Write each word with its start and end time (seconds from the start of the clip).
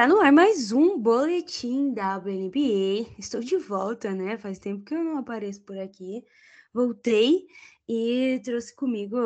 Está 0.00 0.08
no 0.08 0.18
ar 0.18 0.32
mais 0.32 0.72
um 0.72 0.98
boletim 0.98 1.92
da 1.92 2.16
WNBA. 2.16 3.14
Estou 3.18 3.42
de 3.42 3.58
volta, 3.58 4.14
né? 4.14 4.38
Faz 4.38 4.58
tempo 4.58 4.82
que 4.82 4.94
eu 4.94 5.04
não 5.04 5.18
apareço 5.18 5.60
por 5.60 5.78
aqui. 5.78 6.24
Voltei 6.72 7.46
e 7.86 8.40
trouxe 8.42 8.74
comigo 8.74 9.18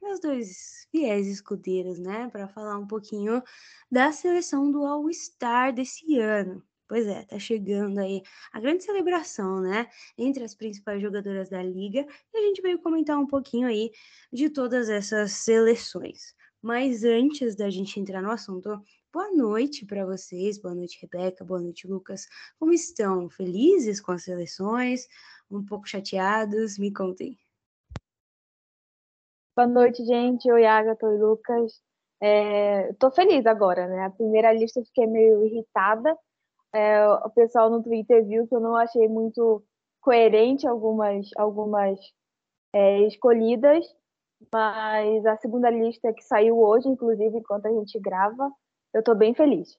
meus 0.00 0.20
dois 0.20 0.86
fiéis 0.92 1.26
escudeiros, 1.26 1.98
né? 1.98 2.28
Para 2.30 2.46
falar 2.46 2.78
um 2.78 2.86
pouquinho 2.86 3.42
da 3.90 4.12
seleção 4.12 4.70
do 4.70 4.86
All-Star 4.86 5.74
desse 5.74 6.20
ano. 6.20 6.62
Pois 6.86 7.08
é, 7.08 7.24
tá 7.24 7.36
chegando 7.36 7.98
aí 7.98 8.22
a 8.52 8.60
grande 8.60 8.84
celebração, 8.84 9.60
né? 9.60 9.88
Entre 10.16 10.44
as 10.44 10.54
principais 10.54 11.02
jogadoras 11.02 11.48
da 11.48 11.60
liga. 11.60 12.06
E 12.32 12.38
a 12.38 12.42
gente 12.42 12.62
veio 12.62 12.78
comentar 12.78 13.18
um 13.18 13.26
pouquinho 13.26 13.66
aí 13.66 13.90
de 14.32 14.48
todas 14.48 14.88
essas 14.88 15.32
seleções. 15.32 16.36
Mas 16.62 17.02
antes 17.02 17.56
da 17.56 17.68
gente 17.68 17.98
entrar 17.98 18.22
no 18.22 18.30
assunto, 18.30 18.80
boa 19.12 19.30
noite 19.32 19.84
para 19.84 20.06
vocês, 20.06 20.56
boa 20.58 20.74
noite, 20.74 21.00
Rebeca, 21.02 21.44
boa 21.44 21.60
noite, 21.60 21.86
Lucas. 21.86 22.26
Como 22.58 22.72
estão? 22.72 23.28
Felizes 23.28 24.00
com 24.00 24.12
as 24.12 24.22
seleções? 24.22 25.08
Um 25.50 25.64
pouco 25.64 25.88
chateados? 25.88 26.78
Me 26.78 26.92
contem. 26.92 27.36
Boa 29.56 29.66
noite, 29.66 30.04
gente. 30.04 30.50
Oi, 30.50 30.64
Agatha, 30.64 31.06
oi, 31.06 31.18
Lucas. 31.18 31.82
É, 32.20 32.92
tô 32.94 33.10
feliz 33.10 33.44
agora, 33.46 33.88
né? 33.88 34.04
A 34.04 34.10
primeira 34.10 34.52
lista 34.52 34.78
eu 34.78 34.84
fiquei 34.84 35.06
meio 35.06 35.44
irritada. 35.44 36.16
É, 36.72 37.04
o 37.08 37.30
pessoal 37.30 37.68
no 37.68 37.82
Twitter 37.82 38.24
viu 38.24 38.46
que 38.46 38.54
eu 38.54 38.60
não 38.60 38.76
achei 38.76 39.08
muito 39.08 39.64
coerente 40.00 40.68
algumas, 40.68 41.28
algumas 41.36 41.98
é, 42.72 43.00
escolhidas, 43.08 43.84
mas 44.52 45.26
a 45.26 45.36
segunda 45.38 45.68
lista 45.68 46.12
que 46.12 46.22
saiu 46.22 46.58
hoje, 46.60 46.88
inclusive, 46.88 47.38
enquanto 47.38 47.66
a 47.66 47.72
gente 47.72 47.98
grava, 47.98 48.50
eu 48.92 49.00
estou 49.00 49.14
bem 49.14 49.34
feliz. 49.34 49.78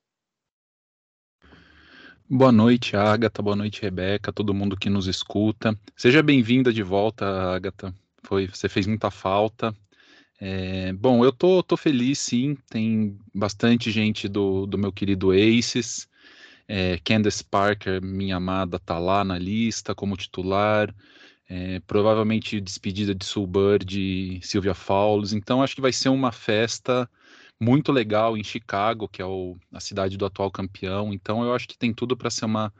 Boa 2.29 2.51
noite, 2.51 2.95
Agatha. 2.95 3.41
Boa 3.41 3.55
noite, 3.55 3.81
Rebeca, 3.81 4.31
todo 4.31 4.53
mundo 4.53 4.77
que 4.77 4.89
nos 4.89 5.07
escuta. 5.07 5.77
Seja 5.97 6.23
bem-vinda 6.23 6.71
de 6.71 6.81
volta, 6.81 7.25
Agatha. 7.25 7.93
Foi, 8.23 8.47
você 8.47 8.69
fez 8.69 8.87
muita 8.87 9.11
falta. 9.11 9.75
É, 10.39 10.93
bom, 10.93 11.25
eu 11.25 11.31
tô, 11.31 11.61
tô 11.61 11.75
feliz, 11.75 12.19
sim. 12.19 12.55
Tem 12.69 13.17
bastante 13.35 13.91
gente 13.91 14.27
do, 14.29 14.65
do 14.65 14.77
meu 14.77 14.91
querido 14.93 15.31
Aces. 15.31 16.07
É, 16.67 16.97
Candace 17.03 17.43
Parker, 17.43 18.01
minha 18.01 18.37
amada, 18.37 18.79
tá 18.79 18.97
lá 18.97 19.25
na 19.25 19.37
lista 19.37 19.93
como 19.93 20.15
titular 20.15 20.95
é, 21.51 21.81
provavelmente 21.81 22.61
despedida 22.61 23.13
de 23.13 23.25
Sulbird 23.25 23.99
e 23.99 24.39
Sylvia 24.41 24.73
Fowles. 24.73 25.33
Então 25.33 25.61
acho 25.61 25.75
que 25.75 25.81
vai 25.81 25.91
ser 25.91 26.07
uma 26.07 26.31
festa 26.31 27.09
muito 27.61 27.91
legal 27.91 28.35
em 28.35 28.43
Chicago, 28.43 29.07
que 29.07 29.21
é 29.21 29.25
o, 29.25 29.55
a 29.71 29.79
cidade 29.79 30.17
do 30.17 30.25
atual 30.25 30.49
campeão. 30.49 31.13
Então 31.13 31.43
eu 31.43 31.53
acho 31.53 31.67
que 31.67 31.77
tem 31.77 31.93
tudo 31.93 32.17
para 32.17 32.31
ser 32.31 32.45
uma, 32.45 32.73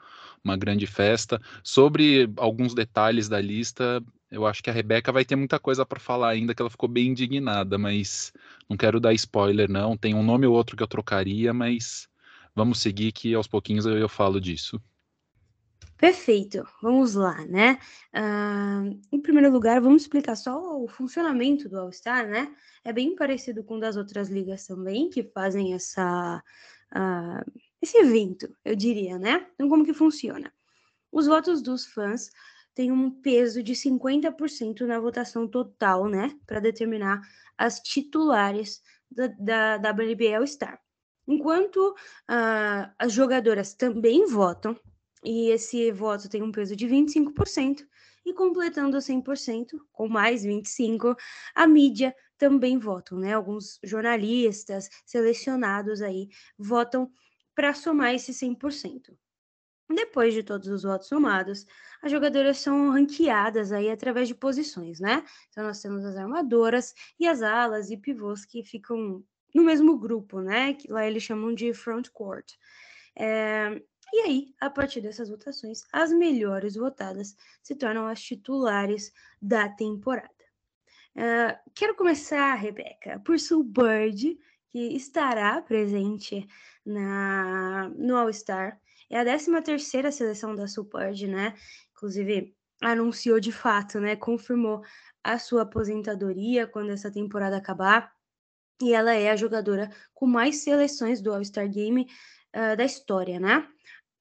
uma 0.43 0.57
grande 0.57 0.87
festa. 0.87 1.39
Sobre 1.63 2.27
alguns 2.35 2.73
detalhes 2.73 3.29
da 3.29 3.39
lista, 3.39 4.03
eu 4.31 4.45
acho 4.47 4.63
que 4.63 4.71
a 4.71 4.73
Rebeca 4.73 5.11
vai 5.11 5.23
ter 5.23 5.35
muita 5.35 5.59
coisa 5.59 5.85
para 5.85 5.99
falar 5.99 6.29
ainda, 6.29 6.55
que 6.55 6.61
ela 6.63 6.69
ficou 6.69 6.89
bem 6.89 7.09
indignada, 7.09 7.77
mas 7.77 8.33
não 8.67 8.75
quero 8.75 8.99
dar 8.99 9.13
spoiler, 9.13 9.69
não. 9.69 9.95
Tem 9.95 10.15
um 10.15 10.23
nome 10.23 10.47
ou 10.47 10.55
outro 10.55 10.75
que 10.75 10.81
eu 10.81 10.87
trocaria, 10.87 11.53
mas 11.53 12.07
vamos 12.55 12.79
seguir 12.79 13.11
que 13.11 13.35
aos 13.35 13.47
pouquinhos 13.47 13.85
eu, 13.85 13.97
eu 13.97 14.09
falo 14.09 14.41
disso. 14.41 14.81
Perfeito, 16.01 16.67
vamos 16.81 17.13
lá, 17.13 17.45
né? 17.45 17.77
Uh, 18.11 18.99
em 19.11 19.21
primeiro 19.21 19.51
lugar, 19.51 19.79
vamos 19.79 20.01
explicar 20.01 20.35
só 20.35 20.81
o 20.81 20.87
funcionamento 20.87 21.69
do 21.69 21.77
All-Star, 21.79 22.27
né? 22.27 22.51
É 22.83 22.91
bem 22.91 23.15
parecido 23.15 23.63
com 23.63 23.77
das 23.77 23.95
outras 23.95 24.27
ligas 24.27 24.65
também, 24.65 25.11
que 25.11 25.21
fazem 25.21 25.75
essa, 25.75 26.43
uh, 26.91 27.61
esse 27.79 27.97
evento, 27.99 28.49
eu 28.65 28.75
diria, 28.75 29.19
né? 29.19 29.45
Então, 29.53 29.69
como 29.69 29.85
que 29.85 29.93
funciona? 29.93 30.51
Os 31.11 31.27
votos 31.27 31.61
dos 31.61 31.85
fãs 31.85 32.31
têm 32.73 32.91
um 32.91 33.11
peso 33.11 33.61
de 33.61 33.73
50% 33.73 34.81
na 34.87 34.99
votação 34.99 35.47
total, 35.47 36.07
né? 36.07 36.35
Para 36.47 36.59
determinar 36.59 37.21
as 37.55 37.79
titulares 37.79 38.81
da, 39.11 39.27
da 39.77 39.91
WNBA 39.91 40.37
All-Star. 40.37 40.79
Enquanto 41.27 41.91
uh, 41.91 42.91
as 42.97 43.13
jogadoras 43.13 43.75
também 43.75 44.25
votam, 44.25 44.75
e 45.23 45.49
esse 45.49 45.91
voto 45.91 46.29
tem 46.29 46.41
um 46.41 46.51
peso 46.51 46.75
de 46.75 46.87
25%, 46.87 47.85
e 48.25 48.33
completando 48.33 49.01
100%, 49.01 49.79
com 49.91 50.07
mais 50.07 50.43
25%, 50.45 51.15
a 51.55 51.67
mídia 51.67 52.15
também 52.37 52.77
votam, 52.77 53.17
né? 53.19 53.33
Alguns 53.33 53.79
jornalistas 53.83 54.89
selecionados 55.05 56.01
aí 56.01 56.29
votam 56.57 57.11
para 57.55 57.73
somar 57.73 58.13
esse 58.13 58.33
100%. 58.33 59.15
Depois 59.93 60.33
de 60.33 60.41
todos 60.41 60.69
os 60.69 60.83
votos 60.83 61.07
somados, 61.07 61.65
as 62.01 62.11
jogadoras 62.11 62.57
são 62.59 62.91
ranqueadas 62.91 63.71
aí 63.71 63.89
através 63.89 64.27
de 64.27 64.35
posições, 64.35 64.99
né? 64.99 65.23
Então 65.49 65.63
nós 65.65 65.81
temos 65.81 66.05
as 66.05 66.15
armadoras 66.15 66.93
e 67.19 67.27
as 67.27 67.41
alas 67.41 67.89
e 67.91 67.97
pivôs 67.97 68.45
que 68.45 68.63
ficam 68.63 69.23
no 69.53 69.63
mesmo 69.63 69.97
grupo, 69.99 70.39
né? 70.41 70.73
Que 70.73 70.91
lá 70.91 71.05
eles 71.05 71.23
chamam 71.23 71.53
de 71.53 71.73
front 71.73 72.07
court. 72.09 72.53
É, 73.17 73.81
e 74.13 74.21
aí, 74.21 74.55
a 74.59 74.69
partir 74.69 75.01
dessas 75.01 75.29
votações, 75.29 75.83
as 75.91 76.11
melhores 76.11 76.75
votadas 76.75 77.35
se 77.63 77.75
tornam 77.75 78.07
as 78.07 78.21
titulares 78.21 79.11
da 79.41 79.69
temporada. 79.69 80.29
Uh, 81.15 81.71
quero 81.73 81.95
começar, 81.95 82.53
Rebeca, 82.55 83.19
por 83.25 83.39
Sue 83.39 83.63
Bird, 83.63 84.37
que 84.71 84.95
estará 84.95 85.61
presente 85.61 86.47
na, 86.85 87.89
no 87.97 88.15
All-Star. 88.15 88.79
É 89.09 89.19
a 89.19 89.25
13 89.25 89.61
terceira 89.61 90.11
seleção 90.11 90.55
da 90.55 90.67
Sue 90.67 90.87
Bird, 90.87 91.27
né? 91.27 91.53
Inclusive, 91.91 92.55
anunciou 92.81 93.39
de 93.39 93.51
fato, 93.51 93.99
né? 93.99 94.15
Confirmou 94.15 94.81
a 95.23 95.37
sua 95.37 95.63
aposentadoria 95.63 96.65
quando 96.65 96.91
essa 96.91 97.11
temporada 97.11 97.57
acabar. 97.57 98.11
E 98.81 98.93
ela 98.93 99.13
é 99.13 99.29
a 99.29 99.35
jogadora 99.35 99.89
com 100.13 100.25
mais 100.25 100.63
seleções 100.63 101.21
do 101.21 101.33
All-Star 101.33 101.69
Game 101.69 102.07
uh, 102.55 102.75
da 102.75 102.85
história, 102.85 103.39
né? 103.39 103.67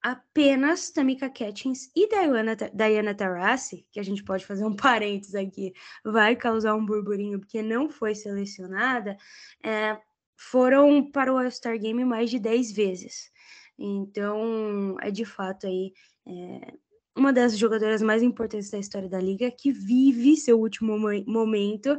Apenas 0.01 0.89
Tamika 0.91 1.29
Catchings 1.29 1.91
e 1.95 2.07
Diana, 2.07 2.55
Diana 2.55 3.13
Taurasi, 3.13 3.85
que 3.91 3.99
a 3.99 4.03
gente 4.03 4.23
pode 4.23 4.45
fazer 4.45 4.65
um 4.65 4.75
parênteses 4.75 5.35
aqui, 5.35 5.73
vai 6.03 6.35
causar 6.35 6.75
um 6.75 6.85
burburinho 6.85 7.39
porque 7.39 7.61
não 7.61 7.89
foi 7.89 8.15
selecionada, 8.15 9.17
é, 9.63 9.97
foram 10.35 11.11
para 11.11 11.31
o 11.31 11.37
All-Star 11.37 11.77
Game 11.77 12.03
mais 12.03 12.29
de 12.29 12.39
10 12.39 12.71
vezes. 12.71 13.31
Então, 13.77 14.95
é 15.01 15.11
de 15.11 15.25
fato 15.25 15.67
aí 15.67 15.93
é, 16.27 16.73
uma 17.15 17.31
das 17.31 17.57
jogadoras 17.57 18.01
mais 18.01 18.23
importantes 18.23 18.69
da 18.69 18.79
história 18.79 19.09
da 19.09 19.19
liga, 19.19 19.51
que 19.51 19.71
vive 19.71 20.37
seu 20.37 20.59
último 20.59 20.97
momento 21.27 21.97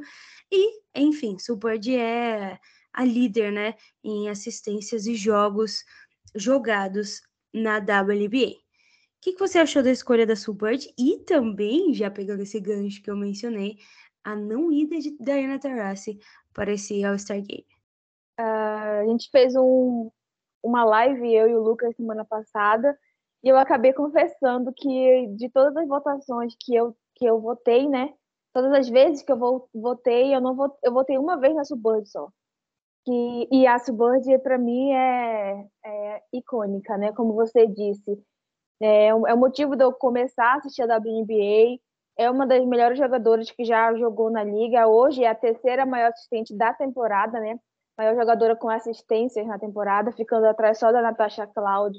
e, 0.51 0.81
enfim, 0.95 1.39
Superd 1.39 1.95
é 1.95 2.59
a 2.93 3.05
líder, 3.05 3.53
né, 3.53 3.75
em 4.05 4.29
assistências 4.29 5.07
e 5.07 5.15
jogos 5.15 5.85
jogados 6.35 7.23
na 7.53 7.79
WNBA. 7.79 8.53
O 8.53 9.21
que, 9.21 9.33
que 9.33 9.39
você 9.39 9.59
achou 9.59 9.83
da 9.83 9.91
escolha 9.91 10.27
da 10.27 10.35
Subert 10.35 10.81
e 10.99 11.19
também, 11.19 11.95
já 11.95 12.11
pegando 12.11 12.43
esse 12.43 12.59
gancho 12.59 13.03
que 13.03 13.11
eu 13.11 13.17
mencionei, 13.17 13.77
a 14.25 14.35
não 14.35 14.73
ida 14.73 14.99
de 14.99 15.17
Diana 15.19 15.59
Taurasi 15.59 16.19
para 16.53 16.73
esse 16.73 17.05
All-Star 17.05 17.41
Game? 17.41 17.67
Uh, 18.41 19.03
a 19.03 19.05
gente 19.07 19.31
fez 19.31 19.55
um, 19.55 20.11
uma 20.63 20.85
live, 20.85 21.33
eu 21.33 21.49
e 21.49 21.55
o 21.55 21.63
Lucas, 21.63 21.95
semana 21.95 22.25
passada, 22.25 22.99
e 23.45 23.49
eu 23.49 23.57
acabei 23.57 23.93
confessando 23.93 24.73
que 24.75 25.27
de 25.37 25.49
todas 25.51 25.77
as 25.77 25.87
votações 25.87 26.55
que 26.59 26.75
eu, 26.75 26.97
que 27.15 27.25
eu 27.25 27.41
votei, 27.41 27.89
né? 27.89 28.13
Todas 28.53 28.73
as 28.73 28.89
vezes 28.89 29.23
que 29.23 29.33
eu 29.33 29.69
votei, 29.73 30.35
eu 30.35 30.41
não 30.41 30.55
votei, 30.55 30.79
eu 30.83 30.93
votei 30.93 31.19
uma 31.19 31.39
vez 31.39 31.55
na 31.55 31.65
Suburb 31.65 32.07
só 32.07 32.31
que 33.05 33.49
e 33.51 33.67
a 33.67 33.79
Suburb 33.79 34.39
para 34.41 34.59
mim 34.59 34.93
é, 34.93 35.67
é, 35.85 36.23
icônica, 36.33 36.97
né? 36.97 37.13
Como 37.13 37.35
você 37.35 37.67
disse, 37.67 38.19
é, 38.81 39.09
é 39.09 39.15
o 39.15 39.39
motivo 39.39 39.77
de 39.77 39.85
eu 39.85 39.93
começar 39.93 40.55
a 40.55 40.57
assistir 40.57 40.83
a 40.83 40.97
WNBA. 40.97 41.81
É 42.17 42.31
uma 42.31 42.47
das 42.47 42.65
melhores 42.67 42.99
jogadoras 42.99 43.51
que 43.51 43.65
já 43.65 43.95
jogou 43.95 44.31
na 44.31 44.45
liga. 44.45 44.87
Hoje 44.87 45.25
é 45.25 45.29
a 45.29 45.35
terceira 45.35 45.87
maior 45.87 46.11
assistente 46.11 46.55
da 46.57 46.73
temporada, 46.75 47.41
né? 47.41 47.59
Maior 47.99 48.15
jogadora 48.15 48.57
com 48.57 48.69
assistências 48.69 49.47
na 49.47 49.59
temporada, 49.59 50.13
ficando 50.13 50.47
atrás 50.47 50.79
só 50.79 50.93
da 50.93 51.03
Natasha 51.03 51.47
Cloud, 51.47 51.99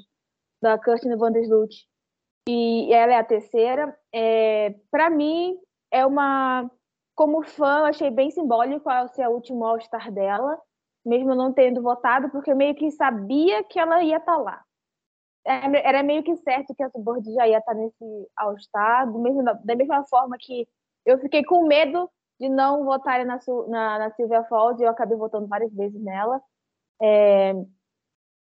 da 0.62 0.78
Kirsten 0.78 1.16
Vandersloot. 1.16 1.74
E 2.48 2.92
ela 2.92 3.12
é 3.14 3.16
a 3.16 3.24
terceira. 3.24 3.96
É, 4.12 4.74
para 4.90 5.10
mim, 5.10 5.58
é 5.90 6.06
uma. 6.06 6.70
Como 7.16 7.42
fã, 7.44 7.84
achei 7.86 8.10
bem 8.10 8.30
simbólico 8.30 8.90
ser 9.14 9.22
a 9.22 9.30
última 9.30 9.68
All-Star 9.68 10.12
dela 10.12 10.60
mesmo 11.04 11.34
não 11.34 11.52
tendo 11.52 11.82
votado, 11.82 12.30
porque 12.30 12.50
eu 12.50 12.56
meio 12.56 12.74
que 12.74 12.90
sabia 12.90 13.62
que 13.64 13.78
ela 13.78 14.02
ia 14.02 14.16
estar 14.16 14.36
tá 14.36 14.38
lá. 14.38 14.64
É, 15.46 15.88
era 15.88 16.02
meio 16.02 16.22
que 16.22 16.34
certo 16.36 16.74
que 16.74 16.82
a 16.82 16.90
Subordi 16.90 17.32
já 17.34 17.46
ia 17.46 17.58
estar 17.58 17.74
tá 17.74 17.78
nesse 17.78 18.28
All-Star, 18.36 19.06
da 19.64 19.76
mesma 19.76 20.04
forma 20.04 20.36
que 20.38 20.66
eu 21.04 21.18
fiquei 21.18 21.44
com 21.44 21.66
medo 21.66 22.10
de 22.40 22.48
não 22.48 22.84
votar 22.84 23.24
na, 23.24 23.38
na, 23.68 23.98
na 23.98 24.10
Silvia 24.12 24.46
e 24.78 24.82
eu 24.82 24.88
acabei 24.88 25.16
votando 25.16 25.46
várias 25.46 25.72
vezes 25.72 26.00
nela. 26.00 26.40
É, 27.00 27.52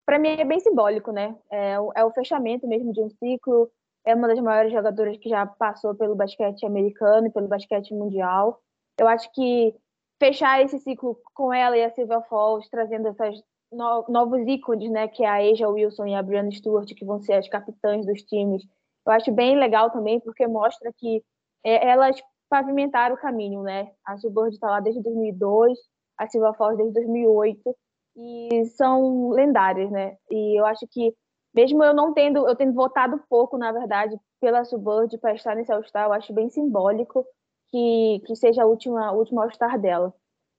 para 0.06 0.20
mim 0.20 0.30
é 0.30 0.46
bem 0.46 0.60
simbólico, 0.60 1.12
né? 1.12 1.36
É 1.52 1.76
é 1.96 2.04
o 2.04 2.12
fechamento 2.12 2.68
mesmo 2.68 2.92
de 2.92 3.02
um 3.02 3.10
ciclo. 3.10 3.72
É 4.06 4.16
uma 4.16 4.28
das 4.28 4.40
maiores 4.40 4.72
jogadoras 4.72 5.18
que 5.18 5.30
já 5.30 5.46
passou 5.46 5.96
pelo 5.96 6.16
basquete 6.16 6.66
americano 6.66 7.28
e 7.28 7.32
pelo 7.32 7.48
basquete 7.48 7.94
mundial. 7.94 8.62
Eu 8.98 9.08
acho 9.08 9.32
que 9.34 9.76
fechar 10.20 10.62
esse 10.62 10.78
ciclo 10.80 11.18
com 11.34 11.54
ela 11.54 11.78
e 11.78 11.84
a 11.84 11.90
Silvia 11.90 12.22
Falls, 12.22 12.70
trazendo 12.70 13.08
essas 13.08 13.42
no, 13.72 14.06
novos 14.10 14.46
ícones, 14.48 14.92
né, 14.92 15.08
que 15.08 15.24
é 15.24 15.28
a 15.28 15.52
Asia 15.52 15.70
Wilson 15.70 16.08
e 16.08 16.16
a 16.16 16.22
Brianna 16.22 16.52
Stewart, 16.52 16.88
que 16.94 17.06
vão 17.06 17.22
ser 17.22 17.34
as 17.34 17.48
capitãs 17.48 18.06
dos 18.06 18.22
times. 18.24 18.64
Eu 19.06 19.14
acho 19.14 19.32
bem 19.32 19.58
legal 19.58 19.90
também, 19.90 20.20
porque 20.20 20.46
mostra 20.48 20.92
que 20.98 21.24
é, 21.64 21.88
elas 21.90 22.22
pavimentaram 22.50 23.16
o 23.16 23.20
caminho, 23.20 23.62
né? 23.62 23.92
A 24.06 24.18
Suburb 24.18 24.52
está 24.52 24.70
lá 24.70 24.80
desde 24.80 25.02
2002, 25.02 25.78
a 26.18 26.28
Silva 26.28 26.54
Falls 26.54 26.78
desde 26.78 26.94
2008, 26.94 27.76
e 28.18 28.66
são 28.76 29.30
lendárias, 29.30 29.90
né? 29.92 30.18
E 30.30 30.60
eu 30.60 30.66
acho 30.66 30.86
que, 30.92 31.14
mesmo 31.54 31.84
eu 31.84 31.94
não 31.94 32.14
tendo, 32.14 32.48
eu 32.48 32.56
tendo 32.56 32.74
votado 32.74 33.22
pouco, 33.30 33.58
na 33.58 33.72
verdade, 33.72 34.18
pela 34.42 34.66
Suburb 34.66 35.16
para 35.20 35.36
estar 35.36 35.56
nesse 35.56 35.72
All-Star, 35.72 36.08
eu 36.08 36.14
acho 36.14 36.34
bem 36.34 36.50
simbólico 36.50 37.26
que, 37.72 38.22
que 38.26 38.36
seja 38.36 38.64
a 38.64 38.66
última, 38.66 39.12
última 39.12 39.44
All-Star 39.44 39.80
dela. 39.80 40.14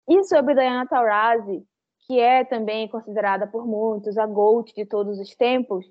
E 0.09 0.25
sobre 0.25 0.55
Diana 0.55 0.87
Taurasi, 0.87 1.65
que 2.07 2.19
é 2.19 2.45
também 2.45 2.89
considerada 2.89 3.47
por 3.47 3.67
muitos 3.67 4.19
a 4.19 4.27
GOAT 4.27 4.73
de 4.75 4.85
todos 4.85 5.19
os 5.19 5.35
tempos, 5.37 5.87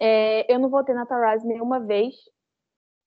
é, 0.00 0.52
eu 0.52 0.58
não 0.58 0.68
votei 0.68 0.94
na 0.94 1.06
Taurasi 1.06 1.46
nenhuma 1.46 1.80
vez 1.80 2.14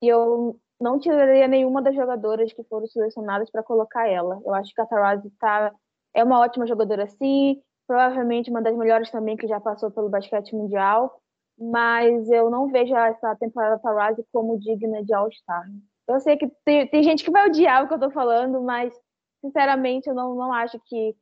e 0.02 0.08
eu 0.08 0.58
não 0.80 0.98
tiraria 0.98 1.46
nenhuma 1.46 1.80
das 1.80 1.94
jogadoras 1.94 2.52
que 2.52 2.64
foram 2.64 2.86
selecionadas 2.86 3.50
para 3.50 3.62
colocar 3.62 4.08
ela. 4.08 4.40
Eu 4.44 4.52
acho 4.54 4.74
que 4.74 4.80
a 4.80 4.86
Taurasi 4.86 5.30
tá, 5.38 5.72
é 6.12 6.24
uma 6.24 6.40
ótima 6.40 6.66
jogadora 6.66 7.06
sim, 7.06 7.62
provavelmente 7.86 8.50
uma 8.50 8.60
das 8.60 8.76
melhores 8.76 9.10
também 9.10 9.36
que 9.36 9.46
já 9.46 9.60
passou 9.60 9.90
pelo 9.90 10.08
basquete 10.08 10.54
mundial, 10.54 11.20
mas 11.58 12.28
eu 12.30 12.50
não 12.50 12.68
vejo 12.68 12.94
essa 12.96 13.36
temporada 13.36 13.76
da 13.76 13.82
Taurasi 13.82 14.26
como 14.32 14.58
digna 14.58 15.04
de 15.04 15.14
All-Star. 15.14 15.64
Eu 16.08 16.20
sei 16.20 16.36
que 16.36 16.48
tem, 16.64 16.86
tem, 16.88 17.02
gente 17.02 17.24
que 17.24 17.30
vai 17.30 17.48
odiar 17.48 17.84
o 17.84 17.88
que 17.88 17.94
eu 17.94 17.96
estou 17.96 18.10
falando, 18.10 18.60
mas 18.62 18.92
sinceramente 19.40 20.08
eu 20.08 20.14
não, 20.14 20.34
não 20.34 20.52
acho 20.52 20.78
que, 20.86 21.16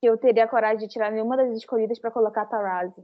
que 0.00 0.06
eu 0.06 0.16
teria 0.16 0.48
coragem 0.48 0.78
de 0.78 0.88
tirar 0.88 1.10
nenhuma 1.10 1.36
das 1.36 1.56
escolhidas 1.56 1.98
para 1.98 2.10
colocar 2.10 2.42
a 2.42 2.46
Taurasi. 2.46 3.02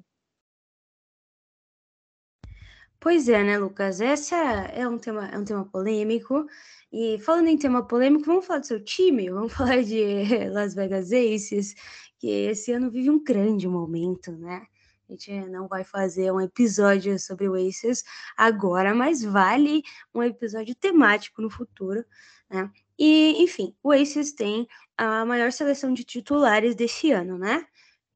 Pois 3.00 3.28
é, 3.28 3.44
né, 3.44 3.58
Lucas? 3.58 4.00
Esse 4.00 4.34
é, 4.34 4.80
é, 4.80 4.88
um 4.88 4.98
tema, 4.98 5.28
é 5.28 5.38
um 5.38 5.44
tema 5.44 5.64
polêmico. 5.64 6.46
E 6.92 7.18
falando 7.20 7.48
em 7.48 7.56
tema 7.56 7.86
polêmico, 7.86 8.24
vamos 8.24 8.46
falar 8.46 8.60
do 8.60 8.66
seu 8.66 8.82
time? 8.82 9.30
Vamos 9.30 9.52
falar 9.54 9.82
de 9.82 10.48
Las 10.50 10.74
Vegas 10.74 11.12
Aces, 11.12 11.74
que 12.18 12.28
esse 12.28 12.72
ano 12.72 12.90
vive 12.90 13.10
um 13.10 13.22
grande 13.22 13.68
momento, 13.68 14.32
né? 14.32 14.66
A 15.08 15.12
gente 15.12 15.32
não 15.48 15.66
vai 15.66 15.84
fazer 15.84 16.30
um 16.30 16.40
episódio 16.40 17.18
sobre 17.18 17.48
o 17.48 17.54
Aces 17.54 18.04
agora, 18.36 18.94
mas 18.94 19.22
vale 19.22 19.82
um 20.14 20.22
episódio 20.22 20.74
temático 20.74 21.40
no 21.40 21.48
futuro, 21.48 22.04
né? 22.50 22.70
E, 22.98 23.42
enfim, 23.42 23.74
o 23.82 23.90
Aces 23.90 24.32
tem 24.32 24.66
a 24.96 25.24
maior 25.24 25.50
seleção 25.50 25.94
de 25.94 26.04
titulares 26.04 26.74
desse 26.74 27.10
ano, 27.10 27.38
né? 27.38 27.66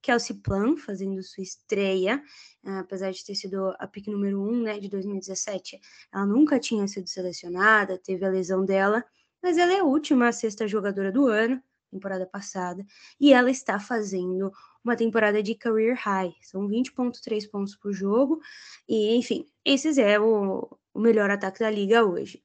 Kelsey 0.02 0.36
Plum 0.36 0.76
fazendo 0.76 1.22
sua 1.22 1.42
estreia, 1.42 2.22
uh, 2.64 2.80
apesar 2.80 3.12
de 3.12 3.24
ter 3.24 3.36
sido 3.36 3.74
a 3.78 3.86
pick 3.86 4.08
número 4.08 4.42
1 4.42 4.48
um, 4.48 4.62
né, 4.62 4.78
de 4.80 4.88
2017. 4.88 5.80
Ela 6.12 6.26
nunca 6.26 6.58
tinha 6.58 6.86
sido 6.88 7.08
selecionada, 7.08 7.96
teve 7.96 8.24
a 8.26 8.28
lesão 8.28 8.64
dela, 8.64 9.04
mas 9.40 9.56
ela 9.56 9.72
é 9.72 9.78
a 9.78 9.84
última 9.84 10.30
sexta 10.32 10.66
jogadora 10.66 11.12
do 11.12 11.26
ano, 11.28 11.62
temporada 11.90 12.26
passada, 12.26 12.84
e 13.20 13.32
ela 13.32 13.50
está 13.50 13.78
fazendo 13.78 14.52
uma 14.84 14.96
temporada 14.96 15.42
de 15.42 15.54
career 15.54 15.96
high, 15.96 16.34
são 16.40 16.68
20.3 16.68 17.50
pontos 17.50 17.76
por 17.76 17.92
jogo, 17.92 18.40
e 18.88 19.16
enfim, 19.16 19.46
esses 19.64 19.98
é 19.98 20.18
o, 20.18 20.68
o 20.92 21.00
melhor 21.00 21.30
ataque 21.30 21.60
da 21.60 21.70
liga 21.70 22.04
hoje. 22.04 22.42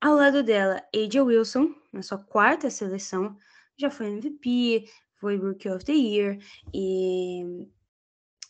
Ao 0.00 0.14
lado 0.14 0.42
dela, 0.42 0.82
Aja 0.94 1.22
Wilson, 1.22 1.74
na 1.92 2.02
sua 2.02 2.18
quarta 2.18 2.70
seleção, 2.70 3.36
já 3.76 3.90
foi 3.90 4.06
MVP, 4.06 4.86
foi 5.20 5.36
Rookie 5.36 5.68
of 5.68 5.84
the 5.84 5.92
Year 5.92 6.38
e 6.72 7.68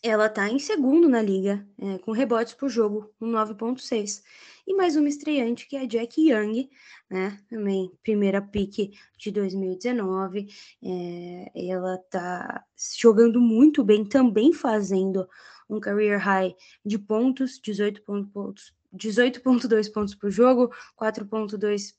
ela 0.03 0.27
tá 0.29 0.49
em 0.49 0.57
segundo 0.57 1.07
na 1.07 1.21
liga, 1.21 1.65
é, 1.77 1.97
com 1.99 2.11
rebotes 2.11 2.53
por 2.53 2.69
jogo, 2.69 3.13
um 3.21 3.31
9.6. 3.31 4.23
E 4.65 4.73
mais 4.73 4.95
uma 4.95 5.07
estreante, 5.07 5.67
que 5.67 5.75
é 5.75 5.81
a 5.81 5.85
Jack 5.85 6.21
Young, 6.21 6.69
né? 7.09 7.37
Também 7.49 7.91
primeira 8.01 8.41
pick 8.41 8.93
de 9.17 9.31
2019. 9.31 10.47
É, 10.83 11.69
ela 11.69 11.97
tá 12.09 12.63
jogando 12.97 13.39
muito 13.39 13.83
bem, 13.83 14.05
também 14.05 14.53
fazendo 14.53 15.27
um 15.69 15.79
career 15.79 16.19
high 16.19 16.55
de 16.85 16.97
pontos, 16.97 17.59
18 17.59 18.01
pontos 18.03 18.73
18.2 18.93 19.91
pontos 19.91 20.13
por 20.13 20.29
jogo, 20.29 20.69
4.2 20.99 21.95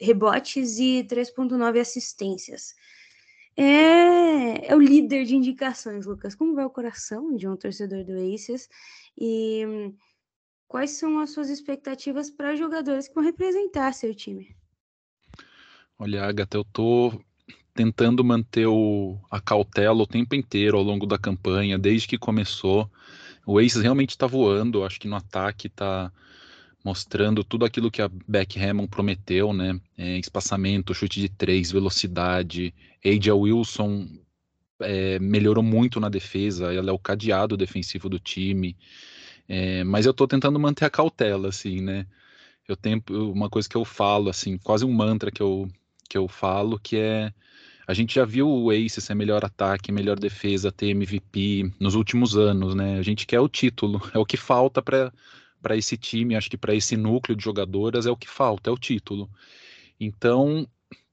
rebotes 0.00 0.78
e 0.78 1.04
3.9 1.04 1.80
assistências. 1.80 2.74
É, 3.62 4.72
é 4.72 4.74
o 4.74 4.80
líder 4.80 5.26
de 5.26 5.36
indicações, 5.36 6.06
Lucas. 6.06 6.34
Como 6.34 6.54
vai 6.54 6.64
o 6.64 6.70
coração 6.70 7.36
de 7.36 7.46
um 7.46 7.54
torcedor 7.54 8.02
do 8.04 8.12
Aces? 8.34 8.70
E 9.14 9.92
quais 10.66 10.92
são 10.92 11.20
as 11.20 11.28
suas 11.28 11.50
expectativas 11.50 12.30
para 12.30 12.56
jogadores 12.56 13.06
que 13.06 13.14
vão 13.14 13.22
representar 13.22 13.92
seu 13.92 14.14
time? 14.14 14.56
Olha, 15.98 16.24
Agatha, 16.24 16.56
eu 16.56 16.64
tô 16.64 17.12
tentando 17.74 18.24
manter 18.24 18.66
o, 18.66 19.18
a 19.30 19.38
cautela 19.38 20.02
o 20.02 20.06
tempo 20.06 20.34
inteiro 20.34 20.78
ao 20.78 20.82
longo 20.82 21.04
da 21.04 21.18
campanha, 21.18 21.78
desde 21.78 22.08
que 22.08 22.16
começou. 22.16 22.90
O 23.44 23.58
Aces 23.58 23.82
realmente 23.82 24.10
está 24.10 24.26
voando, 24.26 24.84
acho 24.84 24.98
que 24.98 25.06
no 25.06 25.16
ataque 25.16 25.66
está 25.66 26.10
mostrando 26.84 27.44
tudo 27.44 27.64
aquilo 27.64 27.90
que 27.90 28.00
a 28.00 28.10
Beck 28.26 28.58
Hammond 28.58 28.88
prometeu, 28.88 29.52
né? 29.52 29.78
É, 29.96 30.18
espaçamento, 30.18 30.94
chute 30.94 31.20
de 31.20 31.28
três, 31.28 31.70
velocidade. 31.70 32.74
Aja 33.04 33.34
Wilson 33.34 34.08
é, 34.80 35.18
melhorou 35.18 35.62
muito 35.62 36.00
na 36.00 36.08
defesa, 36.08 36.72
ela 36.72 36.90
é 36.90 36.92
o 36.92 36.98
cadeado 36.98 37.56
defensivo 37.56 38.08
do 38.08 38.18
time. 38.18 38.76
É, 39.48 39.84
mas 39.84 40.06
eu 40.06 40.12
estou 40.12 40.28
tentando 40.28 40.58
manter 40.58 40.84
a 40.84 40.90
cautela, 40.90 41.48
assim, 41.48 41.80
né? 41.80 42.06
Eu 42.68 42.76
tenho 42.76 43.02
uma 43.32 43.50
coisa 43.50 43.68
que 43.68 43.76
eu 43.76 43.84
falo, 43.84 44.30
assim, 44.30 44.56
quase 44.58 44.84
um 44.84 44.92
mantra 44.92 45.30
que 45.30 45.42
eu, 45.42 45.68
que 46.08 46.16
eu 46.16 46.28
falo, 46.28 46.78
que 46.78 46.96
é 46.96 47.32
a 47.90 47.92
gente 47.92 48.14
já 48.14 48.24
viu 48.24 48.48
o 48.48 48.70
Ace 48.72 49.00
ser 49.00 49.16
melhor 49.16 49.44
ataque, 49.44 49.90
melhor 49.90 50.16
defesa, 50.16 50.70
ter 50.70 50.90
MVP 50.90 51.72
nos 51.80 51.96
últimos 51.96 52.36
anos, 52.36 52.72
né? 52.72 52.96
A 52.96 53.02
gente 53.02 53.26
quer 53.26 53.40
o 53.40 53.48
título, 53.48 54.00
é 54.14 54.18
o 54.18 54.24
que 54.24 54.36
falta 54.36 54.80
para 54.80 55.12
para 55.60 55.76
esse 55.76 55.96
time, 55.96 56.36
acho 56.36 56.50
que 56.50 56.56
para 56.56 56.74
esse 56.74 56.96
núcleo 56.96 57.36
de 57.36 57.44
jogadoras 57.44 58.06
é 58.06 58.10
o 58.10 58.16
que 58.16 58.28
falta, 58.28 58.70
é 58.70 58.72
o 58.72 58.78
título. 58.78 59.28
Então, 59.98 60.66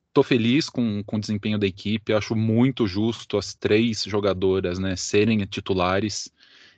estou 0.07 0.23
feliz 0.23 0.69
com, 0.69 1.03
com 1.03 1.17
o 1.17 1.19
desempenho 1.19 1.59
da 1.59 1.67
equipe, 1.67 2.13
acho 2.13 2.35
muito 2.35 2.87
justo 2.87 3.37
as 3.37 3.53
três 3.53 4.03
jogadoras 4.03 4.79
né, 4.79 4.95
serem 4.95 5.45
titulares. 5.45 6.31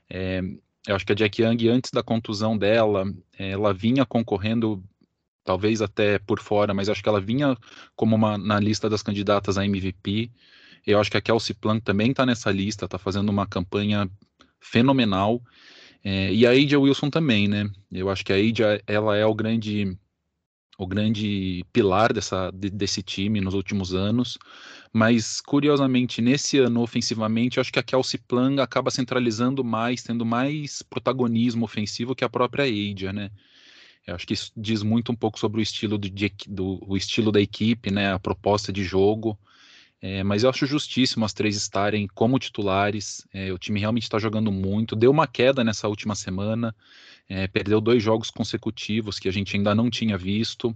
É, 0.10 0.42
eu 0.88 0.96
acho 0.96 1.06
que 1.06 1.14
a 1.14 1.16
Jack 1.16 1.42
Young, 1.42 1.70
antes 1.70 1.92
da 1.92 2.04
contusão 2.04 2.58
dela, 2.58 3.06
ela 3.38 3.74
vinha 3.74 4.06
concorrendo, 4.06 4.84
talvez 5.44 5.82
até 5.82 6.20
por 6.20 6.40
fora, 6.40 6.74
mas 6.74 6.90
acho 6.90 7.02
que 7.02 7.08
ela 7.08 7.22
vinha 7.22 7.56
como 7.96 8.16
uma 8.16 8.38
na 8.38 8.60
lista 8.60 8.90
das 8.90 9.04
candidatas 9.04 9.58
a 9.58 9.66
MVP. 9.66 10.32
Eu 10.86 11.00
acho 11.00 11.12
que 11.12 11.18
a 11.18 11.22
Kelsey 11.22 11.56
Plum 11.56 11.80
também 11.80 12.12
está 12.12 12.26
nessa 12.26 12.52
lista, 12.52 12.86
está 12.86 12.98
fazendo 12.98 13.30
uma 13.30 13.46
campanha 13.46 14.10
fenomenal. 14.60 15.42
É, 16.04 16.34
e 16.34 16.46
a 16.48 16.52
Aja 16.52 16.80
Wilson 16.80 17.10
também, 17.10 17.48
né? 17.48 17.70
Eu 17.92 18.10
acho 18.10 18.24
que 18.24 18.32
a 18.32 18.36
Aja, 18.36 18.82
ela 18.88 19.16
é 19.18 19.26
o 19.26 19.34
grande 19.34 19.98
o 20.78 20.88
grande 20.88 21.66
pilar 21.74 22.14
dessa, 22.14 22.50
desse 22.54 23.04
time 23.04 23.42
nos 23.42 23.54
últimos 23.54 23.94
anos, 23.94 24.38
mas 24.94 25.42
curiosamente 25.42 26.22
nesse 26.22 26.58
ano 26.58 26.82
ofensivamente, 26.82 27.60
acho 27.60 27.72
que 27.72 27.80
a 27.80 27.84
Kelsey 27.84 28.18
Plum 28.26 28.62
acaba 28.62 28.90
centralizando 28.90 29.62
mais, 29.62 30.02
tendo 30.02 30.26
mais 30.26 30.82
protagonismo 30.82 31.66
ofensivo 31.66 32.16
que 32.16 32.24
a 32.24 32.30
própria 32.30 32.64
Aja, 32.64 33.12
né? 33.12 33.30
Eu 34.08 34.16
acho 34.16 34.26
que 34.26 34.34
isso 34.34 34.52
diz 34.56 34.82
muito 34.82 35.12
um 35.12 35.16
pouco 35.16 35.38
sobre 35.38 35.60
o 35.60 35.62
estilo 35.62 35.98
do, 35.98 36.10
do 36.48 36.80
o 36.88 36.96
estilo 36.96 37.32
da 37.32 37.42
equipe, 37.42 37.92
né? 37.92 38.14
A 38.14 38.20
proposta 38.20 38.72
de 38.72 38.84
jogo. 38.84 39.38
É, 40.02 40.24
mas 40.24 40.44
eu 40.44 40.50
acho 40.50 40.66
justíssimo 40.66 41.26
as 41.26 41.34
três 41.34 41.56
estarem 41.56 42.08
como 42.08 42.40
titulares. 42.40 43.28
É, 43.34 43.52
o 43.52 43.58
time 43.58 43.80
realmente 43.80 44.04
está 44.04 44.18
jogando 44.18 44.52
muito. 44.52 44.96
Deu 44.96 45.12
uma 45.12 45.28
queda 45.28 45.64
nessa 45.64 45.88
última 45.88 46.16
semana, 46.16 46.74
é, 47.28 47.48
perdeu 47.48 47.82
dois 47.82 48.02
jogos 48.02 48.32
consecutivos 48.32 49.20
que 49.20 49.28
a 49.28 49.32
gente 49.32 49.56
ainda 49.56 49.76
não 49.76 49.90
tinha 49.90 50.18
visto. 50.18 50.76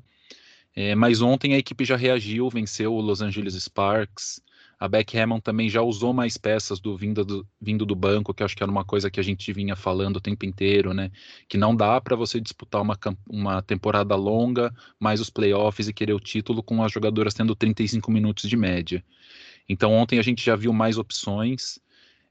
É, 0.75 0.95
mas 0.95 1.21
ontem 1.21 1.53
a 1.53 1.57
equipe 1.57 1.85
já 1.85 1.95
reagiu, 1.95 2.49
venceu 2.49 2.93
o 2.93 3.01
Los 3.01 3.21
Angeles 3.21 3.53
Sparks. 3.55 4.41
A 4.83 4.87
Beck 4.89 5.17
Hammond 5.17 5.41
também 5.41 5.69
já 5.69 5.81
usou 5.81 6.11
mais 6.11 6.35
peças 6.35 6.77
do 6.77 6.97
vindo, 6.97 7.23
do 7.23 7.47
vindo 7.61 7.85
do 7.85 7.95
banco, 7.95 8.33
que 8.33 8.43
acho 8.43 8.53
que 8.53 8.61
era 8.61 8.69
uma 8.69 8.83
coisa 8.83 9.09
que 9.09 9.17
a 9.17 9.23
gente 9.23 9.53
vinha 9.53 9.77
falando 9.77 10.17
o 10.17 10.19
tempo 10.19 10.45
inteiro, 10.45 10.93
né? 10.93 11.09
Que 11.47 11.57
não 11.57 11.73
dá 11.73 12.01
para 12.01 12.17
você 12.17 12.37
disputar 12.37 12.81
uma, 12.81 12.99
uma 13.25 13.61
temporada 13.61 14.13
longa, 14.13 14.75
mais 14.99 15.21
os 15.21 15.29
playoffs 15.29 15.87
e 15.87 15.93
querer 15.93 16.11
o 16.11 16.19
título 16.19 16.61
com 16.61 16.83
as 16.83 16.91
jogadoras 16.91 17.33
tendo 17.33 17.55
35 17.55 18.11
minutos 18.11 18.49
de 18.49 18.57
média. 18.57 19.01
Então 19.69 19.93
ontem 19.93 20.19
a 20.19 20.21
gente 20.21 20.43
já 20.43 20.53
viu 20.53 20.73
mais 20.73 20.97
opções. 20.97 21.79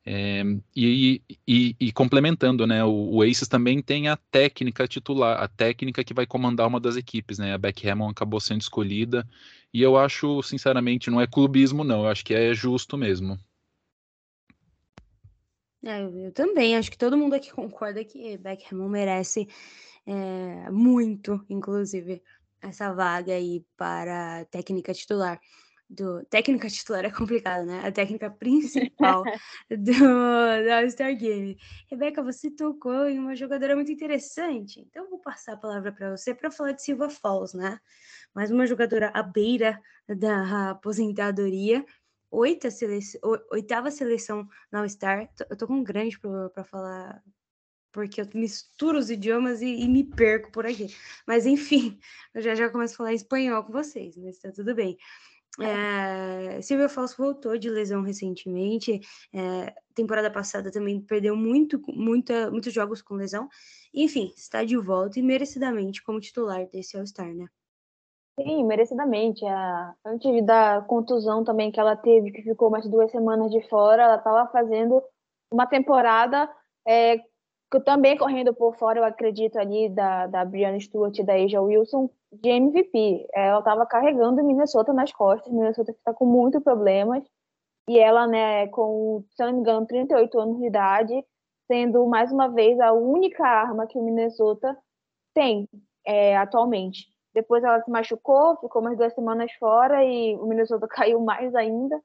É, 0.04 0.42
e, 0.74 1.22
e, 1.46 1.76
e, 1.78 1.92
complementando, 1.92 2.66
né, 2.66 2.82
o, 2.84 3.14
o, 3.14 3.22
Aces 3.22 3.46
também 3.46 3.80
tem 3.80 4.08
a 4.08 4.16
técnica 4.16 4.88
titular, 4.88 5.40
a 5.40 5.46
técnica 5.46 6.02
que 6.02 6.12
vai 6.12 6.26
comandar 6.26 6.66
uma 6.66 6.80
das 6.80 6.96
equipes, 6.96 7.38
né, 7.38 7.54
a 7.54 7.58
Beck 7.58 7.88
Hammond 7.88 8.10
acabou 8.10 8.40
sendo 8.40 8.60
escolhida, 8.60 9.24
e 9.72 9.80
eu 9.80 9.96
acho, 9.96 10.42
sinceramente, 10.42 11.08
não 11.08 11.20
é 11.20 11.26
clubismo 11.26 11.84
não, 11.84 12.02
eu 12.02 12.08
acho 12.08 12.24
que 12.24 12.34
é 12.34 12.52
justo 12.52 12.98
mesmo. 12.98 13.38
É, 15.84 16.02
eu 16.02 16.32
também, 16.32 16.76
acho 16.76 16.90
que 16.90 16.98
todo 16.98 17.16
mundo 17.16 17.34
aqui 17.34 17.52
concorda 17.52 18.04
que 18.04 18.36
Beck 18.38 18.64
Hammond 18.72 18.90
merece 18.90 19.48
é, 20.04 20.68
muito, 20.70 21.44
inclusive, 21.48 22.20
essa 22.60 22.92
vaga 22.92 23.34
aí 23.34 23.64
para 23.76 24.44
técnica 24.46 24.92
titular 24.92 25.40
do 25.92 26.24
técnica 26.24 26.68
titular 26.68 27.04
é 27.04 27.10
complicado, 27.10 27.66
né? 27.66 27.82
A 27.84 27.92
técnica 27.92 28.30
principal 28.32 29.22
do, 29.68 29.76
do 29.78 30.72
All-Star 30.72 31.14
Game. 31.16 31.58
Rebeca, 31.90 32.22
você 32.22 32.50
tocou 32.50 33.06
em 33.06 33.18
uma 33.18 33.36
jogadora 33.36 33.76
muito 33.76 33.92
interessante, 33.92 34.80
então 34.80 35.04
eu 35.04 35.10
vou 35.10 35.18
passar 35.18 35.52
a 35.52 35.56
palavra 35.56 35.92
para 35.92 36.16
você 36.16 36.34
para 36.34 36.50
falar 36.50 36.72
de 36.72 36.82
Silva 36.82 37.10
Falls, 37.10 37.56
né? 37.56 37.78
Mais 38.34 38.50
uma 38.50 38.66
jogadora 38.66 39.10
à 39.14 39.22
beira 39.22 39.78
da 40.08 40.70
aposentadoria, 40.70 41.84
oita 42.30 42.68
oitava 43.50 43.90
seleção 43.90 44.48
no 44.72 44.78
All-Star. 44.78 45.28
Eu 45.50 45.56
tô 45.56 45.66
com 45.66 45.74
um 45.74 45.84
grande 45.84 46.18
para 46.18 46.64
falar 46.64 47.22
porque 47.92 48.22
eu 48.22 48.28
misturo 48.32 48.98
os 48.98 49.10
idiomas 49.10 49.60
e, 49.60 49.66
e, 49.66 49.86
me 49.86 50.02
perco 50.02 50.50
por 50.50 50.64
aqui. 50.64 50.96
Mas 51.26 51.44
enfim, 51.44 52.00
eu 52.34 52.40
já 52.40 52.54
já 52.54 52.70
começo 52.70 52.94
a 52.94 52.96
falar 52.96 53.12
espanhol 53.12 53.62
com 53.62 53.72
vocês, 53.72 54.16
mas 54.16 54.38
tá 54.38 54.50
tudo 54.50 54.74
bem. 54.74 54.96
É, 55.60 56.62
Silvia 56.62 56.88
Falso 56.88 57.16
voltou 57.16 57.58
de 57.58 57.68
lesão 57.68 58.02
recentemente. 58.02 59.00
É, 59.34 59.74
temporada 59.94 60.30
passada 60.30 60.70
também 60.70 61.00
perdeu 61.00 61.36
muito, 61.36 61.80
muita, 61.88 62.50
muitos 62.50 62.72
jogos 62.72 63.02
com 63.02 63.14
lesão. 63.14 63.48
Enfim, 63.92 64.32
está 64.36 64.64
de 64.64 64.76
volta 64.76 65.18
e 65.18 65.22
merecidamente 65.22 66.02
como 66.02 66.20
titular 66.20 66.66
desse 66.70 66.96
All-Star, 66.96 67.34
né? 67.34 67.46
Sim, 68.40 68.64
merecidamente. 68.64 69.44
A... 69.44 69.94
Antes 70.04 70.44
da 70.46 70.80
contusão 70.82 71.44
também 71.44 71.70
que 71.70 71.78
ela 71.78 71.96
teve, 71.96 72.32
que 72.32 72.42
ficou 72.42 72.70
mais 72.70 72.88
duas 72.88 73.10
semanas 73.10 73.50
de 73.50 73.60
fora, 73.68 74.04
ela 74.04 74.16
estava 74.16 74.50
fazendo 74.50 75.02
uma 75.50 75.66
temporada 75.66 76.50
é, 76.86 77.20
também 77.84 78.16
correndo 78.16 78.54
por 78.54 78.76
fora, 78.76 78.98
eu 78.98 79.04
acredito, 79.04 79.58
ali 79.58 79.88
da, 79.90 80.26
da 80.26 80.44
Brianna 80.44 80.80
Stewart 80.80 81.16
e 81.18 81.22
da 81.22 81.34
Asia 81.34 81.60
Wilson, 81.60 82.10
de 82.32 82.48
MVP. 82.48 83.28
Ela 83.34 83.58
estava 83.58 83.86
carregando 83.86 84.40
o 84.40 84.46
Minnesota 84.46 84.92
nas 84.92 85.12
costas, 85.12 85.52
Minnesota 85.52 85.92
está 85.92 86.14
com 86.14 86.24
muitos 86.24 86.62
problemas, 86.62 87.22
e 87.88 87.98
ela, 87.98 88.26
né, 88.26 88.68
com, 88.68 89.24
se 89.30 89.44
não 89.44 89.52
me 89.52 89.60
engano, 89.60 89.86
38 89.86 90.38
anos 90.40 90.58
de 90.58 90.66
idade, 90.66 91.24
sendo 91.66 92.06
mais 92.06 92.32
uma 92.32 92.48
vez 92.48 92.78
a 92.80 92.92
única 92.92 93.44
arma 93.44 93.86
que 93.86 93.98
o 93.98 94.02
Minnesota 94.02 94.76
tem 95.34 95.68
é, 96.06 96.36
atualmente. 96.36 97.06
Depois 97.34 97.64
ela 97.64 97.80
se 97.82 97.90
machucou, 97.90 98.56
ficou 98.58 98.82
mais 98.82 98.96
duas 98.96 99.14
semanas 99.14 99.50
fora 99.54 100.04
e 100.04 100.36
o 100.36 100.46
Minnesota 100.46 100.86
caiu 100.88 101.20
mais 101.20 101.54
ainda. 101.54 102.00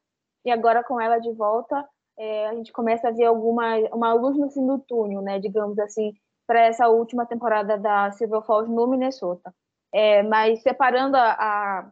E 0.46 0.51
agora 0.51 0.84
com 0.84 1.00
ela 1.00 1.19
de 1.19 1.31
volta, 1.34 1.88
é, 2.17 2.48
a 2.48 2.55
gente 2.55 2.72
começa 2.72 3.10
a 3.10 3.12
ver 3.12 3.25
alguma 3.25 3.77
uma 3.93 4.13
luz 4.13 4.38
no 4.38 4.50
fim 4.50 4.65
do 4.65 4.79
túnel, 4.79 5.22
né, 5.22 5.39
digamos 5.39 5.77
assim, 5.79 6.13
para 6.48 6.62
essa 6.62 6.88
última 6.88 7.25
temporada 7.25 7.77
da 7.77 8.12
Silver 8.12 8.41
Falls 8.43 8.72
no 8.72 8.88
Minnesota. 8.88 9.53
É, 9.94 10.24
mas 10.24 10.62
separando 10.62 11.17
a, 11.17 11.91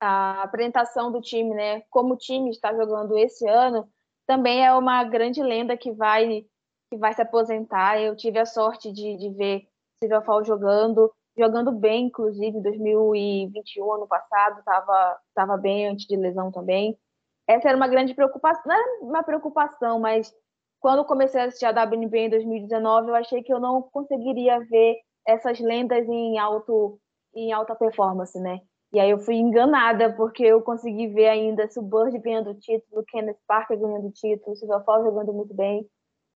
a, 0.00 0.42
apresentação 0.42 1.10
do 1.10 1.20
time, 1.20 1.54
né, 1.54 1.82
como 1.90 2.14
o 2.14 2.18
time 2.18 2.50
está 2.50 2.74
jogando 2.74 3.16
esse 3.18 3.48
ano, 3.48 3.88
também 4.26 4.64
é 4.64 4.72
uma 4.74 5.02
grande 5.04 5.42
lenda 5.42 5.76
que 5.76 5.92
vai 5.92 6.46
que 6.90 6.96
vai 6.96 7.12
se 7.14 7.22
aposentar. 7.22 8.00
Eu 8.00 8.16
tive 8.16 8.38
a 8.38 8.46
sorte 8.46 8.92
de, 8.92 9.16
de 9.16 9.30
ver 9.30 9.68
Silver 10.02 10.22
Falls 10.24 10.46
jogando, 10.46 11.12
jogando 11.36 11.72
bem, 11.72 12.06
inclusive, 12.06 12.58
em 12.58 12.62
2021, 12.62 13.92
ano 13.92 14.06
passado, 14.06 14.60
estava 14.60 15.18
tava 15.34 15.56
bem 15.56 15.88
antes 15.88 16.06
de 16.06 16.16
lesão 16.16 16.52
também 16.52 16.96
essa 17.46 17.68
era 17.68 17.76
uma 17.76 17.88
grande 17.88 18.14
preocupação, 18.14 18.64
não 18.66 18.74
era 18.74 19.02
uma 19.02 19.22
preocupação, 19.22 20.00
mas 20.00 20.34
quando 20.80 21.04
comecei 21.04 21.40
a 21.40 21.44
assistir 21.44 21.66
a 21.66 21.70
WNBA 21.70 22.18
em 22.18 22.30
2019, 22.30 23.08
eu 23.08 23.14
achei 23.14 23.42
que 23.42 23.52
eu 23.52 23.60
não 23.60 23.82
conseguiria 23.82 24.58
ver 24.60 24.96
essas 25.26 25.60
lendas 25.60 26.06
em 26.08 26.38
alto 26.38 26.98
em 27.36 27.52
alta 27.52 27.74
performance, 27.74 28.38
né? 28.40 28.60
E 28.92 28.98
aí 28.98 29.10
eu 29.10 29.18
fui 29.18 29.34
enganada, 29.34 30.14
porque 30.14 30.42
eu 30.44 30.62
consegui 30.62 31.08
ver 31.08 31.28
ainda 31.28 31.68
Bird 31.82 32.18
ganhando 32.18 32.50
o 32.50 32.54
título, 32.54 33.04
Kenneth 33.06 33.38
Parker 33.46 33.78
ganhando 33.78 34.08
o 34.08 34.12
título, 34.12 34.56
Silvia 34.56 34.80
Fall 34.80 35.04
jogando 35.04 35.32
muito 35.32 35.52
bem, 35.54 35.86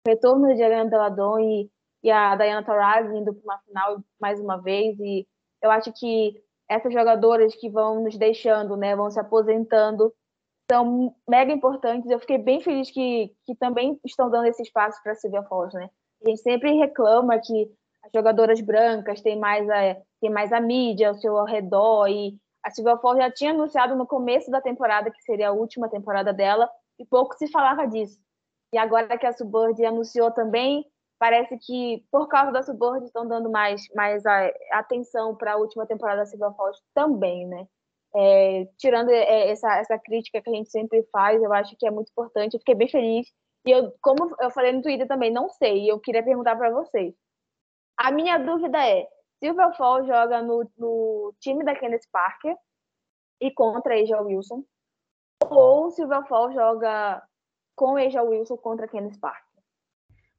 retorno 0.07 0.55
de 0.55 0.63
Ariana 0.63 0.91
Deladon 0.91 1.39
e, 1.39 1.71
e 2.03 2.11
a 2.11 2.37
Diana 2.37 2.65
Taurasi 2.65 3.17
indo 3.17 3.35
para 3.35 3.43
uma 3.45 3.59
final 3.61 4.05
mais 4.21 4.41
uma 4.41 4.59
vez, 4.61 4.99
e 4.99 5.27
eu 5.63 5.71
acho 5.71 5.93
que 5.93 6.35
essas 6.69 6.93
jogadoras 6.93 7.55
que 7.55 7.69
vão 7.69 8.03
nos 8.03 8.17
deixando, 8.17 8.77
né, 8.77 8.95
vão 8.95 9.11
se 9.11 9.19
aposentando, 9.19 10.13
são 10.71 11.15
mega 11.29 11.53
importantes. 11.53 12.09
Eu 12.09 12.21
fiquei 12.21 12.39
bem 12.39 12.61
feliz 12.61 12.91
que, 12.91 13.35
que 13.45 13.57
também 13.57 13.99
estão 14.05 14.31
dando 14.31 14.47
esse 14.47 14.63
espaço 14.63 15.03
para 15.03 15.17
Silvia 15.17 15.43
Foz, 15.43 15.75
né? 15.75 15.91
A 16.25 16.29
gente 16.29 16.43
sempre 16.43 16.73
reclama 16.75 17.41
que 17.41 17.69
as 18.03 18.11
jogadoras 18.15 18.61
brancas 18.61 19.21
têm 19.21 19.39
mais 19.39 19.69
a, 19.69 19.97
têm 20.21 20.31
mais 20.31 20.53
a 20.53 20.61
mídia 20.61 21.09
ao 21.09 21.15
seu 21.15 21.43
redor 21.45 22.09
e 22.09 22.37
a 22.63 22.71
Silvia 22.71 22.97
Foz 22.99 23.19
já 23.19 23.31
tinha 23.31 23.53
anunciado 23.53 23.97
no 23.97 24.07
começo 24.07 24.51
da 24.51 24.61
temporada 24.61 25.11
que 25.11 25.23
seria 25.23 25.49
a 25.49 25.53
última 25.53 25.89
temporada 25.89 26.33
dela 26.33 26.71
e 26.99 27.05
pouco 27.05 27.35
se 27.37 27.49
falava 27.49 27.87
disso. 27.87 28.19
E 28.73 28.79
agora 28.79 29.19
que 29.19 29.27
a 29.27 29.33
Suburb 29.33 29.85
anunciou 29.85 30.31
também, 30.31 30.85
parece 31.19 31.59
que 31.59 32.05
por 32.11 32.29
causa 32.29 32.53
da 32.53 32.63
Suburb 32.63 33.05
estão 33.05 33.27
dando 33.27 33.51
mais, 33.51 33.83
mais 33.95 34.25
a, 34.27 34.51
atenção 34.73 35.35
para 35.35 35.55
a 35.55 35.57
última 35.57 35.87
temporada 35.87 36.21
da 36.21 36.27
Silvia 36.27 36.51
Foz 36.53 36.77
também, 36.95 37.47
né? 37.47 37.67
É, 38.15 38.67
tirando 38.79 39.11
é, 39.11 39.51
essa, 39.51 39.77
essa 39.79 39.99
crítica 39.99 40.41
que 40.43 40.51
a 40.51 40.53
gente 40.53 40.71
sempre 40.71 41.03
faz, 41.13 41.43
eu 41.43 41.53
acho 41.53 41.77
que 41.79 41.87
é 41.87 41.91
muito 41.91 42.11
importante. 42.11 42.55
Eu 42.55 42.61
fiquei 42.61 42.75
bem 42.75 42.89
feliz. 42.89 43.27
E 43.67 43.71
eu, 43.71 43.93
como 44.01 44.35
eu 44.41 44.51
falei 44.51 44.73
no 44.73 44.83
Twitter 44.83 45.07
também, 45.07 45.31
não 45.31 45.49
sei. 45.51 45.91
Eu 45.91 46.01
queria 46.01 46.23
perguntar 46.23 46.57
para 46.57 46.71
vocês. 46.71 47.15
A 48.03 48.11
minha 48.11 48.39
dúvida 48.39 48.79
é: 48.83 49.07
Silvia 49.39 49.71
Fall 49.75 50.07
joga 50.07 50.41
no, 50.41 50.67
no 50.79 51.35
time 51.39 51.63
da 51.63 51.75
Kenneth 51.75 52.09
Parker 52.11 52.57
e 53.39 53.51
contra 53.51 53.95
a 53.95 54.01
Asia 54.01 54.23
Wilson, 54.23 54.65
ou 55.45 55.91
Silvia 55.91 56.23
Fall 56.25 56.51
joga 56.51 57.23
com 57.77 57.99
a 57.99 58.01
Asia 58.01 58.23
Wilson 58.23 58.57
contra 58.57 58.87
a 58.87 58.89
Kenneth 58.89 59.19
Parker? 59.21 59.63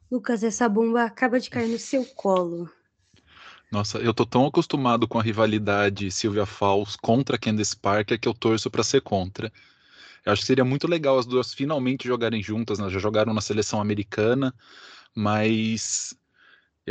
Lucas, 0.10 0.44
essa 0.44 0.68
bomba 0.68 1.04
acaba 1.04 1.40
de 1.40 1.52
cair 1.52 1.68
no 1.68 1.78
seu 1.78 2.04
colo. 2.16 2.68
Nossa, 3.72 4.00
eu 4.00 4.14
tô 4.14 4.26
tão 4.26 4.48
acostumado 4.48 5.08
com 5.08 5.20
a 5.20 5.24
rivalidade 5.24 6.10
Sylvia 6.10 6.48
Fawles 6.48 6.96
contra 6.96 7.38
Candice 7.38 7.78
Parker 7.78 8.20
que 8.20 8.28
eu 8.28 8.34
torço 8.34 8.72
para 8.72 8.84
ser 8.84 9.02
contra. 9.02 9.54
Eu 10.26 10.34
acho 10.34 10.42
que 10.42 10.48
seria 10.48 10.66
muito 10.66 10.88
legal 10.88 11.20
as 11.20 11.28
duas 11.28 11.54
finalmente 11.54 12.08
jogarem 12.08 12.42
juntas, 12.42 12.80
né? 12.80 12.90
Já 12.90 12.98
jogaram 12.98 13.36
na 13.36 13.40
seleção 13.40 13.80
americana, 13.80 14.54
mas 15.16 16.16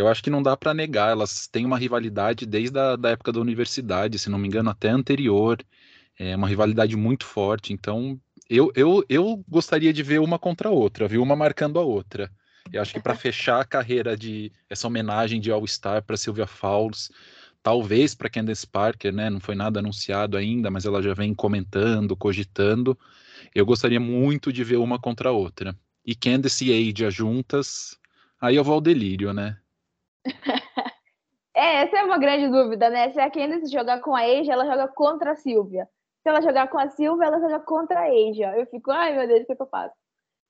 eu 0.01 0.09
acho 0.09 0.23
que 0.23 0.31
não 0.31 0.43
dá 0.43 0.57
para 0.57 0.75
negar. 0.75 1.11
Elas 1.11 1.47
têm 1.47 1.67
uma 1.67 1.79
rivalidade 1.79 2.47
desde 2.47 2.79
a 2.79 2.97
da 2.97 3.11
época 3.11 3.33
da 3.33 3.41
universidade, 3.41 4.19
se 4.19 4.31
não 4.31 4.39
me 4.39 4.49
engano, 4.49 4.71
até 4.71 4.89
anterior. 4.89 5.59
É 6.19 6.35
uma 6.35 6.49
rivalidade 6.49 6.97
muito 6.97 7.25
forte. 7.25 7.73
Então, 7.73 8.19
eu, 8.49 8.73
eu, 8.75 9.05
eu 9.09 9.45
gostaria 9.49 9.93
de 9.93 10.03
ver 10.03 10.21
uma 10.21 10.39
contra 10.39 10.69
a 10.69 10.73
outra, 10.73 11.07
viu? 11.07 11.23
Uma 11.23 11.37
marcando 11.37 11.79
a 11.79 11.83
outra. 11.83 12.31
Eu 12.73 12.81
acho 12.83 12.95
que 12.95 13.01
para 13.01 13.15
fechar 13.17 13.61
a 13.61 13.65
carreira 13.65 14.17
de 14.17 14.51
essa 14.69 14.87
homenagem 14.87 15.41
de 15.41 15.51
All-Star 15.51 16.03
para 16.03 16.17
Sylvia 16.17 16.47
Fowles, 16.47 17.11
talvez 17.63 18.15
para 18.15 18.31
Candace 18.31 18.67
Parker, 18.67 19.13
né? 19.13 19.29
Não 19.31 19.41
foi 19.41 19.55
nada 19.55 19.81
anunciado 19.81 20.37
ainda, 20.37 20.71
mas 20.71 20.85
ela 20.87 21.03
já 21.03 21.15
vem 21.15 21.35
comentando, 21.35 22.17
cogitando. 22.17 22.99
Eu 23.55 23.67
gostaria 23.67 24.01
muito 24.01 24.53
de 24.53 24.65
ver 24.65 24.79
uma 24.79 24.99
contra 24.99 25.29
a 25.29 25.33
outra. 25.33 25.77
E 26.05 26.15
Candace 26.15 26.67
e 26.67 26.91
Aja 26.91 27.11
juntas, 27.11 27.99
aí 28.41 28.57
eu 28.57 28.65
vou 28.65 28.75
ao 28.75 28.81
delírio, 28.81 29.33
né? 29.35 29.60
é, 31.55 31.83
essa 31.83 31.99
é 31.99 32.05
uma 32.05 32.19
grande 32.19 32.49
dúvida, 32.49 32.91
né? 32.91 33.11
Se 33.11 33.21
a 33.21 33.31
Candace 33.31 33.73
jogar 33.73 34.01
com 34.01 34.15
a 34.15 34.21
Aja, 34.21 34.53
ela 34.53 34.67
joga 34.67 34.89
contra 34.89 35.33
a 35.33 35.37
Silvia. 35.37 35.89
Se 36.23 36.29
ela 36.29 36.43
jogar 36.43 36.69
com 36.69 36.79
a 36.79 36.89
Silvia, 36.89 37.27
ela 37.27 37.41
joga 37.41 37.61
contra 37.61 38.01
a 38.01 38.05
Aja. 38.05 38.57
Eu 38.57 38.67
fico, 38.67 38.91
ai 38.91 39.17
meu 39.17 39.27
Deus, 39.27 39.43
o 39.43 39.47
que, 39.47 39.53
é 39.53 39.57
que 39.57 39.63
eu 39.63 39.67
faço? 39.67 39.95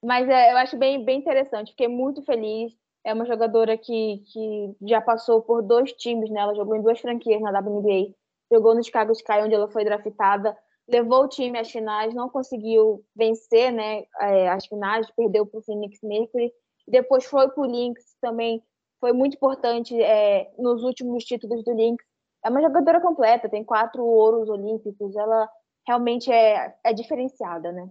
Mas 0.03 0.29
é, 0.29 0.53
eu 0.53 0.57
acho 0.57 0.77
bem, 0.77 1.05
bem 1.05 1.19
interessante, 1.19 1.73
fiquei 1.73 1.89
muito 1.89 2.23
feliz. 2.23 2.73
É 3.05 3.15
uma 3.15 3.25
jogadora 3.25 3.79
que, 3.79 4.23
que 4.33 4.77
já 4.83 5.00
passou 5.00 5.43
por 5.43 5.62
dois 5.62 5.93
times, 5.93 6.31
né? 6.31 6.41
Ela 6.41 6.55
jogou 6.55 6.77
em 6.77 6.83
duas 6.83 7.00
franquias 7.00 7.41
na 7.41 7.50
WNBA. 7.59 8.15
Jogou 8.53 8.75
no 8.75 8.85
Chicago 8.85 9.12
Sky, 9.12 9.41
onde 9.43 9.55
ela 9.55 9.69
foi 9.69 9.85
draftada. 9.85 10.57
Levou 10.89 11.25
o 11.25 11.29
time 11.29 11.59
às 11.59 11.71
finais, 11.71 12.15
não 12.15 12.29
conseguiu 12.29 13.05
vencer 13.15 13.73
né, 13.73 14.05
é, 14.21 14.49
as 14.49 14.67
finais, 14.67 15.09
perdeu 15.12 15.47
para 15.47 15.61
o 15.61 15.62
Phoenix 15.62 15.99
Mercury. 16.03 16.53
Depois 16.87 17.25
foi 17.25 17.49
para 17.49 17.62
o 17.62 17.67
Lynx 17.67 18.17
também. 18.21 18.62
Foi 19.00 19.12
muito 19.12 19.35
importante 19.35 20.00
é, 20.00 20.52
nos 20.59 20.83
últimos 20.83 21.25
títulos 21.25 21.64
do 21.64 21.75
Lynx. 21.75 22.04
É 22.45 22.50
uma 22.50 22.61
jogadora 22.61 23.00
completa, 23.00 23.49
tem 23.49 23.64
quatro 23.64 24.04
ouros 24.04 24.49
olímpicos. 24.49 25.16
Ela 25.16 25.49
realmente 25.87 26.30
é, 26.30 26.75
é 26.85 26.92
diferenciada, 26.92 27.73
né? 27.73 27.90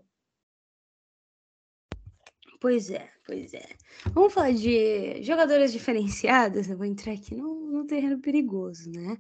Pois 2.62 2.92
é, 2.92 3.10
pois 3.26 3.54
é. 3.54 3.66
Vamos 4.12 4.34
falar 4.34 4.52
de 4.52 5.24
jogadoras 5.24 5.72
diferenciadas. 5.72 6.70
Eu 6.70 6.78
vou 6.78 6.86
entrar 6.86 7.14
aqui 7.14 7.34
no, 7.34 7.72
no 7.72 7.88
terreno 7.88 8.20
perigoso, 8.20 8.92
né? 8.92 9.18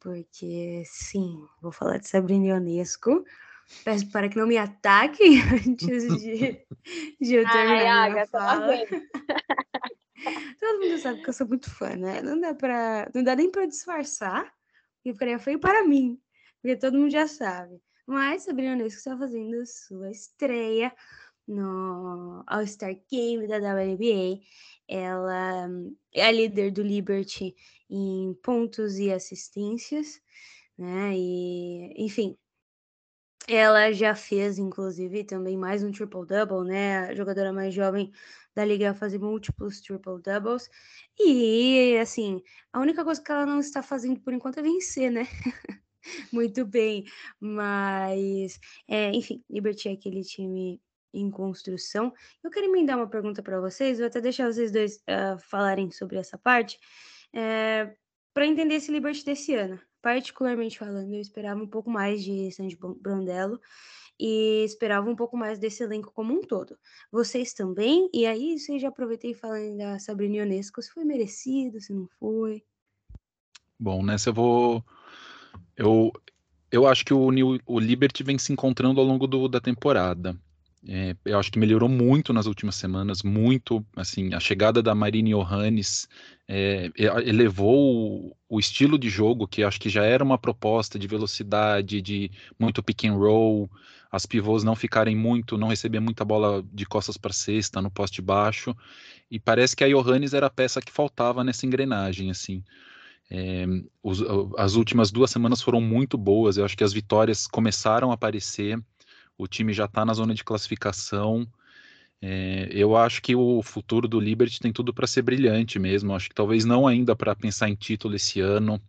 Porque, 0.00 0.82
sim, 0.84 1.42
vou 1.60 1.72
falar 1.72 1.98
de 1.98 2.08
Sabrina 2.08 2.46
Ionesco. 2.46 3.24
Peço 3.84 4.08
para 4.12 4.28
que 4.28 4.36
não 4.36 4.46
me 4.46 4.58
ataquem 4.58 5.40
antes 5.66 6.06
de, 6.20 6.64
de 7.20 7.34
eu 7.34 7.50
terminar 7.50 8.02
Ai, 8.02 8.12
minha 8.12 8.26
fala. 8.26 8.74
Todo 10.66 10.80
mundo 10.80 10.98
sabe 10.98 11.22
que 11.22 11.28
eu 11.28 11.32
sou 11.32 11.46
muito 11.46 11.70
fã, 11.70 11.94
né? 11.94 12.20
Não 12.20 12.40
dá 12.40 12.52
para, 12.52 13.08
não 13.14 13.22
dá 13.22 13.36
nem 13.36 13.48
para 13.48 13.66
disfarçar, 13.66 14.52
porque 14.96 15.12
ficaria 15.12 15.38
feio 15.38 15.60
para 15.60 15.84
mim, 15.84 16.20
porque 16.60 16.76
todo 16.76 16.98
mundo 16.98 17.10
já 17.10 17.28
sabe. 17.28 17.80
Mas 18.04 18.42
Sabrina 18.42 18.72
Ionesco 18.72 18.98
está 18.98 19.16
fazendo 19.16 19.64
sua 19.64 20.10
estreia 20.10 20.92
no 21.46 22.42
All-Star 22.48 22.96
Game 23.10 23.46
da 23.46 23.58
WNBA. 23.58 24.40
Ela 24.88 25.68
é 26.12 26.24
a 26.24 26.32
líder 26.32 26.72
do 26.72 26.82
Liberty 26.82 27.54
em 27.88 28.34
pontos 28.42 28.98
e 28.98 29.12
assistências, 29.12 30.20
né? 30.76 31.12
E, 31.16 31.94
enfim, 31.96 32.36
ela 33.48 33.92
já 33.92 34.14
fez, 34.14 34.58
inclusive, 34.58 35.24
também 35.24 35.56
mais 35.56 35.82
um 35.84 35.92
triple-double, 35.92 36.64
né? 36.66 36.98
A 36.98 37.14
jogadora 37.14 37.52
mais 37.52 37.72
jovem 37.72 38.12
da 38.54 38.64
liga 38.64 38.90
a 38.90 38.94
fazer 38.94 39.18
múltiplos 39.18 39.80
triple-doubles. 39.80 40.68
E, 41.18 41.96
assim, 42.00 42.42
a 42.72 42.80
única 42.80 43.04
coisa 43.04 43.22
que 43.22 43.30
ela 43.30 43.46
não 43.46 43.60
está 43.60 43.82
fazendo 43.82 44.20
por 44.20 44.32
enquanto 44.32 44.58
é 44.58 44.62
vencer, 44.62 45.10
né? 45.10 45.26
Muito 46.32 46.64
bem, 46.64 47.04
mas, 47.40 48.58
é, 48.88 49.10
enfim, 49.12 49.44
Liberty 49.50 49.88
é 49.88 49.92
aquele 49.92 50.22
time 50.22 50.80
em 51.12 51.30
construção. 51.30 52.12
Eu 52.42 52.50
quero 52.50 52.66
emendar 52.66 52.96
uma 52.96 53.08
pergunta 53.08 53.42
para 53.42 53.60
vocês, 53.60 53.98
vou 53.98 54.06
até 54.06 54.20
deixar 54.20 54.52
vocês 54.52 54.70
dois 54.70 54.96
uh, 54.98 55.38
falarem 55.38 55.90
sobre 55.90 56.16
essa 56.16 56.38
parte, 56.38 56.78
é, 57.32 57.94
para 58.34 58.46
entender 58.46 58.74
esse 58.74 58.92
Liberty 58.92 59.24
desse 59.24 59.54
ano. 59.54 59.80
Particularmente 60.06 60.78
falando, 60.78 61.12
eu 61.12 61.20
esperava 61.20 61.60
um 61.60 61.66
pouco 61.66 61.90
mais 61.90 62.22
de 62.22 62.48
Sandy 62.52 62.78
Brandello 63.00 63.60
e 64.16 64.62
esperava 64.64 65.10
um 65.10 65.16
pouco 65.16 65.36
mais 65.36 65.58
desse 65.58 65.82
elenco 65.82 66.12
como 66.12 66.32
um 66.32 66.42
todo. 66.42 66.78
Vocês 67.10 67.52
também? 67.52 68.08
E 68.14 68.24
aí, 68.24 68.56
vocês 68.56 68.80
já 68.80 68.86
aproveitei 68.86 69.34
falando 69.34 69.78
da 69.78 69.98
Sabrina 69.98 70.36
Ionesco, 70.36 70.80
se 70.80 70.92
foi 70.92 71.02
merecido, 71.02 71.80
se 71.80 71.92
não 71.92 72.06
foi. 72.20 72.62
Bom, 73.76 74.00
nessa 74.00 74.28
eu 74.28 74.34
vou. 74.34 74.84
Eu, 75.76 76.12
eu 76.70 76.86
acho 76.86 77.04
que 77.04 77.12
o, 77.12 77.28
New, 77.32 77.58
o 77.66 77.80
Liberty 77.80 78.22
vem 78.22 78.38
se 78.38 78.52
encontrando 78.52 79.00
ao 79.00 79.06
longo 79.08 79.26
do, 79.26 79.48
da 79.48 79.60
temporada. 79.60 80.40
É, 80.88 81.16
eu 81.24 81.38
acho 81.38 81.50
que 81.50 81.58
melhorou 81.58 81.88
muito 81.88 82.32
nas 82.32 82.46
últimas 82.46 82.76
semanas, 82.76 83.22
muito, 83.22 83.84
assim, 83.96 84.32
a 84.32 84.38
chegada 84.38 84.80
da 84.80 84.94
Marine 84.94 85.30
Johannes 85.30 86.08
é, 86.46 86.90
elevou 87.24 88.28
o, 88.28 88.36
o, 88.48 88.60
estilo 88.60 88.96
de 88.96 89.10
jogo, 89.10 89.48
que 89.48 89.64
acho 89.64 89.80
que 89.80 89.88
já 89.88 90.04
era 90.04 90.22
uma 90.22 90.38
proposta 90.38 90.96
de 90.96 91.08
velocidade, 91.08 92.00
de 92.00 92.30
muito 92.56 92.84
pick 92.84 93.04
and 93.04 93.14
roll, 93.14 93.68
as 94.12 94.26
pivôs 94.26 94.62
não 94.62 94.76
ficarem 94.76 95.16
muito, 95.16 95.58
não 95.58 95.68
receber 95.68 95.98
muita 95.98 96.24
bola 96.24 96.64
de 96.72 96.86
costas 96.86 97.16
para 97.16 97.32
cesta, 97.32 97.82
no 97.82 97.90
poste 97.90 98.22
baixo, 98.22 98.76
e 99.28 99.40
parece 99.40 99.74
que 99.74 99.82
a 99.82 99.88
Johannes 99.88 100.34
era 100.34 100.46
a 100.46 100.50
peça 100.50 100.80
que 100.80 100.92
faltava 100.92 101.42
nessa 101.42 101.66
engrenagem, 101.66 102.30
assim. 102.30 102.62
É, 103.28 103.66
os, 104.04 104.22
as 104.56 104.76
últimas 104.76 105.10
duas 105.10 105.32
semanas 105.32 105.60
foram 105.60 105.80
muito 105.80 106.16
boas, 106.16 106.56
eu 106.56 106.64
acho 106.64 106.76
que 106.76 106.84
as 106.84 106.92
vitórias 106.92 107.48
começaram 107.48 108.12
a 108.12 108.14
aparecer, 108.14 108.78
o 109.38 109.46
time 109.46 109.72
já 109.72 109.84
está 109.86 110.04
na 110.04 110.14
zona 110.14 110.34
de 110.34 110.44
classificação. 110.44 111.46
É, 112.20 112.68
eu 112.70 112.96
acho 112.96 113.20
que 113.20 113.36
o 113.36 113.62
futuro 113.62 114.08
do 114.08 114.18
Liberty 114.18 114.60
tem 114.60 114.72
tudo 114.72 114.92
para 114.94 115.06
ser 115.06 115.22
brilhante 115.22 115.78
mesmo. 115.78 116.14
Acho 116.14 116.28
que 116.28 116.34
talvez 116.34 116.64
não 116.64 116.86
ainda 116.86 117.14
para 117.14 117.36
pensar 117.36 117.68
em 117.68 117.74
título 117.74 118.16
esse 118.16 118.40
ano. 118.40 118.80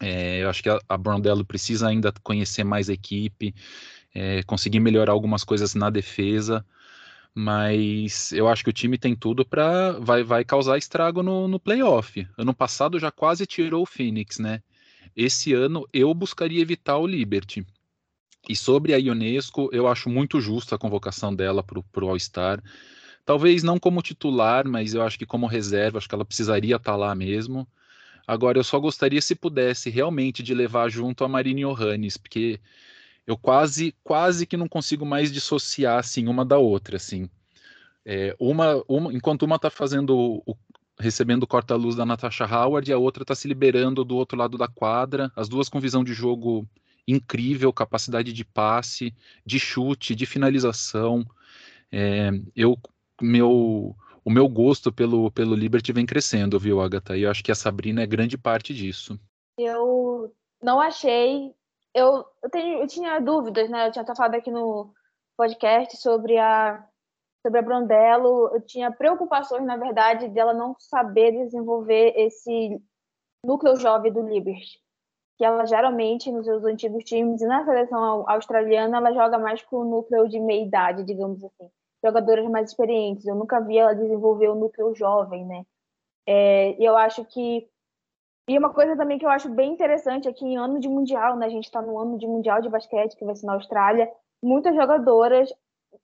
É, 0.00 0.42
eu 0.42 0.50
acho 0.50 0.62
que 0.62 0.68
a, 0.68 0.80
a 0.88 0.96
Brondello 0.96 1.44
precisa 1.44 1.88
ainda 1.88 2.12
conhecer 2.22 2.64
mais 2.64 2.90
a 2.90 2.94
equipe, 2.94 3.54
é, 4.14 4.42
conseguir 4.42 4.80
melhorar 4.80 5.12
algumas 5.12 5.44
coisas 5.44 5.74
na 5.74 5.90
defesa. 5.90 6.64
Mas 7.34 8.30
eu 8.32 8.48
acho 8.48 8.62
que 8.62 8.70
o 8.70 8.72
time 8.72 8.96
tem 8.96 9.16
tudo 9.16 9.44
para 9.44 9.98
vai, 9.98 10.22
vai 10.22 10.44
causar 10.44 10.78
estrago 10.78 11.22
no, 11.22 11.48
no 11.48 11.58
playoff. 11.58 12.26
Ano 12.38 12.54
passado 12.54 12.98
já 12.98 13.10
quase 13.10 13.44
tirou 13.44 13.82
o 13.82 13.86
Phoenix, 13.86 14.38
né? 14.38 14.62
Esse 15.16 15.52
ano 15.52 15.86
eu 15.92 16.14
buscaria 16.14 16.62
evitar 16.62 16.96
o 16.96 17.06
Liberty. 17.06 17.66
E 18.48 18.54
sobre 18.54 18.92
a 18.92 18.98
Ionesco, 18.98 19.70
eu 19.72 19.88
acho 19.88 20.08
muito 20.08 20.40
justa 20.40 20.74
a 20.74 20.78
convocação 20.78 21.34
dela 21.34 21.62
para 21.62 21.78
o 21.78 22.08
All-Star. 22.08 22.62
Talvez 23.24 23.62
não 23.62 23.78
como 23.78 24.02
titular, 24.02 24.68
mas 24.68 24.92
eu 24.92 25.02
acho 25.02 25.18
que 25.18 25.24
como 25.24 25.46
reserva, 25.46 25.98
acho 25.98 26.08
que 26.08 26.14
ela 26.14 26.24
precisaria 26.24 26.76
estar 26.76 26.92
tá 26.92 26.96
lá 26.96 27.14
mesmo. 27.14 27.66
Agora, 28.26 28.58
eu 28.58 28.64
só 28.64 28.78
gostaria, 28.78 29.20
se 29.20 29.34
pudesse, 29.34 29.90
realmente 29.90 30.42
de 30.42 30.54
levar 30.54 30.90
junto 30.90 31.24
a 31.24 31.28
Marine 31.28 31.62
Johannes, 31.62 32.16
porque 32.16 32.60
eu 33.26 33.36
quase, 33.36 33.94
quase 34.02 34.46
que 34.46 34.56
não 34.56 34.68
consigo 34.68 35.06
mais 35.06 35.32
dissociar, 35.32 35.98
assim, 35.98 36.26
uma 36.28 36.44
da 36.44 36.58
outra, 36.58 36.96
assim. 36.96 37.28
É, 38.04 38.36
uma, 38.38 38.82
uma, 38.86 39.12
enquanto 39.12 39.42
uma 39.44 39.56
está 39.56 39.70
fazendo 39.70 40.42
o, 40.46 40.56
recebendo 40.98 41.44
o 41.44 41.46
corta-luz 41.46 41.96
da 41.96 42.04
Natasha 42.04 42.44
Howard 42.44 42.90
e 42.90 42.94
a 42.94 42.98
outra 42.98 43.22
está 43.22 43.34
se 43.34 43.48
liberando 43.48 44.04
do 44.04 44.16
outro 44.16 44.38
lado 44.38 44.58
da 44.58 44.68
quadra, 44.68 45.32
as 45.34 45.48
duas 45.48 45.68
com 45.68 45.80
visão 45.80 46.04
de 46.04 46.12
jogo 46.12 46.68
incrível, 47.06 47.72
capacidade 47.72 48.32
de 48.32 48.44
passe, 48.44 49.14
de 49.44 49.58
chute, 49.58 50.14
de 50.14 50.26
finalização. 50.26 51.24
É, 51.92 52.30
eu, 52.56 52.78
meu, 53.20 53.94
o 54.24 54.30
meu 54.30 54.48
gosto 54.48 54.92
pelo, 54.92 55.30
pelo 55.30 55.54
Liberty 55.54 55.92
vem 55.92 56.06
crescendo, 56.06 56.58
viu, 56.58 56.80
Agatha? 56.80 57.16
E 57.16 57.22
eu 57.22 57.30
acho 57.30 57.44
que 57.44 57.52
a 57.52 57.54
Sabrina 57.54 58.02
é 58.02 58.06
grande 58.06 58.38
parte 58.38 58.74
disso. 58.74 59.18
Eu 59.58 60.34
não 60.62 60.80
achei. 60.80 61.54
Eu, 61.94 62.24
eu, 62.42 62.50
tenho, 62.50 62.82
eu 62.82 62.86
tinha 62.86 63.20
dúvidas, 63.20 63.70
né? 63.70 63.86
Eu 63.86 63.92
tinha 63.92 64.02
até 64.02 64.14
falado 64.14 64.34
aqui 64.34 64.50
no 64.50 64.92
podcast 65.36 65.96
sobre 65.98 66.38
a 66.38 66.84
sobre 67.46 67.58
a 67.58 67.62
Brondello. 67.62 68.50
Eu 68.54 68.60
tinha 68.62 68.90
preocupações, 68.90 69.64
na 69.64 69.76
verdade, 69.76 70.28
dela 70.28 70.54
não 70.54 70.74
saber 70.78 71.32
desenvolver 71.32 72.14
esse 72.16 72.80
núcleo 73.44 73.76
jovem 73.76 74.10
do 74.10 74.26
Liberty 74.26 74.83
que 75.36 75.44
ela 75.44 75.64
geralmente 75.66 76.30
nos 76.30 76.46
seus 76.46 76.64
antigos 76.64 77.04
times 77.04 77.40
e 77.42 77.46
na 77.46 77.64
seleção 77.64 78.28
australiana 78.28 78.98
ela 78.98 79.12
joga 79.12 79.38
mais 79.38 79.62
com 79.62 79.78
o 79.78 79.84
núcleo 79.84 80.28
de 80.28 80.38
meia 80.38 80.64
idade, 80.64 81.04
digamos 81.04 81.42
assim, 81.42 81.70
jogadoras 82.04 82.48
mais 82.48 82.70
experientes. 82.70 83.26
Eu 83.26 83.34
nunca 83.34 83.60
vi 83.60 83.78
ela 83.78 83.94
desenvolver 83.94 84.48
o 84.48 84.54
núcleo 84.54 84.94
jovem, 84.94 85.44
né? 85.44 85.64
É, 86.26 86.76
eu 86.78 86.96
acho 86.96 87.24
que 87.24 87.68
e 88.48 88.58
uma 88.58 88.70
coisa 88.70 88.94
também 88.96 89.18
que 89.18 89.24
eu 89.24 89.30
acho 89.30 89.48
bem 89.48 89.72
interessante 89.72 90.28
é 90.28 90.32
que 90.32 90.44
em 90.44 90.56
ano 90.58 90.78
de 90.78 90.88
mundial, 90.88 91.36
né? 91.36 91.46
A 91.46 91.48
gente 91.50 91.64
está 91.64 91.80
no 91.80 91.98
ano 91.98 92.18
de 92.18 92.26
mundial 92.26 92.60
de 92.60 92.68
basquete 92.68 93.16
que 93.16 93.24
vai 93.24 93.34
ser 93.34 93.46
na 93.46 93.54
Austrália. 93.54 94.10
Muitas 94.42 94.74
jogadoras 94.76 95.50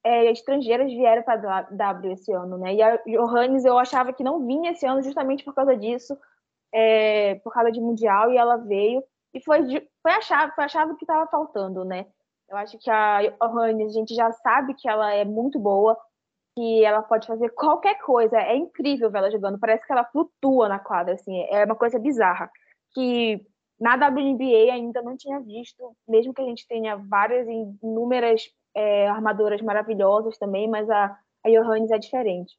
é, 0.02 0.30
estrangeiras 0.30 0.90
vieram 0.90 1.22
para 1.22 1.58
a 1.58 1.62
W 1.62 2.12
esse 2.12 2.32
ano, 2.32 2.56
né? 2.56 2.74
E 2.74 2.82
a 2.82 2.96
Johannes 3.06 3.64
eu 3.64 3.78
achava 3.78 4.12
que 4.12 4.24
não 4.24 4.46
vinha 4.46 4.70
esse 4.70 4.86
ano 4.86 5.02
justamente 5.02 5.44
por 5.44 5.54
causa 5.54 5.76
disso, 5.76 6.16
é, 6.72 7.34
por 7.36 7.52
causa 7.52 7.70
de 7.70 7.80
mundial, 7.80 8.32
e 8.32 8.38
ela 8.38 8.56
veio. 8.56 9.02
E 9.32 9.42
foi, 9.42 9.60
foi, 10.02 10.12
a 10.12 10.20
chave, 10.20 10.52
foi 10.54 10.64
a 10.64 10.68
chave 10.68 10.96
que 10.96 11.04
estava 11.04 11.30
faltando, 11.30 11.84
né? 11.84 12.06
Eu 12.48 12.56
acho 12.56 12.78
que 12.78 12.90
a 12.90 13.22
Johannes, 13.40 13.90
a 13.90 13.98
gente 13.98 14.14
já 14.14 14.32
sabe 14.32 14.74
que 14.74 14.88
ela 14.88 15.12
é 15.14 15.24
muito 15.24 15.58
boa, 15.58 15.96
que 16.56 16.84
ela 16.84 17.02
pode 17.02 17.26
fazer 17.26 17.50
qualquer 17.50 17.98
coisa. 18.00 18.36
É 18.38 18.56
incrível 18.56 19.10
ver 19.10 19.18
ela 19.18 19.30
jogando. 19.30 19.58
Parece 19.58 19.86
que 19.86 19.92
ela 19.92 20.04
flutua 20.04 20.68
na 20.68 20.78
quadra, 20.78 21.14
assim. 21.14 21.42
É 21.48 21.64
uma 21.64 21.76
coisa 21.76 21.98
bizarra. 21.98 22.50
Que 22.92 23.40
na 23.80 23.94
WNBA 23.94 24.72
ainda 24.72 25.00
não 25.00 25.16
tinha 25.16 25.40
visto, 25.40 25.96
mesmo 26.08 26.34
que 26.34 26.42
a 26.42 26.44
gente 26.44 26.66
tenha 26.66 26.96
várias 26.96 27.46
e 27.48 27.78
inúmeras 27.82 28.42
é, 28.74 29.08
armadoras 29.08 29.62
maravilhosas 29.62 30.36
também, 30.36 30.68
mas 30.68 30.88
a, 30.90 31.16
a 31.44 31.48
Johannes 31.48 31.90
é 31.90 31.98
diferente. 31.98 32.54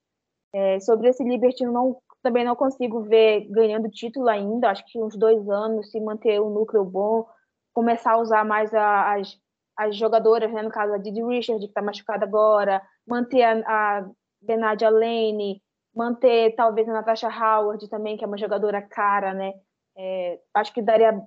É, 0.54 0.80
sobre 0.80 1.10
esse 1.10 1.24
Liberty, 1.24 1.64
não 1.66 2.02
também 2.22 2.46
não 2.46 2.56
consigo 2.56 3.02
ver 3.02 3.48
ganhando 3.50 3.90
título 3.90 4.30
ainda. 4.30 4.70
Acho 4.70 4.86
que 4.86 5.00
uns 5.00 5.18
dois 5.18 5.48
anos, 5.50 5.92
se 5.92 6.00
manter 6.00 6.40
o 6.40 6.48
um 6.48 6.54
núcleo 6.54 6.86
bom, 6.86 7.28
começar 7.74 8.14
a 8.14 8.20
usar 8.20 8.46
mais 8.46 8.74
a, 8.74 9.16
as, 9.16 9.38
as 9.78 9.96
jogadoras, 9.96 10.52
né? 10.52 10.62
no 10.62 10.70
caso 10.70 10.94
a 10.94 10.98
Didi 10.98 11.24
Richard, 11.24 11.62
que 11.62 11.70
está 11.70 11.82
machucada 11.82 12.26
agora, 12.26 12.82
manter 13.08 13.44
a, 13.44 14.00
a 14.00 14.10
Benadia 14.42 14.90
Lane, 14.90 15.62
manter 15.96 16.56
talvez 16.56 16.88
a 16.88 16.94
Natasha 16.94 17.28
Howard 17.28 17.90
também, 17.90 18.18
que 18.18 18.24
é 18.24 18.28
uma 18.28 18.38
jogadora 18.38 18.82
cara, 18.82 19.34
né? 19.34 19.54
É, 19.98 20.40
acho 20.54 20.74
que 20.74 20.82
daria, 20.82 21.22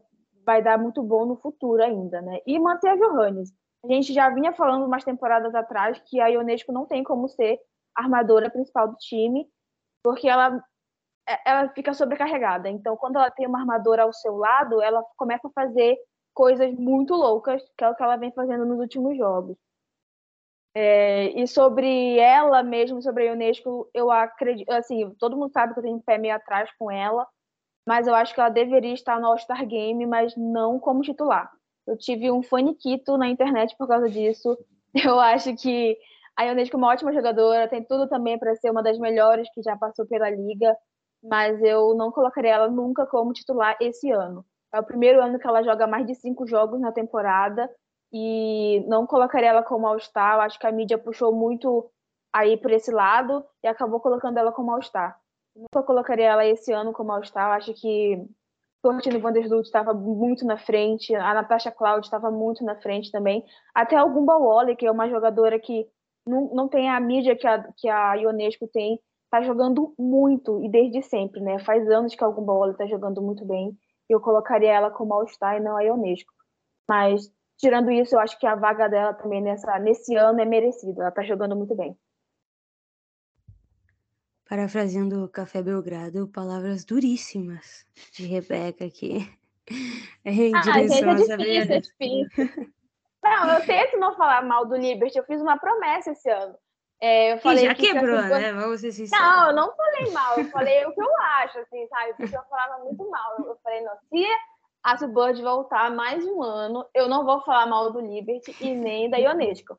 vai 0.44 0.62
dar 0.62 0.78
muito 0.78 1.02
bom 1.02 1.26
no 1.26 1.37
futuro 1.37 1.83
ainda, 1.83 2.20
né? 2.22 2.38
E 2.46 2.59
manter 2.59 2.88
a 2.88 2.96
Johannes. 2.96 3.52
A 3.85 3.88
gente 3.88 4.14
já 4.14 4.30
vinha 4.30 4.52
falando 4.52 4.87
umas 4.87 5.04
temporadas 5.04 5.54
atrás 5.54 6.00
que 6.07 6.18
a 6.18 6.28
Ionesco 6.28 6.72
não 6.72 6.87
tem 6.87 7.04
como 7.04 7.28
ser 7.28 7.59
armadora 7.94 8.50
principal 8.50 8.88
do 8.88 8.96
time, 8.96 9.46
porque 10.02 10.28
ela 10.28 10.62
ela 11.44 11.68
fica 11.70 11.94
sobrecarregada. 11.94 12.68
Então, 12.68 12.96
quando 12.96 13.16
ela 13.16 13.30
tem 13.30 13.46
uma 13.46 13.60
armadura 13.60 14.02
ao 14.02 14.12
seu 14.12 14.37
lado, 14.37 14.82
ela 14.82 15.02
começa 15.16 15.48
a 15.48 15.52
fazer 15.52 15.96
coisas 16.34 16.72
muito 16.74 17.14
loucas, 17.14 17.62
que 17.76 17.84
é 17.84 17.88
o 17.88 17.94
que 17.94 18.02
ela 18.02 18.16
vem 18.16 18.32
fazendo 18.32 18.66
nos 18.66 18.78
últimos 18.78 19.16
jogos. 19.16 19.56
É, 20.76 21.28
e 21.40 21.46
sobre 21.46 22.18
ela 22.18 22.62
mesmo, 22.62 23.00
sobre 23.00 23.28
a 23.28 23.32
Unesco, 23.32 23.88
eu 23.94 24.10
acredito, 24.10 24.68
assim, 24.70 25.08
todo 25.20 25.37
mundo 25.37 25.52
sabe 25.52 25.72
que 25.72 25.78
eu 25.78 25.84
tenho 25.84 26.02
pé 26.02 26.18
meio 26.18 26.34
atrás 26.34 26.68
com 26.76 26.90
ela, 26.90 27.26
mas 27.87 28.08
eu 28.08 28.14
acho 28.14 28.34
que 28.34 28.40
ela 28.40 28.48
deveria 28.48 28.92
estar 28.92 29.20
no 29.20 29.28
All-Star 29.28 29.64
Game, 29.66 30.04
mas 30.06 30.34
não 30.37 30.80
como 30.80 31.02
titular. 31.02 31.50
Eu 31.87 31.96
tive 31.96 32.30
um 32.30 32.42
faniquito 32.42 33.16
na 33.16 33.28
internet 33.28 33.76
por 33.76 33.87
causa 33.87 34.08
disso. 34.08 34.58
Eu 34.94 35.18
acho 35.20 35.54
que 35.56 35.98
a 36.37 36.44
Ionesco 36.44 36.76
é 36.76 36.78
uma 36.78 36.88
ótima 36.88 37.12
jogadora, 37.12 37.68
tem 37.68 37.82
tudo 37.84 38.08
também 38.08 38.38
para 38.38 38.54
ser 38.56 38.70
uma 38.70 38.82
das 38.82 38.98
melhores 38.98 39.48
que 39.52 39.62
já 39.62 39.76
passou 39.76 40.06
pela 40.06 40.30
liga, 40.30 40.76
mas 41.24 41.60
eu 41.62 41.94
não 41.94 42.12
colocaria 42.12 42.52
ela 42.52 42.68
nunca 42.68 43.06
como 43.06 43.32
titular 43.32 43.76
esse 43.80 44.10
ano. 44.10 44.44
É 44.72 44.78
o 44.78 44.84
primeiro 44.84 45.22
ano 45.22 45.38
que 45.38 45.46
ela 45.46 45.62
joga 45.62 45.87
mais 45.87 46.06
de 46.06 46.14
cinco 46.14 46.46
jogos 46.46 46.80
na 46.80 46.92
temporada 46.92 47.70
e 48.12 48.84
não 48.87 49.06
colocaria 49.06 49.48
ela 49.48 49.62
como 49.62 49.87
All-Star. 49.87 50.40
Acho 50.40 50.58
que 50.58 50.66
a 50.66 50.72
mídia 50.72 50.98
puxou 50.98 51.34
muito 51.34 51.90
aí 52.32 52.56
por 52.56 52.70
esse 52.70 52.90
lado 52.90 53.44
e 53.62 53.68
acabou 53.68 54.00
colocando 54.00 54.38
ela 54.38 54.52
como 54.52 54.72
All-Star. 54.72 55.18
Nunca 55.56 55.87
colocaria 55.87 56.26
ela 56.26 56.44
esse 56.44 56.72
ano 56.72 56.92
como 56.92 57.12
All-Star. 57.12 57.52
Acho 57.52 57.72
que 57.74 58.22
Tortino 58.82 59.18
Vandersloot 59.18 59.64
estava 59.64 59.94
muito 59.94 60.44
na 60.44 60.58
frente, 60.58 61.14
a 61.14 61.32
Natasha 61.32 61.70
Cloud 61.70 62.04
estava 62.04 62.30
muito 62.30 62.62
na 62.62 62.76
frente 62.76 63.10
também. 63.10 63.42
Até 63.74 63.96
a 63.96 64.04
Gumba 64.04 64.37
que 64.76 64.84
é 64.87 64.90
uma 64.90 65.08
jogadora 65.08 65.58
que 65.58 65.88
não, 66.26 66.54
não 66.54 66.68
tem 66.68 66.90
a 66.90 67.00
mídia 67.00 67.34
que 67.34 67.46
a, 67.46 67.62
que 67.76 67.88
a 67.88 68.14
Ionesco 68.14 68.68
tem, 68.68 69.00
está 69.35 69.42
jogando 69.42 69.92
muito 69.99 70.64
e 70.64 70.68
desde 70.68 71.03
sempre, 71.03 71.40
né? 71.40 71.59
Faz 71.59 71.88
anos 71.90 72.14
que 72.14 72.23
a 72.23 72.29
Gumba 72.29 72.53
Wally 72.53 72.73
está 72.73 72.87
jogando 72.87 73.20
muito 73.20 73.44
bem. 73.44 73.77
Eu 74.09 74.20
colocaria 74.20 74.73
ela 74.73 74.90
como 74.90 75.12
All-Star 75.12 75.57
e 75.57 75.61
não 75.61 75.77
a 75.77 75.83
Ionesco. 75.83 76.33
Mas, 76.88 77.33
tirando 77.59 77.90
isso, 77.90 78.14
eu 78.14 78.20
acho 78.20 78.38
que 78.38 78.47
a 78.47 78.55
vaga 78.55 78.88
dela 78.88 79.12
também 79.12 79.42
nessa, 79.42 79.79
nesse 79.79 80.14
ano 80.14 80.40
é 80.40 80.44
merecida. 80.44 81.01
Ela 81.01 81.09
está 81.09 81.23
jogando 81.23 81.57
muito 81.57 81.75
bem. 81.75 81.99
Parafraseando 84.49 85.25
o 85.25 85.29
Café 85.29 85.62
Belgrado, 85.62 86.29
palavras 86.29 86.85
duríssimas 86.85 87.85
de 88.12 88.27
Rebeca 88.27 88.85
aqui. 88.85 89.29
Em 90.25 90.55
ah, 90.55 90.62
gente, 90.62 91.03
é 91.03 91.14
difícil, 91.14 91.75
é 91.75 91.81
difícil. 91.81 92.73
Não, 93.23 93.55
eu 93.55 93.66
tento 93.66 93.97
não 93.99 94.14
falar 94.14 94.42
mal 94.44 94.66
do 94.66 94.77
Liberty. 94.77 95.16
Eu 95.16 95.25
fiz 95.25 95.40
uma 95.40 95.59
promessa 95.59 96.12
esse 96.12 96.31
ano. 96.31 96.55
É, 97.06 97.34
eu 97.34 97.38
falei 97.38 97.64
e 97.64 97.66
já 97.66 97.74
que 97.74 97.82
quebrou, 97.82 98.22
que 98.22 98.28
né? 98.30 98.50
Vamos 98.54 98.80
ser 98.80 98.90
sinceros. 98.90 99.22
Não, 99.22 99.48
eu 99.48 99.54
não 99.54 99.76
falei 99.76 100.10
mal. 100.10 100.38
Eu 100.38 100.46
falei 100.46 100.86
o 100.86 100.94
que 100.94 101.02
eu 101.02 101.16
acho, 101.18 101.58
assim, 101.58 101.86
sabe? 101.88 102.14
Porque 102.14 102.34
eu 102.34 102.42
falava 102.44 102.82
muito 102.82 103.10
mal. 103.10 103.34
Eu 103.40 103.58
falei, 103.62 103.82
não, 103.82 103.92
se 104.08 104.26
a 104.82 104.96
Subbird 104.96 105.42
voltar 105.42 105.90
mais 105.90 106.24
um 106.24 106.42
ano, 106.42 106.88
eu 106.94 107.06
não 107.06 107.22
vou 107.26 107.42
falar 107.42 107.66
mal 107.66 107.92
do 107.92 108.00
Liberty 108.00 108.56
e 108.58 108.74
nem 108.74 109.10
da 109.10 109.18
Ionesco. 109.18 109.78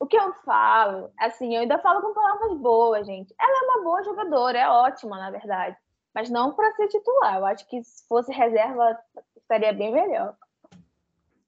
O 0.00 0.06
que 0.06 0.16
eu 0.16 0.32
falo, 0.46 1.12
assim, 1.18 1.54
eu 1.54 1.60
ainda 1.60 1.78
falo 1.78 2.00
com 2.00 2.14
palavras 2.14 2.56
boas, 2.56 3.06
gente. 3.06 3.34
Ela 3.38 3.58
é 3.58 3.64
uma 3.64 3.84
boa 3.84 4.02
jogadora, 4.02 4.58
é 4.58 4.66
ótima, 4.66 5.18
na 5.18 5.30
verdade. 5.30 5.76
Mas 6.14 6.30
não 6.30 6.54
para 6.54 6.72
ser 6.72 6.88
titular. 6.88 7.36
Eu 7.36 7.44
acho 7.44 7.68
que 7.68 7.84
se 7.84 8.08
fosse 8.08 8.32
reserva, 8.32 8.98
estaria 9.36 9.74
bem 9.74 9.92
melhor. 9.92 10.34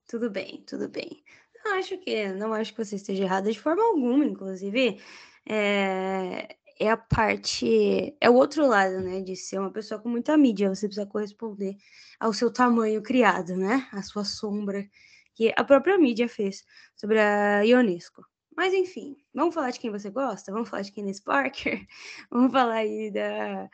Tudo 0.06 0.28
bem, 0.28 0.62
tudo 0.68 0.86
bem. 0.86 1.24
Acho 1.66 1.98
que 1.98 2.28
não 2.32 2.52
acho 2.52 2.72
que 2.72 2.84
você 2.84 2.96
esteja 2.96 3.24
errada 3.24 3.50
de 3.50 3.58
forma 3.58 3.82
alguma, 3.82 4.24
inclusive. 4.24 5.00
É, 5.46 6.56
é 6.78 6.90
a 6.90 6.96
parte, 6.96 8.16
é 8.20 8.30
o 8.30 8.34
outro 8.34 8.66
lado, 8.66 9.00
né, 9.00 9.20
de 9.20 9.36
ser 9.36 9.58
uma 9.58 9.70
pessoa 9.70 10.00
com 10.00 10.08
muita 10.08 10.36
mídia, 10.36 10.68
você 10.68 10.86
precisa 10.86 11.06
corresponder 11.06 11.76
ao 12.18 12.32
seu 12.32 12.52
tamanho 12.52 13.02
criado, 13.02 13.56
né, 13.56 13.86
a 13.92 14.02
sua 14.02 14.24
sombra, 14.24 14.88
que 15.34 15.52
a 15.56 15.64
própria 15.64 15.98
mídia 15.98 16.28
fez 16.28 16.64
sobre 16.96 17.20
a 17.20 17.62
Ionesco. 17.62 18.24
Mas 18.56 18.72
enfim, 18.72 19.16
vamos 19.34 19.54
falar 19.54 19.70
de 19.70 19.80
quem 19.80 19.90
você 19.90 20.10
gosta? 20.10 20.52
Vamos 20.52 20.68
falar 20.68 20.82
de 20.82 20.92
Candice 20.92 21.22
Parker? 21.22 21.86
Vamos 22.30 22.52
falar 22.52 22.74
aí 22.74 23.10
da, 23.10 23.68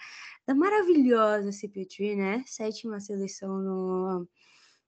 da 0.46 0.55
maravilhosa 0.55 1.50
CP3, 1.50 2.16
né? 2.16 2.44
Sétima 2.46 2.98
seleção 2.98 3.59
no 3.59 4.29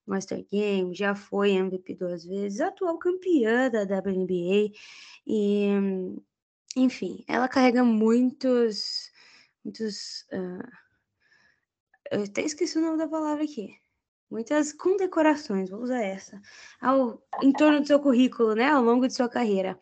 Master 0.06 0.44
Game, 0.50 0.94
já 0.94 1.14
foi 1.14 1.52
MVP 1.52 1.94
duas 1.94 2.24
vezes, 2.24 2.60
atual 2.60 2.98
campeã 2.98 3.70
da 3.70 3.82
WNBA 3.82 4.72
e, 5.26 5.68
enfim, 6.76 7.24
ela 7.28 7.48
carrega 7.48 7.84
muitos, 7.84 9.10
muitos, 9.64 10.22
uh, 10.32 10.68
eu 12.10 12.24
até 12.24 12.42
esqueci 12.42 12.78
o 12.78 12.82
nome 12.82 12.98
da 12.98 13.08
palavra 13.08 13.44
aqui, 13.44 13.76
muitas 14.30 14.72
condecorações, 14.72 15.70
vou 15.70 15.80
usar 15.80 16.02
essa, 16.02 16.40
ao, 16.80 17.22
em 17.42 17.52
torno 17.52 17.80
do 17.80 17.86
seu 17.86 18.00
currículo, 18.00 18.54
né, 18.54 18.70
ao 18.70 18.82
longo 18.82 19.06
de 19.06 19.14
sua 19.14 19.28
carreira. 19.28 19.78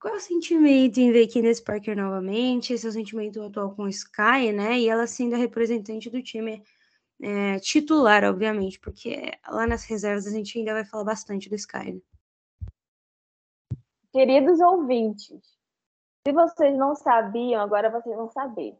Qual 0.00 0.14
é 0.14 0.16
o 0.16 0.20
sentimento 0.20 0.98
em 0.98 1.12
ver 1.12 1.28
Candace 1.28 1.62
Parker 1.62 1.96
novamente? 1.96 2.74
O 2.74 2.78
sentimento 2.78 3.40
atual 3.40 3.72
com 3.72 3.86
Sky, 3.86 4.50
né? 4.52 4.80
E 4.80 4.88
ela 4.88 5.06
sendo 5.06 5.36
a 5.36 5.38
representante 5.38 6.10
do 6.10 6.20
time 6.20 6.60
é, 7.22 7.60
titular, 7.60 8.24
obviamente, 8.24 8.80
porque 8.80 9.32
lá 9.48 9.64
nas 9.66 9.84
reservas 9.84 10.26
a 10.26 10.30
gente 10.30 10.58
ainda 10.58 10.72
vai 10.72 10.84
falar 10.84 11.04
bastante 11.04 11.48
do 11.48 11.54
Sky. 11.54 11.92
Né? 11.92 12.00
Queridos 14.12 14.60
ouvintes, 14.60 15.40
se 16.26 16.32
vocês 16.32 16.76
não 16.76 16.94
sabiam, 16.96 17.62
agora 17.62 17.90
vocês 17.90 18.14
vão 18.14 18.28
saber. 18.28 18.76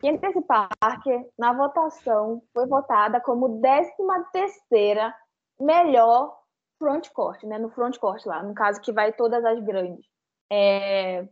Candace 0.00 0.40
Parker, 0.42 1.28
na 1.38 1.52
votação, 1.52 2.42
foi 2.52 2.66
votada 2.66 3.20
como 3.20 3.60
13 3.60 3.90
terceira 4.32 5.14
melhor 5.58 6.36
frontcourt, 6.78 7.42
né? 7.44 7.58
No 7.58 7.70
frontcourt 7.70 8.24
lá, 8.26 8.42
no 8.42 8.54
caso 8.54 8.80
que 8.80 8.92
vai 8.92 9.12
todas 9.12 9.44
as 9.44 9.58
grandes. 9.64 10.06
É, 10.50 11.26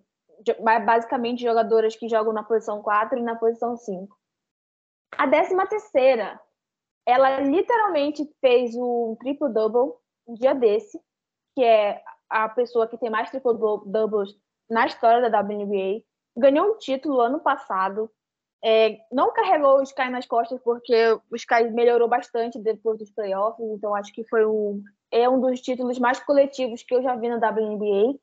basicamente 0.84 1.42
jogadoras 1.42 1.94
que 1.94 2.08
jogam 2.08 2.32
na 2.32 2.42
posição 2.42 2.82
4 2.82 3.18
e 3.18 3.22
na 3.22 3.36
posição 3.36 3.76
5. 3.76 4.16
A 5.12 5.26
décima 5.26 5.66
terceira, 5.66 6.40
ela 7.06 7.40
literalmente 7.40 8.28
fez 8.40 8.74
um 8.74 9.16
triple-double 9.20 9.94
um 10.26 10.34
dia 10.34 10.54
desse, 10.54 11.00
que 11.54 11.62
é 11.62 12.02
a 12.28 12.48
pessoa 12.48 12.88
que 12.88 12.98
tem 12.98 13.08
mais 13.08 13.30
triple-doubles 13.30 14.36
na 14.68 14.86
história 14.86 15.30
da 15.30 15.40
WNBA. 15.40 16.02
Ganhou 16.36 16.72
um 16.72 16.78
título 16.78 17.20
ano 17.20 17.40
passado. 17.40 18.10
É, 18.64 18.98
não 19.12 19.32
carregou 19.32 19.78
o 19.78 19.82
Sky 19.82 20.08
nas 20.10 20.26
costas, 20.26 20.60
porque 20.62 21.12
o 21.30 21.36
Sky 21.36 21.70
melhorou 21.70 22.08
bastante 22.08 22.58
depois 22.58 22.98
dos 22.98 23.10
playoffs, 23.10 23.64
então 23.70 23.94
acho 23.94 24.12
que 24.12 24.24
foi 24.28 24.44
um, 24.44 24.82
é 25.10 25.28
um 25.28 25.40
dos 25.40 25.60
títulos 25.60 25.98
mais 25.98 26.18
coletivos 26.18 26.82
que 26.82 26.94
eu 26.94 27.02
já 27.02 27.14
vi 27.14 27.28
na 27.28 27.36
WNBA. 27.36 28.18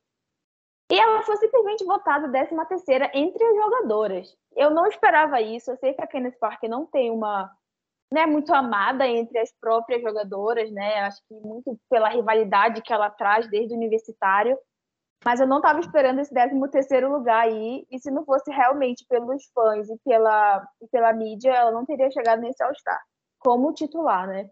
E 0.91 0.99
ela 0.99 1.21
foi 1.21 1.37
simplesmente 1.37 1.85
votada 1.85 2.29
13 2.29 2.67
terceira 2.67 3.09
entre 3.13 3.43
as 3.43 3.55
jogadoras. 3.55 4.37
Eu 4.55 4.69
não 4.71 4.87
esperava 4.87 5.41
isso. 5.41 5.71
Eu 5.71 5.77
sei 5.77 5.93
que 5.93 6.01
a 6.01 6.07
Kenneth 6.07 6.37
Parker 6.39 6.69
não 6.69 6.85
tem 6.85 7.11
uma 7.11 7.51
né, 8.11 8.25
muito 8.25 8.53
amada 8.53 9.07
entre 9.07 9.39
as 9.39 9.51
próprias 9.59 10.01
jogadoras, 10.01 10.71
né? 10.71 10.99
Acho 10.99 11.21
que 11.27 11.33
muito 11.35 11.79
pela 11.89 12.09
rivalidade 12.09 12.81
que 12.81 12.93
ela 12.93 13.09
traz 13.09 13.49
desde 13.49 13.73
o 13.73 13.77
universitário. 13.77 14.57
Mas 15.25 15.39
eu 15.39 15.47
não 15.47 15.57
estava 15.57 15.79
esperando 15.79 16.19
esse 16.19 16.33
13 16.33 16.59
terceiro 16.69 17.11
lugar 17.11 17.45
aí. 17.45 17.85
E 17.89 17.99
se 17.99 18.11
não 18.11 18.25
fosse 18.25 18.51
realmente 18.51 19.05
pelos 19.07 19.43
fãs 19.53 19.89
e 19.89 19.97
pela, 20.05 20.67
e 20.81 20.87
pela 20.89 21.13
mídia, 21.13 21.51
ela 21.51 21.71
não 21.71 21.85
teria 21.85 22.11
chegado 22.11 22.41
nesse 22.41 22.61
All-Star 22.61 23.01
como 23.39 23.73
titular, 23.73 24.27
né? 24.27 24.49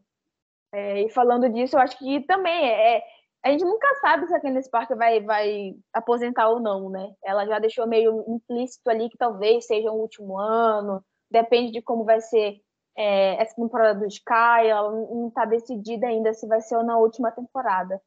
É, 0.73 1.01
e 1.01 1.09
falando 1.09 1.49
disso, 1.49 1.75
eu 1.75 1.81
acho 1.81 1.97
que 1.97 2.21
também 2.21 2.69
é, 2.69 3.03
a 3.43 3.49
gente 3.49 3.63
nunca 3.63 3.87
sabe 4.01 4.27
se 4.27 4.35
a 4.35 4.39
Candice 4.39 4.69
Parker 4.69 4.95
vai, 4.95 5.19
vai 5.21 5.73
aposentar 5.93 6.49
ou 6.49 6.59
não, 6.59 6.89
né? 6.89 7.11
Ela 7.23 7.45
já 7.45 7.57
deixou 7.59 7.87
meio 7.87 8.23
implícito 8.27 8.87
ali 8.89 9.09
que 9.09 9.17
talvez 9.17 9.65
seja 9.65 9.91
o 9.91 9.99
último 9.99 10.37
ano, 10.37 11.03
depende 11.29 11.71
de 11.71 11.81
como 11.81 12.03
vai 12.05 12.21
ser 12.21 12.61
é, 12.95 13.41
essa 13.41 13.55
temporada 13.55 13.99
do 13.99 14.05
Sky, 14.05 14.67
ela 14.67 14.91
não 14.91 15.29
está 15.29 15.45
decidida 15.45 16.07
ainda 16.07 16.33
se 16.33 16.47
vai 16.47 16.61
ser 16.61 16.75
ou 16.75 16.83
na 16.83 16.97
última 16.97 17.31
temporada. 17.31 17.99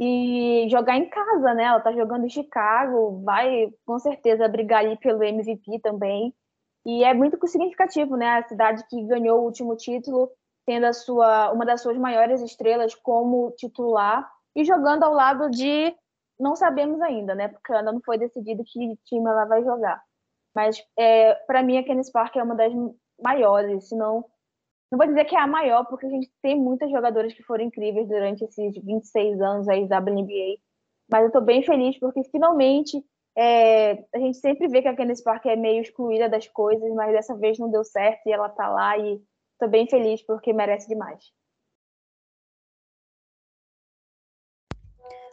E 0.00 0.66
jogar 0.68 0.96
em 0.96 1.08
casa, 1.08 1.54
né? 1.54 1.64
Ela 1.64 1.78
está 1.78 1.92
jogando 1.92 2.26
em 2.26 2.30
Chicago, 2.30 3.22
vai 3.22 3.72
com 3.86 3.98
certeza 4.00 4.48
brigar 4.48 4.80
ali 4.80 4.98
pelo 4.98 5.22
MVP 5.22 5.78
também. 5.80 6.34
E 6.84 7.04
é 7.04 7.14
muito 7.14 7.38
significativo, 7.46 8.16
né? 8.16 8.38
A 8.38 8.48
cidade 8.48 8.84
que 8.88 9.00
ganhou 9.04 9.40
o 9.40 9.44
último 9.44 9.76
título, 9.76 10.30
tendo 10.66 10.86
a 10.86 10.92
sua, 10.92 11.52
uma 11.52 11.64
das 11.64 11.80
suas 11.80 11.96
maiores 11.96 12.42
estrelas 12.42 12.94
como 12.94 13.52
titular 13.52 14.28
e 14.54 14.64
jogando 14.64 15.02
ao 15.02 15.12
lado 15.12 15.50
de 15.50 15.94
não 16.38 16.56
sabemos 16.56 17.00
ainda, 17.00 17.34
né? 17.34 17.48
Porque 17.48 17.72
ainda 17.72 17.92
não 17.92 18.00
foi 18.04 18.18
decidido 18.18 18.64
que 18.64 18.96
time 19.04 19.28
ela 19.28 19.44
vai 19.44 19.62
jogar. 19.62 20.02
Mas 20.54 20.82
é, 20.98 21.34
para 21.46 21.62
mim 21.62 21.78
a 21.78 21.84
Kenneth 21.84 22.12
Park 22.12 22.36
é 22.36 22.42
uma 22.42 22.54
das 22.54 22.72
maiores, 23.22 23.88
se 23.88 23.96
não 23.96 24.24
não 24.92 24.98
vou 24.98 25.08
dizer 25.08 25.24
que 25.24 25.34
é 25.34 25.40
a 25.40 25.46
maior, 25.46 25.84
porque 25.86 26.06
a 26.06 26.10
gente 26.10 26.30
tem 26.40 26.56
muitas 26.56 26.88
jogadoras 26.88 27.32
que 27.32 27.42
foram 27.42 27.64
incríveis 27.64 28.06
durante 28.06 28.44
esses 28.44 28.76
26 28.80 29.40
anos 29.40 29.68
aí 29.68 29.88
da 29.88 29.98
WNBA. 29.98 30.60
Mas 31.10 31.22
eu 31.22 31.26
estou 31.28 31.42
bem 31.42 31.64
feliz 31.64 31.98
porque 31.98 32.22
finalmente 32.30 33.04
é, 33.36 34.04
a 34.14 34.18
gente 34.18 34.38
sempre 34.38 34.68
vê 34.68 34.82
que 34.82 34.88
a 34.88 34.94
Kenneth 34.94 35.24
Park 35.24 35.46
é 35.46 35.56
meio 35.56 35.82
excluída 35.82 36.28
das 36.28 36.46
coisas, 36.46 36.88
mas 36.94 37.12
dessa 37.12 37.36
vez 37.36 37.58
não 37.58 37.70
deu 37.70 37.82
certo 37.82 38.20
e 38.26 38.32
ela 38.32 38.46
está 38.46 38.68
lá 38.68 38.96
e 38.96 39.20
estou 39.54 39.68
bem 39.68 39.88
feliz 39.88 40.22
porque 40.24 40.52
merece 40.52 40.86
demais. 40.86 41.24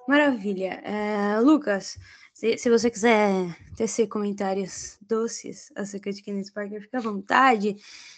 Maravilha. 0.08 0.82
É, 0.84 1.40
Lucas, 1.40 1.98
se, 2.34 2.58
se, 2.58 2.70
você 2.70 2.90
quiser 2.90 3.56
tecer 3.76 4.08
comentários 4.08 4.98
doces 5.02 5.72
acerca 5.76 6.12
de 6.12 6.22
Kenneth 6.22 6.52
Parker, 6.54 6.82
fica 6.82 6.98
à 6.98 7.02
vontade. 7.02 7.76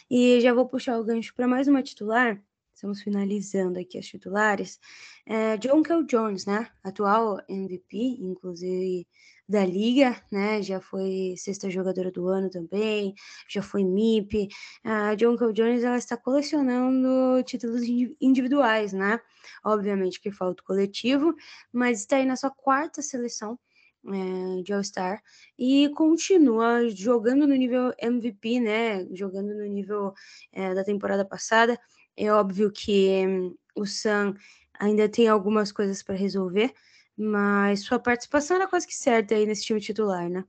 E 0.10 0.40
já 0.42 0.54
vou 0.54 0.68
puxar 0.68 0.98
o 1.00 1.04
gancho 1.04 1.34
para 1.36 1.48
mais 1.48 1.68
uma 1.68 1.84
titular. 1.84 2.42
Estamos 2.74 3.02
finalizando 3.02 3.80
aqui 3.80 3.98
as 3.98 4.06
titulares. 4.06 4.80
É, 5.26 5.58
John 5.58 5.84
Kell 5.84 6.04
Jones, 6.04 6.46
né? 6.46 6.70
Atual 6.84 7.40
MVP, 7.48 7.98
inclusive 8.20 9.08
da 9.48 9.66
liga, 9.66 10.22
né? 10.32 10.62
Já 10.62 10.80
foi 10.80 11.36
sexta 11.38 11.70
jogadora 11.70 12.12
do 12.12 12.28
ano 12.28 12.50
também, 12.50 13.14
já 13.50 13.62
foi 13.62 13.84
MIP. 13.84 14.48
A 14.84 15.16
John 15.16 15.38
Kell 15.38 15.52
Jones 15.54 15.84
ela 15.84 15.98
está 15.98 16.18
colecionando 16.18 17.44
títulos 17.44 17.84
individuais, 18.22 18.94
né? 18.94 19.20
Obviamente 19.64 20.22
que 20.22 20.32
falta 20.32 20.62
o 20.62 20.66
coletivo, 20.66 21.36
mas 21.72 22.00
está 22.00 22.18
aí 22.18 22.26
na 22.26 22.36
sua 22.36 22.52
quarta 22.52 23.02
seleção 23.02 23.60
é, 24.08 24.62
de 24.64 24.74
All-Star 24.74 25.22
e 25.58 25.90
continua 25.90 26.90
jogando 26.90 27.48
no 27.48 27.56
nível 27.56 27.94
MVP, 28.00 28.60
né? 28.60 29.06
Jogando 29.14 29.54
no 29.54 29.66
nível 29.66 30.14
é, 30.52 30.74
da 30.74 30.84
temporada 30.84 31.26
passada. 31.26 31.80
É 32.16 32.32
óbvio 32.32 32.72
que 32.72 33.26
hum, 33.28 33.56
o 33.76 33.86
Sam 33.86 34.36
ainda 34.80 35.08
tem 35.10 35.28
algumas 35.28 35.72
coisas 35.72 36.04
para 36.04 36.16
resolver, 36.16 36.74
mas 37.18 37.82
sua 37.82 38.00
participação 38.00 38.58
era 38.58 38.68
quase 38.68 38.88
que 38.88 38.96
certa 38.96 39.36
aí 39.36 39.46
nesse 39.46 39.66
time 39.66 39.80
titular, 39.80 40.30
né? 40.30 40.44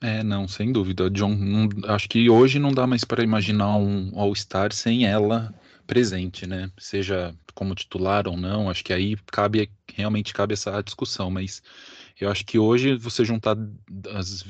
É, 0.00 0.22
não, 0.22 0.48
sem 0.48 0.72
dúvida. 0.72 1.08
John, 1.10 1.34
não, 1.34 1.68
acho 1.86 2.08
que 2.08 2.28
hoje 2.28 2.58
não 2.58 2.72
dá 2.72 2.86
mais 2.86 3.04
para 3.04 3.22
imaginar 3.22 3.76
um 3.76 4.12
All-Star 4.18 4.72
sem 4.72 5.06
ela 5.06 5.54
presente, 5.86 6.46
né? 6.46 6.70
Seja 6.78 7.34
como 7.54 7.74
titular 7.74 8.26
ou 8.26 8.36
não, 8.36 8.70
acho 8.70 8.82
que 8.84 8.92
aí 8.92 9.16
cabe 9.26 9.70
realmente 9.94 10.32
cabe 10.32 10.54
essa 10.54 10.80
discussão, 10.82 11.30
mas 11.30 11.62
eu 12.18 12.30
acho 12.30 12.44
que 12.44 12.58
hoje 12.58 12.96
você 12.96 13.24
juntar 13.24 13.56
as 14.14 14.44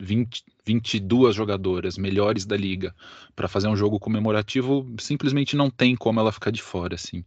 20, 0.00 0.44
22 0.66 1.34
jogadoras 1.34 1.96
melhores 1.96 2.44
da 2.44 2.56
liga 2.56 2.94
para 3.34 3.48
fazer 3.48 3.68
um 3.68 3.76
jogo 3.76 3.98
comemorativo, 3.98 4.86
simplesmente 4.98 5.56
não 5.56 5.70
tem 5.70 5.96
como 5.96 6.20
ela 6.20 6.32
ficar 6.32 6.50
de 6.50 6.62
fora, 6.62 6.94
assim. 6.94 7.24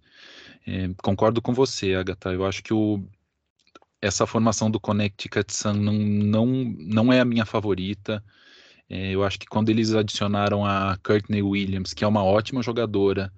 É, 0.65 0.89
concordo 1.01 1.41
com 1.41 1.53
você, 1.53 1.95
Agatha. 1.95 2.31
Eu 2.31 2.45
acho 2.45 2.63
que 2.63 2.73
o, 2.73 3.03
essa 4.01 4.25
formação 4.25 4.69
do 4.71 4.79
Connecticut 4.79 5.53
Sun 5.53 5.73
não, 5.73 5.93
não, 5.93 6.45
não 6.79 7.13
é 7.13 7.19
a 7.19 7.25
minha 7.25 7.45
favorita. 7.45 8.23
É, 8.89 9.11
eu 9.11 9.23
acho 9.23 9.39
que 9.39 9.45
quando 9.45 9.69
eles 9.69 9.93
adicionaram 9.93 10.65
a 10.65 10.97
Courtney 11.03 11.41
Williams, 11.41 11.93
que 11.93 12.03
é 12.03 12.07
uma 12.07 12.23
ótima 12.23 12.61
jogadora, 12.63 13.31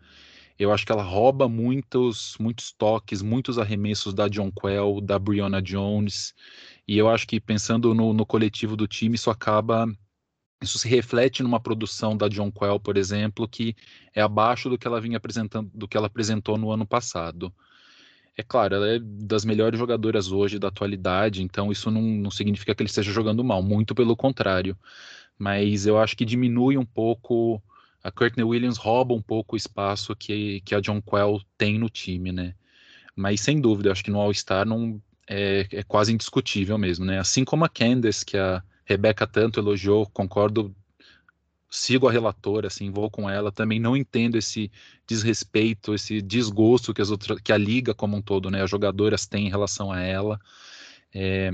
eu 0.58 0.72
acho 0.72 0.86
que 0.86 0.92
ela 0.92 1.04
rouba 1.04 1.50
muitos, 1.50 2.36
muitos 2.40 2.72
toques, 2.72 3.22
muitos 3.22 3.60
arremessos 3.60 4.14
da 4.14 4.28
John 4.28 4.52
Quell, 4.52 5.02
da 5.02 5.20
Brianna 5.20 5.62
Jones. 5.62 6.34
E 6.88 6.98
eu 6.98 7.10
acho 7.10 7.28
que 7.28 7.40
pensando 7.40 7.94
no, 7.94 8.14
no 8.14 8.26
coletivo 8.26 8.76
do 8.76 8.88
time, 8.88 9.16
isso 9.16 9.30
acaba 9.30 9.88
isso 10.62 10.80
se 10.80 10.88
reflete 10.88 11.44
numa 11.44 11.60
produção 11.60 12.16
da 12.16 12.30
John 12.30 12.52
Quell, 12.52 12.80
por 12.80 12.98
exemplo, 12.98 13.48
que 13.48 13.76
é 14.16 14.22
abaixo 14.22 14.70
do 14.70 14.78
que 14.78 14.88
ela 14.88 15.02
vinha 15.02 15.18
apresentando, 15.18 15.70
do 15.74 15.88
que 15.88 15.98
ela 15.98 16.08
apresentou 16.08 16.58
no 16.58 16.72
ano 16.72 16.88
passado. 16.88 17.54
É 18.36 18.44
claro, 18.44 18.76
ela 18.76 18.88
é 18.88 19.00
das 19.00 19.46
melhores 19.46 19.80
jogadoras 19.80 20.32
hoje 20.32 20.58
da 20.58 20.68
atualidade, 20.70 21.44
então 21.44 21.72
isso 21.72 21.92
não, 21.92 22.02
não 22.02 22.32
significa 22.32 22.74
que 22.74 22.82
ele 22.82 22.90
esteja 22.90 23.12
jogando 23.12 23.44
mal, 23.44 23.62
muito 23.62 23.94
pelo 23.94 24.16
contrário. 24.16 24.78
Mas 25.38 25.86
eu 25.86 26.00
acho 26.00 26.16
que 26.16 26.26
diminui 26.26 26.78
um 26.78 26.86
pouco 26.86 27.62
a 28.04 28.12
Courtney 28.12 28.44
Williams 28.44 28.78
rouba 28.78 29.14
um 29.14 29.22
pouco 29.22 29.56
o 29.56 29.58
espaço 29.58 30.16
que, 30.16 30.62
que 30.62 30.76
a 30.76 30.82
John 30.82 31.02
Quell 31.02 31.42
tem 31.58 31.80
no 31.80 31.90
time, 31.90 32.32
né? 32.32 32.54
Mas 33.16 33.40
sem 33.40 33.62
dúvida, 33.62 33.92
acho 33.92 34.04
que 34.04 34.12
no 34.12 34.20
All-Star 34.20 34.66
não 34.66 35.02
é, 35.28 35.66
é, 35.72 35.84
quase 35.84 36.12
indiscutível 36.12 36.78
mesmo, 36.78 37.06
né? 37.06 37.20
Assim 37.20 37.46
como 37.46 37.64
a 37.64 37.70
Candace, 37.70 38.26
que 38.26 38.36
a 38.38 38.62
Rebecca 38.84 39.26
tanto 39.26 39.60
elogiou, 39.60 40.06
concordo, 40.08 40.76
sigo 41.74 42.08
a 42.08 42.12
relatora, 42.12 42.68
assim, 42.68 42.92
vou 42.92 43.10
com 43.10 43.28
ela, 43.28 43.52
também 43.52 43.80
não 43.80 43.98
entendo 43.98 44.38
esse 44.38 44.72
desrespeito, 45.08 45.96
esse 45.96 46.22
desgosto 46.22 46.94
que 46.94 47.02
as 47.02 47.10
outras, 47.10 47.40
que 47.42 47.52
a 47.52 47.58
liga 47.58 47.96
como 47.96 48.16
um 48.16 48.22
todo, 48.22 48.52
né, 48.52 48.62
as 48.62 48.70
jogadoras 48.70 49.26
têm 49.26 49.48
em 49.48 49.50
relação 49.50 49.92
a 49.92 50.00
ela. 50.00 50.40
É, 51.14 51.52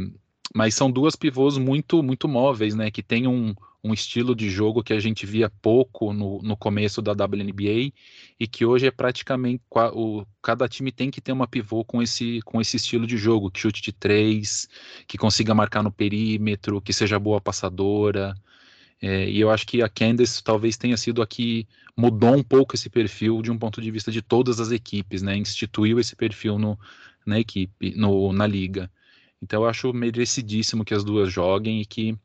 mas 0.54 0.76
são 0.76 0.92
duas 0.92 1.16
pivôs 1.16 1.58
muito 1.58 2.04
muito 2.04 2.28
móveis, 2.28 2.76
né, 2.76 2.92
que 2.92 3.02
têm 3.02 3.28
um, 3.28 3.56
um 3.82 3.94
estilo 3.94 4.36
de 4.36 4.50
jogo 4.50 4.84
que 4.84 4.92
a 4.92 5.00
gente 5.00 5.26
via 5.26 5.50
pouco 5.62 6.12
no, 6.12 6.42
no 6.42 6.58
começo 6.58 7.02
da 7.02 7.14
WNBA 7.14 7.94
e 8.38 8.48
que 8.48 8.66
hoje 8.66 8.88
é 8.88 8.92
praticamente 8.92 9.64
o, 9.94 10.26
cada 10.42 10.68
time 10.68 10.92
tem 10.92 11.10
que 11.10 11.22
ter 11.22 11.32
uma 11.32 11.48
pivô 11.48 11.86
com 11.86 12.02
esse, 12.02 12.42
com 12.42 12.60
esse 12.60 12.76
estilo 12.76 13.08
de 13.08 13.16
jogo, 13.16 13.50
que 13.50 13.60
chute 13.60 13.82
de 13.82 13.94
três, 13.94 14.68
que 15.08 15.18
consiga 15.18 15.56
marcar 15.56 15.82
no 15.82 15.94
perímetro, 15.94 16.82
que 16.82 16.92
seja 16.92 17.18
boa 17.18 17.40
passadora. 17.40 18.36
É, 19.02 19.30
e 19.30 19.40
eu 19.40 19.50
acho 19.50 19.66
que 19.66 19.82
a 19.82 19.88
Candace 19.88 20.44
talvez 20.44 20.76
tenha 20.76 20.98
sido 20.98 21.22
a 21.22 21.28
que 21.28 21.68
mudou 21.96 22.36
um 22.36 22.44
pouco 22.44 22.76
esse 22.76 22.90
perfil 22.90 23.42
de 23.42 23.50
um 23.50 23.58
ponto 23.58 23.82
de 23.82 23.90
vista 23.90 24.12
de 24.12 24.22
todas 24.22 24.60
as 24.60 24.72
equipes, 24.72 25.22
né? 25.22 25.38
Instituiu 25.38 26.00
esse 26.00 26.16
perfil 26.16 26.60
no, 26.60 26.78
na 27.26 27.40
equipe, 27.40 27.96
no, 27.96 28.34
na 28.34 28.46
liga. 28.46 28.92
Então 29.42 29.64
eu 29.64 29.70
acho 29.70 29.94
merecidíssimo 29.94 30.84
que 30.84 30.94
as 30.94 31.04
duas 31.04 31.32
joguem 31.32 31.82
e 31.82 31.86
que 31.86 32.18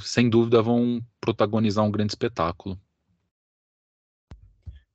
sem 0.00 0.30
dúvida 0.30 0.62
vão 0.62 1.04
protagonizar 1.20 1.84
um 1.84 1.90
grande 1.90 2.12
espetáculo. 2.12 2.80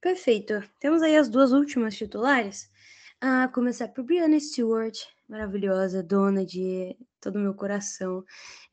Perfeito. 0.01 0.63
Temos 0.79 1.03
aí 1.03 1.15
as 1.15 1.29
duas 1.29 1.51
últimas 1.51 1.95
titulares. 1.95 2.71
A 3.19 3.47
começar 3.47 3.87
por 3.87 4.03
Brianna 4.03 4.39
Stewart, 4.39 4.97
maravilhosa, 5.27 6.03
dona 6.03 6.45
de 6.45 6.95
todo 7.19 7.35
o 7.35 7.39
meu 7.39 7.53
coração. 7.53 8.23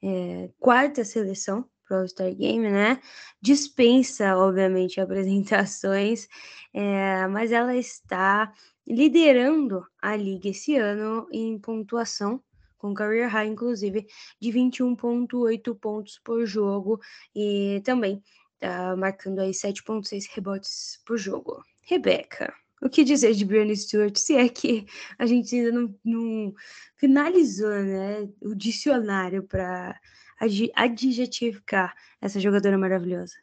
É, 0.02 0.50
quarta 0.58 1.04
seleção 1.04 1.68
para 1.86 1.96
o 1.96 2.00
All-Star 2.00 2.34
Game, 2.34 2.70
né? 2.70 3.00
Dispensa, 3.40 4.36
obviamente, 4.36 5.00
apresentações, 5.00 6.28
é, 6.72 7.26
mas 7.28 7.52
ela 7.52 7.76
está 7.76 8.52
liderando 8.86 9.86
a 10.00 10.14
liga 10.16 10.48
esse 10.48 10.76
ano 10.76 11.26
em 11.32 11.58
pontuação 11.58 12.42
com 12.84 12.92
career 12.92 13.30
high, 13.30 13.46
inclusive, 13.46 14.06
de 14.38 14.50
21,8 14.50 15.74
pontos 15.78 16.20
por 16.22 16.44
jogo 16.44 17.00
e 17.34 17.80
também 17.82 18.22
tá 18.60 18.94
marcando 18.94 19.38
aí 19.38 19.52
7,6 19.52 20.26
rebotes 20.34 21.00
por 21.06 21.16
jogo. 21.16 21.62
Rebeca, 21.80 22.52
o 22.82 22.88
que 22.90 23.02
dizer 23.02 23.32
de 23.32 23.44
Brianna 23.46 23.74
Stewart, 23.74 24.14
se 24.16 24.36
é 24.36 24.48
que 24.50 24.86
a 25.18 25.24
gente 25.24 25.56
ainda 25.56 25.72
não, 25.72 25.94
não 26.04 26.54
finalizou 26.96 27.70
né, 27.70 28.28
o 28.42 28.54
dicionário 28.54 29.42
para 29.42 29.98
adjetificar 30.74 31.94
essa 32.20 32.40
jogadora 32.40 32.78
maravilhosa? 32.78 33.34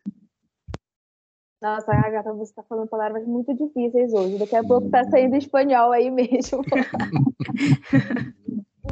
Nossa, 1.62 1.92
Agatha, 1.94 2.34
você 2.34 2.52
está 2.52 2.64
falando 2.64 2.90
palavras 2.90 3.26
muito 3.28 3.54
difíceis 3.54 4.12
hoje. 4.14 4.40
Daqui 4.40 4.56
a 4.56 4.64
pouco 4.64 4.90
tá 4.90 5.04
saindo 5.06 5.36
espanhol 5.36 5.92
aí 5.92 6.10
mesmo. 6.10 6.64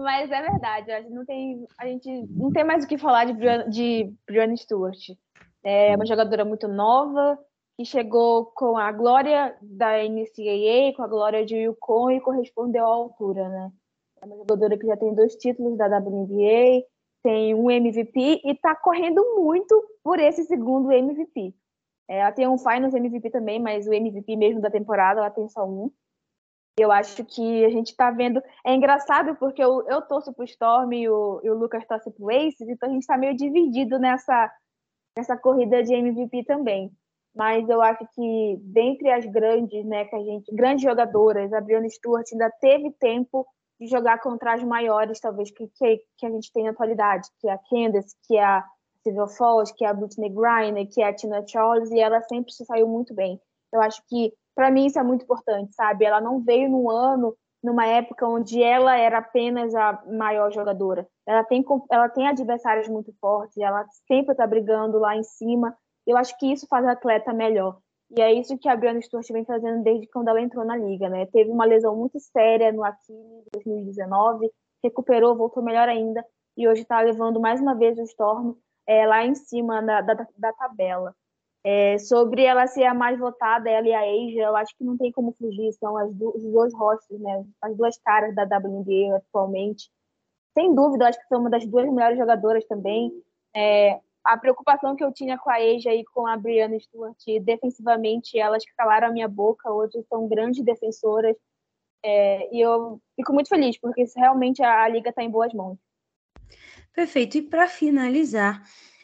Mas 0.02 0.32
é 0.32 0.42
verdade, 0.42 0.92
a 0.92 1.02
gente 1.02 1.14
não 1.14 1.26
tem, 1.26 1.68
a 1.78 1.88
gente 1.88 2.28
não 2.32 2.52
tem 2.52 2.64
mais 2.64 2.86
o 2.86 2.88
que 2.88 2.98
falar 2.98 3.26
de 3.26 3.34
Brianna, 3.34 3.70
de 3.70 4.14
Brianna 4.26 4.56
Stewart. 4.56 4.98
É 5.64 5.96
uma 5.96 6.06
jogadora 6.06 6.46
muito 6.46 6.68
nova, 6.68 7.38
que 7.76 7.84
chegou 7.84 8.46
com 8.46 8.78
a 8.78 8.92
glória 8.92 9.58
da 9.62 9.98
NCAA, 10.04 10.94
com 10.96 11.02
a 11.02 11.08
glória 11.08 11.46
de 11.46 11.56
Yukon 11.56 12.12
e 12.12 12.22
correspondeu 12.22 12.86
à 12.86 12.88
altura, 12.88 13.50
né? 13.50 13.72
É 14.22 14.26
uma 14.26 14.38
jogadora 14.38 14.78
que 14.78 14.86
já 14.86 14.96
tem 14.96 15.14
dois 15.14 15.36
títulos 15.36 15.78
da 15.78 15.88
WNBA, 15.88 16.86
tem 17.30 17.54
um 17.54 17.70
MVP 17.70 18.42
e 18.44 18.52
está 18.54 18.76
correndo 18.76 19.24
muito 19.36 19.80
por 20.04 20.20
esse 20.20 20.46
segundo 20.46 20.92
MVP. 20.92 21.54
É, 22.10 22.22
ela 22.22 22.32
tem 22.32 22.48
um 22.48 22.58
Finals 22.58 22.96
MVP 22.96 23.30
também, 23.30 23.62
mas 23.62 23.86
o 23.86 23.94
MVP 23.94 24.36
mesmo 24.36 24.60
da 24.60 24.72
temporada 24.72 25.20
ela 25.20 25.30
tem 25.30 25.48
só 25.48 25.64
um. 25.64 25.92
Eu 26.80 26.92
acho 26.92 27.24
que 27.26 27.64
a 27.64 27.70
gente 27.70 27.90
está 27.90 28.10
vendo. 28.10 28.42
É 28.66 28.74
engraçado 28.74 29.36
porque 29.36 29.64
eu, 29.64 29.88
eu 29.88 30.02
torço 30.02 30.34
para 30.34 30.42
o 30.42 30.46
Storm 30.46 30.92
e 30.94 31.08
o, 31.08 31.40
e 31.44 31.52
o 31.52 31.54
Lucas 31.54 31.86
torce 31.86 32.10
para 32.10 32.26
o 32.26 32.32
Aces, 32.32 32.68
então 32.68 32.90
a 32.90 32.92
gente 32.92 33.04
está 33.04 33.16
meio 33.16 33.36
dividido 33.36 34.00
nessa, 34.00 34.52
nessa 35.16 35.38
corrida 35.38 35.84
de 35.84 35.94
MVP 35.94 36.46
também. 36.46 36.92
Mas 37.36 37.70
eu 37.70 37.80
acho 37.80 38.08
que 38.16 38.58
dentre 38.64 39.12
as 39.12 39.24
grandes, 39.28 39.86
né, 39.86 40.06
que 40.06 40.16
a 40.16 40.20
gente, 40.20 40.52
grandes 40.56 40.82
jogadoras, 40.82 41.54
a 41.54 41.62
Brianna 41.62 41.88
Stewart 41.90 42.26
ainda 42.32 42.50
teve 42.60 42.90
tempo 42.94 43.46
de 43.80 43.88
jogar 43.88 44.20
contra 44.20 44.54
as 44.54 44.64
maiores, 44.64 45.20
talvez, 45.20 45.52
que, 45.52 45.68
que, 45.68 46.04
que 46.18 46.26
a 46.26 46.30
gente 46.30 46.52
tem 46.52 46.66
na 46.66 46.72
atualidade, 46.72 47.28
que 47.40 47.48
é 47.48 47.54
a 47.54 47.58
Candace, 47.58 48.16
que 48.28 48.38
é 48.38 48.44
a 48.44 48.66
Sylvia 49.04 49.28
Falls, 49.28 49.74
que 49.74 49.86
é 49.86 49.88
a 49.88 49.94
Britney 49.94 50.30
Griner, 50.30 50.88
que 50.90 51.02
é 51.02 51.08
a 51.08 51.14
Tina 51.14 51.46
Charles, 51.48 51.90
e 51.92 52.00
ela 52.00 52.22
sempre 52.24 52.52
se 52.52 52.66
saiu 52.66 52.88
muito 52.88 53.14
bem. 53.14 53.40
Eu 53.72 53.82
acho 53.82 54.02
que 54.08 54.34
para 54.56 54.70
mim 54.70 54.88
isso 54.88 55.00
é 55.00 55.04
muito 55.04 55.24
importante, 55.24 55.74
sabe? 55.74 56.04
Ela 56.04 56.20
não 56.20 56.42
veio 56.42 56.70
num 56.70 56.90
ano, 56.90 57.34
numa 57.64 57.86
época 57.86 58.28
onde 58.28 58.62
ela 58.62 58.98
era 58.98 59.20
apenas 59.20 59.74
a 59.76 60.04
maior 60.08 60.52
jogadora. 60.52 61.08
Ela 61.26 61.44
tem, 61.44 61.64
ela 61.90 62.10
tem 62.10 62.28
adversários 62.28 62.88
muito 62.88 63.14
fortes, 63.22 63.58
ela 63.58 63.86
sempre 64.08 64.34
está 64.34 64.46
brigando 64.46 65.00
lá 65.00 65.16
em 65.16 65.24
cima. 65.24 65.78
Eu 66.06 66.18
acho 66.18 66.38
que 66.38 66.52
isso 66.52 66.68
faz 66.68 66.86
a 66.86 66.92
atleta 66.92 67.34
melhor. 67.34 67.78
E 68.12 68.22
é 68.22 68.34
isso 68.34 68.58
que 68.58 68.68
a 68.68 68.76
Brianna 68.76 69.02
Stewart 69.02 69.28
vem 69.32 69.46
fazendo 69.46 69.84
desde 69.84 70.08
quando 70.08 70.30
ela 70.30 70.42
entrou 70.42 70.66
na 70.66 70.76
liga, 70.76 71.08
né? 71.10 71.28
Teve 71.28 71.52
uma 71.52 71.66
lesão 71.66 71.96
muito 71.96 72.20
séria 72.20 72.72
no 72.72 72.84
Aquiles 72.84 73.46
em 73.56 73.60
2019, 73.66 74.50
recuperou, 74.84 75.36
voltou 75.38 75.62
melhor 75.62 75.88
ainda, 75.88 76.26
e 76.58 76.68
hoje 76.68 76.82
está 76.82 77.00
levando 77.02 77.40
mais 77.40 77.62
uma 77.62 77.76
vez 77.76 77.98
o 78.00 78.04
Storm 78.04 78.56
é, 78.88 79.06
lá 79.06 79.24
em 79.24 79.36
cima 79.36 79.82
da, 79.82 80.02
da, 80.02 80.54
tabela. 80.54 81.16
É, 81.64 81.98
sobre 82.00 82.44
ela 82.44 82.66
ser 82.68 82.86
a 82.86 82.94
mais 82.94 83.20
votada, 83.20 83.70
ela 83.70 83.88
e 83.88 83.94
a 83.94 84.00
Asia, 84.00 84.46
eu 84.46 84.56
acho 84.56 84.76
que 84.76 84.84
não 84.84 84.98
tem 84.98 85.12
como 85.12 85.34
fugir, 85.34 85.72
são 85.74 85.96
as 85.98 86.14
do, 86.16 86.36
os 86.36 86.44
dois 86.44 86.74
rostros, 86.74 87.20
né? 87.20 87.46
As 87.62 87.76
duas 87.78 87.98
caras 88.00 88.34
da 88.34 88.44
WNBA 88.44 89.18
atualmente. 89.18 89.92
Sem 90.58 90.74
dúvida, 90.74 91.04
eu 91.06 91.10
acho 91.10 91.20
que 91.20 91.28
são 91.28 91.42
uma 91.42 91.50
das 91.50 91.66
duas 91.68 91.86
melhores 91.86 92.18
jogadoras 92.18 92.66
também. 92.66 93.12
É, 93.56 94.00
a 94.24 94.38
preocupação 94.38 94.96
que 94.96 95.04
eu 95.04 95.12
tinha 95.14 95.38
com 95.38 95.50
a 95.50 95.56
Asia 95.56 95.94
e 95.96 96.04
com 96.06 96.28
a 96.28 96.38
Brianna 96.38 96.80
Stewart, 96.80 97.18
defensivamente, 97.42 98.38
elas 98.38 98.64
calaram 98.78 99.08
a 99.08 99.12
minha 99.12 99.28
boca, 99.28 99.72
hoje 99.72 100.04
são 100.08 100.28
grandes 100.28 100.64
defensoras. 100.64 101.36
É, 102.04 102.56
e 102.56 102.62
eu 102.62 103.02
fico 103.16 103.34
muito 103.34 103.50
feliz, 103.50 103.78
porque 103.78 104.06
realmente 104.16 104.64
a, 104.64 104.84
a 104.84 104.88
liga 104.88 105.10
está 105.10 105.24
em 105.24 105.30
boas 105.30 105.54
mãos. 105.54 105.78
Perfeito. 106.94 107.38
E 107.38 107.42
para 107.42 107.68
finalizar, 107.68 108.62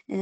é, 0.10 0.16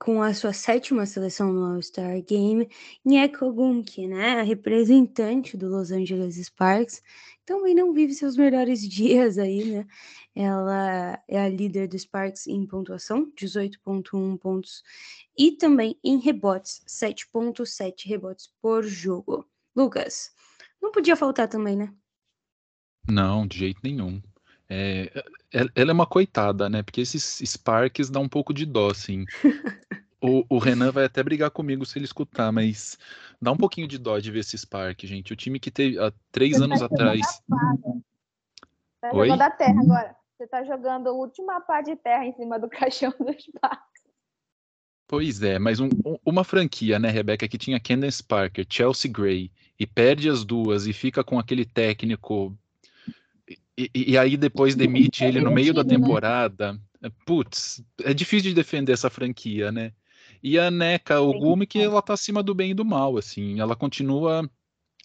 com 0.00 0.22
a 0.22 0.32
sua 0.32 0.54
sétima 0.54 1.04
seleção 1.04 1.52
no 1.52 1.74
All-Star 1.74 2.22
Game, 2.22 2.70
Nyeko 3.04 3.52
Gunki, 3.52 4.08
né, 4.08 4.40
a 4.40 4.42
representante 4.42 5.58
do 5.58 5.68
Los 5.68 5.92
Angeles 5.92 6.36
Sparks, 6.36 7.02
também 7.44 7.74
não 7.74 7.92
vive 7.92 8.14
seus 8.14 8.34
melhores 8.34 8.80
dias 8.88 9.36
aí, 9.36 9.64
né? 9.64 9.86
Ela 10.34 11.22
é 11.28 11.38
a 11.38 11.48
líder 11.48 11.86
do 11.86 11.98
Sparks 11.98 12.46
em 12.46 12.66
pontuação, 12.66 13.30
18.1 13.32 14.38
pontos, 14.38 14.82
e 15.36 15.52
também 15.52 15.98
em 16.02 16.18
rebotes, 16.18 16.82
7.7 16.88 18.08
rebotes 18.08 18.50
por 18.62 18.82
jogo. 18.82 19.46
Lucas, 19.76 20.32
não 20.80 20.90
podia 20.90 21.14
faltar 21.14 21.46
também, 21.46 21.76
né? 21.76 21.92
Não, 23.06 23.46
de 23.46 23.58
jeito 23.58 23.80
nenhum. 23.82 24.22
É, 24.72 25.10
ela 25.74 25.90
é 25.90 25.92
uma 25.92 26.06
coitada, 26.06 26.70
né? 26.70 26.80
Porque 26.80 27.00
esses 27.00 27.42
Sparks 27.44 28.08
dá 28.08 28.20
um 28.20 28.28
pouco 28.28 28.54
de 28.54 28.64
dó, 28.64 28.90
assim. 28.90 29.24
O, 30.22 30.44
o, 30.50 30.58
Renan 30.58 30.92
vai 30.92 31.06
até 31.06 31.22
brigar 31.22 31.50
comigo 31.50 31.84
se 31.84 31.98
ele 31.98 32.04
escutar, 32.04 32.52
mas 32.52 32.98
dá 33.40 33.50
um 33.50 33.56
pouquinho 33.56 33.88
de 33.88 33.98
dó 33.98 34.18
de 34.18 34.30
ver 34.30 34.40
esse 34.40 34.56
Spark, 34.56 35.00
gente. 35.06 35.32
O 35.32 35.36
time 35.36 35.58
que 35.58 35.70
teve 35.70 35.98
há 35.98 36.12
três 36.30 36.58
Você 36.58 36.64
anos 36.64 36.80
tá 36.80 36.86
atrás. 36.86 37.42
Tá 39.00 39.10
Oi? 39.14 39.28
jogando 39.28 39.42
a 39.42 39.50
terra 39.50 39.80
agora. 39.80 40.16
Você 40.36 40.46
tá 40.46 40.62
jogando 40.62 41.08
a 41.08 41.12
última 41.12 41.60
pá 41.62 41.80
de 41.80 41.96
terra 41.96 42.26
em 42.26 42.34
cima 42.34 42.58
do 42.58 42.68
caixão 42.70 43.10
do 43.18 43.32
Spark. 43.32 43.80
Pois 45.08 45.42
é, 45.42 45.58
mas 45.58 45.80
um, 45.80 45.88
uma 46.24 46.44
franquia, 46.44 46.98
né, 46.98 47.08
Rebeca, 47.08 47.48
que 47.48 47.58
tinha 47.58 47.80
Candace 47.80 48.22
Parker, 48.22 48.64
Chelsea 48.68 49.10
Gray, 49.10 49.50
e 49.78 49.84
perde 49.84 50.28
as 50.28 50.44
duas 50.44 50.86
e 50.86 50.92
fica 50.92 51.24
com 51.24 51.38
aquele 51.38 51.64
técnico 51.64 52.56
e, 53.76 53.90
e, 53.94 54.18
aí 54.18 54.36
depois 54.36 54.74
demite 54.74 55.24
ele 55.24 55.40
no 55.40 55.50
meio 55.50 55.72
da 55.72 55.82
né? 55.82 55.90
temporada. 55.90 56.78
Putz, 57.24 57.82
é 58.02 58.12
difícil 58.12 58.50
de 58.50 58.54
defender 58.54 58.92
essa 58.92 59.08
franquia, 59.08 59.72
né? 59.72 59.92
E 60.42 60.58
a 60.58 60.70
Neca 60.70 61.20
Ogumi, 61.20 61.66
que 61.66 61.78
ela 61.78 62.02
tá 62.02 62.14
acima 62.14 62.42
do 62.42 62.54
bem 62.54 62.70
e 62.70 62.74
do 62.74 62.84
mal, 62.84 63.16
assim. 63.16 63.60
Ela 63.60 63.76
continua, 63.76 64.48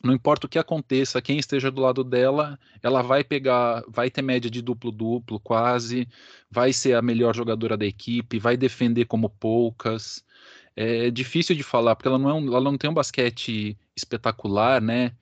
não 0.03 0.13
importa 0.13 0.45
o 0.45 0.49
que 0.49 0.59
aconteça, 0.59 1.21
quem 1.21 1.37
esteja 1.37 1.71
do 1.71 1.81
lado 1.81 2.03
dela, 2.03 2.59
ela 2.81 3.01
vai 3.01 3.23
pegar, 3.23 3.83
vai 3.87 4.09
ter 4.09 4.21
média 4.21 4.49
de 4.49 4.61
duplo-duplo 4.61 5.39
quase, 5.39 6.07
vai 6.49 6.71
ser 6.71 6.95
a 6.95 7.01
melhor 7.01 7.35
jogadora 7.35 7.77
da 7.77 7.85
equipe, 7.85 8.39
vai 8.39 8.55
defender 8.57 9.05
como 9.05 9.29
poucas. 9.29 10.23
É 10.75 11.09
difícil 11.09 11.55
de 11.55 11.63
falar, 11.63 11.95
porque 11.95 12.07
ela 12.07 12.19
não, 12.19 12.29
é 12.29 12.33
um, 12.33 12.47
ela 12.47 12.61
não 12.61 12.77
tem 12.77 12.89
um 12.89 12.93
basquete 12.93 13.77
espetacular, 13.95 14.81
né? 14.81 15.13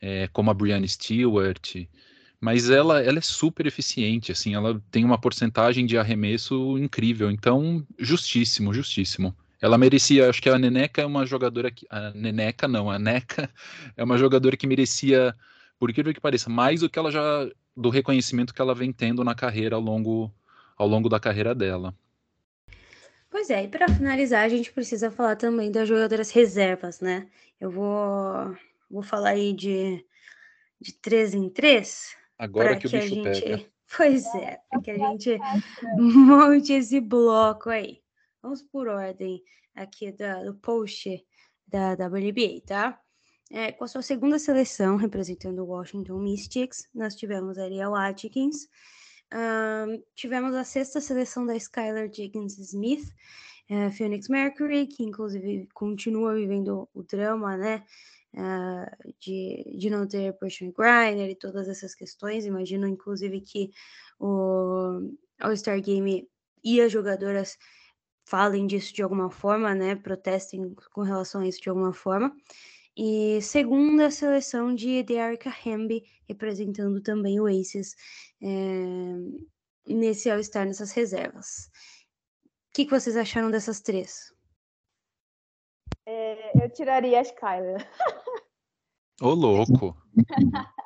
É, 0.00 0.28
como 0.28 0.50
a 0.50 0.54
Brianna 0.54 0.86
Stewart, 0.86 1.76
mas 2.44 2.68
ela, 2.68 3.00
ela 3.00 3.16
é 3.16 3.22
super 3.22 3.66
eficiente, 3.66 4.30
assim, 4.30 4.54
ela 4.54 4.78
tem 4.90 5.02
uma 5.02 5.18
porcentagem 5.18 5.86
de 5.86 5.96
arremesso 5.96 6.76
incrível, 6.76 7.30
então 7.30 7.82
justíssimo, 7.98 8.74
justíssimo. 8.74 9.34
Ela 9.62 9.78
merecia, 9.78 10.28
acho 10.28 10.42
que 10.42 10.50
a 10.50 10.58
Neneca 10.58 11.00
é 11.00 11.06
uma 11.06 11.24
jogadora 11.24 11.70
que, 11.70 11.86
a 11.88 12.10
Neneca 12.10 12.68
não, 12.68 12.90
a 12.90 12.98
Neca 12.98 13.48
é 13.96 14.04
uma 14.04 14.18
jogadora 14.18 14.58
que 14.58 14.66
merecia, 14.66 15.34
por 15.78 15.88
incrível 15.88 16.12
que 16.12 16.20
pareça, 16.20 16.50
mais 16.50 16.80
do 16.80 16.90
que 16.90 16.98
ela 16.98 17.10
já, 17.10 17.48
do 17.74 17.88
reconhecimento 17.88 18.52
que 18.52 18.60
ela 18.60 18.74
vem 18.74 18.92
tendo 18.92 19.24
na 19.24 19.34
carreira 19.34 19.76
ao 19.76 19.80
longo, 19.80 20.30
ao 20.76 20.86
longo 20.86 21.08
da 21.08 21.18
carreira 21.18 21.54
dela. 21.54 21.94
Pois 23.30 23.48
é, 23.48 23.64
e 23.64 23.68
para 23.68 23.88
finalizar, 23.88 24.44
a 24.44 24.50
gente 24.50 24.70
precisa 24.70 25.10
falar 25.10 25.36
também 25.36 25.72
das 25.72 25.88
jogadoras 25.88 26.30
reservas, 26.30 27.00
né? 27.00 27.26
Eu 27.58 27.70
vou, 27.70 28.54
vou 28.90 29.02
falar 29.02 29.30
aí 29.30 29.54
de, 29.54 30.04
de 30.78 30.92
três 30.92 31.32
em 31.32 31.48
três, 31.48 32.14
Agora 32.38 32.76
que, 32.76 32.88
que 32.88 32.96
o 32.96 33.00
bicho 33.00 33.14
gente... 33.14 33.40
pega. 33.40 33.74
Pois 33.96 34.24
é, 34.34 34.58
para 34.70 34.80
que 34.80 34.90
a 34.90 34.98
gente 34.98 35.38
monte 35.98 36.72
esse 36.72 37.00
bloco 37.00 37.68
aí. 37.68 38.00
Vamos 38.42 38.62
por 38.62 38.88
ordem 38.88 39.42
aqui 39.74 40.10
da, 40.10 40.42
do 40.42 40.54
post 40.54 41.22
da 41.68 41.92
WNBA, 41.92 42.62
tá? 42.66 43.00
É, 43.50 43.72
com 43.72 43.84
a 43.84 43.88
sua 43.88 44.02
segunda 44.02 44.38
seleção, 44.38 44.96
representando 44.96 45.60
o 45.60 45.66
Washington 45.66 46.18
Mystics, 46.18 46.88
nós 46.94 47.14
tivemos 47.14 47.58
a 47.58 47.64
Ariel 47.64 47.94
Atkins, 47.94 48.68
um, 49.32 50.02
tivemos 50.14 50.54
a 50.54 50.64
sexta 50.64 51.00
seleção 51.00 51.44
da 51.44 51.54
Skylar 51.56 52.10
Jenkins 52.12 52.58
Smith, 52.58 53.12
é, 53.68 53.90
Phoenix 53.90 54.28
Mercury, 54.28 54.86
que 54.86 55.02
inclusive 55.02 55.68
continua 55.74 56.34
vivendo 56.34 56.88
o 56.94 57.02
drama, 57.02 57.56
né? 57.56 57.84
Uh, 58.34 59.14
de, 59.20 59.76
de 59.76 59.90
não 59.90 60.06
ter 60.06 60.32
Portion 60.34 60.70
Griner 60.72 61.30
e 61.30 61.36
todas 61.36 61.68
essas 61.68 61.94
questões. 61.94 62.44
Imagino, 62.44 62.86
inclusive, 62.86 63.40
que 63.40 63.70
o 64.18 65.10
All-Star 65.40 65.80
Game 65.80 66.28
e 66.62 66.80
as 66.80 66.92
jogadoras 66.92 67.56
falem 68.26 68.66
disso 68.66 68.94
de 68.94 69.02
alguma 69.02 69.30
forma, 69.30 69.74
né? 69.74 69.94
Protestem 69.94 70.74
com 70.92 71.02
relação 71.02 71.42
a 71.42 71.46
isso 71.46 71.60
de 71.60 71.68
alguma 71.68 71.92
forma. 71.92 72.34
E 72.96 73.40
segunda 73.42 74.10
seleção 74.10 74.74
de 74.74 75.02
Dearica 75.02 75.50
Hamby, 75.50 76.04
representando 76.28 77.00
também 77.02 77.40
o 77.40 77.46
Aces 77.46 77.96
é, 78.40 79.92
nesse 79.92 80.30
All-Star, 80.30 80.66
nessas 80.66 80.92
reservas. 80.92 81.68
O 82.70 82.74
que, 82.74 82.84
que 82.84 82.90
vocês 82.90 83.16
acharam 83.16 83.50
dessas 83.50 83.80
três? 83.80 84.32
É, 86.06 86.64
eu 86.64 86.70
tiraria 86.70 87.18
a 87.18 87.22
Skyler. 87.22 87.88
Ô, 89.20 89.30
louco! 89.30 89.96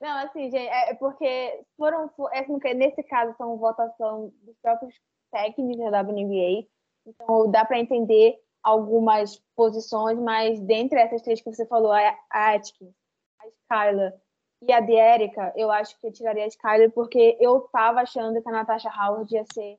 Não, 0.00 0.16
assim, 0.18 0.50
gente, 0.50 0.68
é, 0.68 0.90
é 0.90 0.94
porque 0.94 1.62
foram, 1.76 2.10
é, 2.32 2.74
nesse 2.74 3.02
caso, 3.02 3.34
são 3.36 3.58
votação 3.58 4.32
dos 4.42 4.56
próprios 4.62 4.94
técnicos 5.30 5.90
da 5.90 6.00
WNBA, 6.00 6.66
então 7.06 7.50
dá 7.50 7.64
para 7.64 7.78
entender 7.78 8.38
algumas 8.62 9.42
posições, 9.54 10.18
mas 10.18 10.60
dentre 10.60 10.98
essas 10.98 11.22
três 11.22 11.40
que 11.40 11.52
você 11.52 11.66
falou, 11.66 11.92
a 11.92 12.16
Atkins, 12.30 12.94
a 13.40 13.48
Skyler 13.48 14.14
e 14.62 14.72
a 14.72 14.80
Diérica, 14.80 15.52
eu 15.56 15.70
acho 15.70 15.98
que 15.98 16.06
eu 16.06 16.12
tiraria 16.12 16.44
a 16.44 16.48
Skyler 16.48 16.90
porque 16.92 17.36
eu 17.40 17.60
tava 17.72 18.00
achando 18.00 18.42
que 18.42 18.48
a 18.48 18.52
Natasha 18.52 18.90
Howard 18.90 19.34
ia 19.34 19.44
ser, 19.52 19.78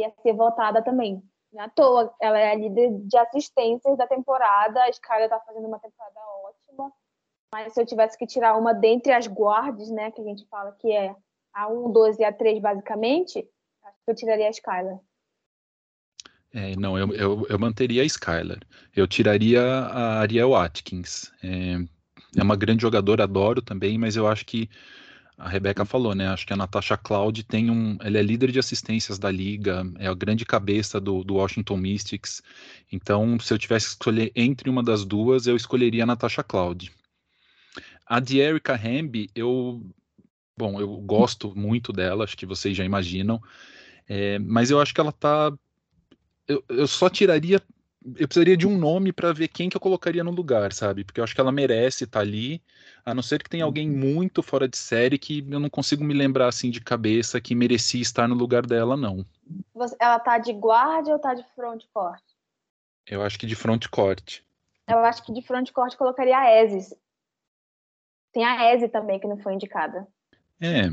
ia 0.00 0.12
ser 0.22 0.32
votada 0.32 0.82
também. 0.82 1.22
Não 1.52 1.64
é 1.64 1.68
toa, 1.68 2.14
ela 2.20 2.38
é 2.38 2.50
a 2.50 2.54
líder 2.54 2.90
de 3.06 3.16
assistências 3.16 3.96
da 3.96 4.06
temporada, 4.06 4.82
a 4.82 4.90
Skyler 4.90 5.28
tá 5.28 5.40
fazendo 5.40 5.66
uma 5.66 5.78
temporada 5.78 6.20
ótima, 6.44 6.92
mas 7.56 7.72
se 7.72 7.80
eu 7.80 7.86
tivesse 7.86 8.18
que 8.18 8.26
tirar 8.26 8.58
uma 8.58 8.74
dentre 8.74 9.12
as 9.12 9.26
guardas, 9.26 9.88
né, 9.88 10.10
que 10.10 10.20
a 10.20 10.24
gente 10.24 10.44
fala 10.50 10.76
que 10.78 10.92
é 10.92 11.14
a 11.54 11.66
1, 11.68 11.90
2 11.90 12.18
e 12.18 12.24
a 12.24 12.30
3, 12.30 12.60
basicamente, 12.60 13.38
acho 13.82 13.96
que 14.04 14.10
eu 14.10 14.14
tiraria 14.14 14.46
a 14.46 14.50
Skyler. 14.50 14.98
É, 16.52 16.76
não, 16.76 16.98
eu, 16.98 17.14
eu, 17.14 17.46
eu, 17.48 17.58
manteria 17.58 18.02
a 18.02 18.04
Skyler. 18.04 18.60
Eu 18.94 19.08
tiraria 19.08 19.62
a 19.62 20.18
Ariel 20.20 20.54
Atkins. 20.54 21.32
É, 21.42 21.78
é, 22.36 22.42
uma 22.42 22.56
grande 22.56 22.82
jogadora, 22.82 23.24
adoro 23.24 23.62
também, 23.62 23.96
mas 23.96 24.16
eu 24.16 24.26
acho 24.28 24.44
que 24.44 24.68
a 25.38 25.48
Rebeca 25.48 25.86
falou, 25.86 26.14
né? 26.14 26.28
Acho 26.28 26.46
que 26.46 26.52
a 26.52 26.56
Natasha 26.56 26.98
Cloud 26.98 27.42
tem 27.44 27.70
um. 27.70 27.96
Ela 28.02 28.18
é 28.18 28.22
líder 28.22 28.52
de 28.52 28.58
assistências 28.58 29.18
da 29.18 29.30
liga, 29.30 29.82
é 29.98 30.08
a 30.08 30.14
grande 30.14 30.44
cabeça 30.44 31.00
do, 31.00 31.24
do 31.24 31.36
Washington 31.36 31.78
Mystics. 31.78 32.42
Então, 32.92 33.38
se 33.40 33.52
eu 33.52 33.58
tivesse 33.58 33.86
que 33.86 33.92
escolher 33.92 34.30
entre 34.36 34.68
uma 34.68 34.82
das 34.82 35.06
duas, 35.06 35.46
eu 35.46 35.56
escolheria 35.56 36.02
a 36.02 36.06
Natasha 36.06 36.42
Cloud. 36.42 36.92
A 38.06 38.20
de 38.20 38.38
Erika 38.38 38.74
Hamby, 38.74 39.28
eu. 39.34 39.82
Bom, 40.56 40.80
eu 40.80 40.88
gosto 40.98 41.54
muito 41.54 41.92
dela, 41.92 42.24
acho 42.24 42.36
que 42.36 42.46
vocês 42.46 42.76
já 42.76 42.84
imaginam. 42.84 43.42
É, 44.08 44.38
mas 44.38 44.70
eu 44.70 44.80
acho 44.80 44.94
que 44.94 45.00
ela 45.00 45.12
tá. 45.12 45.52
Eu, 46.46 46.64
eu 46.68 46.86
só 46.86 47.10
tiraria. 47.10 47.60
Eu 48.04 48.28
precisaria 48.28 48.56
de 48.56 48.68
um 48.68 48.78
nome 48.78 49.12
para 49.12 49.32
ver 49.32 49.48
quem 49.48 49.68
que 49.68 49.76
eu 49.76 49.80
colocaria 49.80 50.22
no 50.22 50.30
lugar, 50.30 50.72
sabe? 50.72 51.02
Porque 51.02 51.18
eu 51.18 51.24
acho 51.24 51.34
que 51.34 51.40
ela 51.40 51.50
merece 51.50 52.04
estar 52.04 52.20
tá 52.20 52.24
ali, 52.24 52.62
a 53.04 53.12
não 53.12 53.20
ser 53.20 53.42
que 53.42 53.50
tenha 53.50 53.64
alguém 53.64 53.90
muito 53.90 54.44
fora 54.44 54.68
de 54.68 54.76
série 54.76 55.18
que 55.18 55.44
eu 55.50 55.58
não 55.58 55.68
consigo 55.68 56.04
me 56.04 56.14
lembrar 56.14 56.46
assim 56.46 56.70
de 56.70 56.80
cabeça 56.80 57.40
que 57.40 57.52
merecia 57.52 58.00
estar 58.00 58.28
no 58.28 58.36
lugar 58.36 58.64
dela, 58.64 58.96
não. 58.96 59.26
Ela 59.98 60.20
tá 60.20 60.38
de 60.38 60.52
guarda 60.52 61.10
ou 61.10 61.18
tá 61.18 61.34
de 61.34 61.44
front 61.56 61.82
court? 61.92 62.22
Eu 63.08 63.22
acho 63.22 63.36
que 63.36 63.46
de 63.46 63.56
front 63.56 63.88
court. 63.88 64.40
Eu 64.88 64.98
acho 64.98 65.24
que 65.24 65.32
de 65.32 65.42
frontcourt 65.42 65.96
colocaria 65.96 66.38
a 66.38 66.62
Ezes. 66.62 66.94
Tem 68.36 68.44
a 68.44 68.74
Eze 68.74 68.86
também, 68.86 69.18
que 69.18 69.26
não 69.26 69.38
foi 69.38 69.54
indicada. 69.54 70.06
É, 70.60 70.90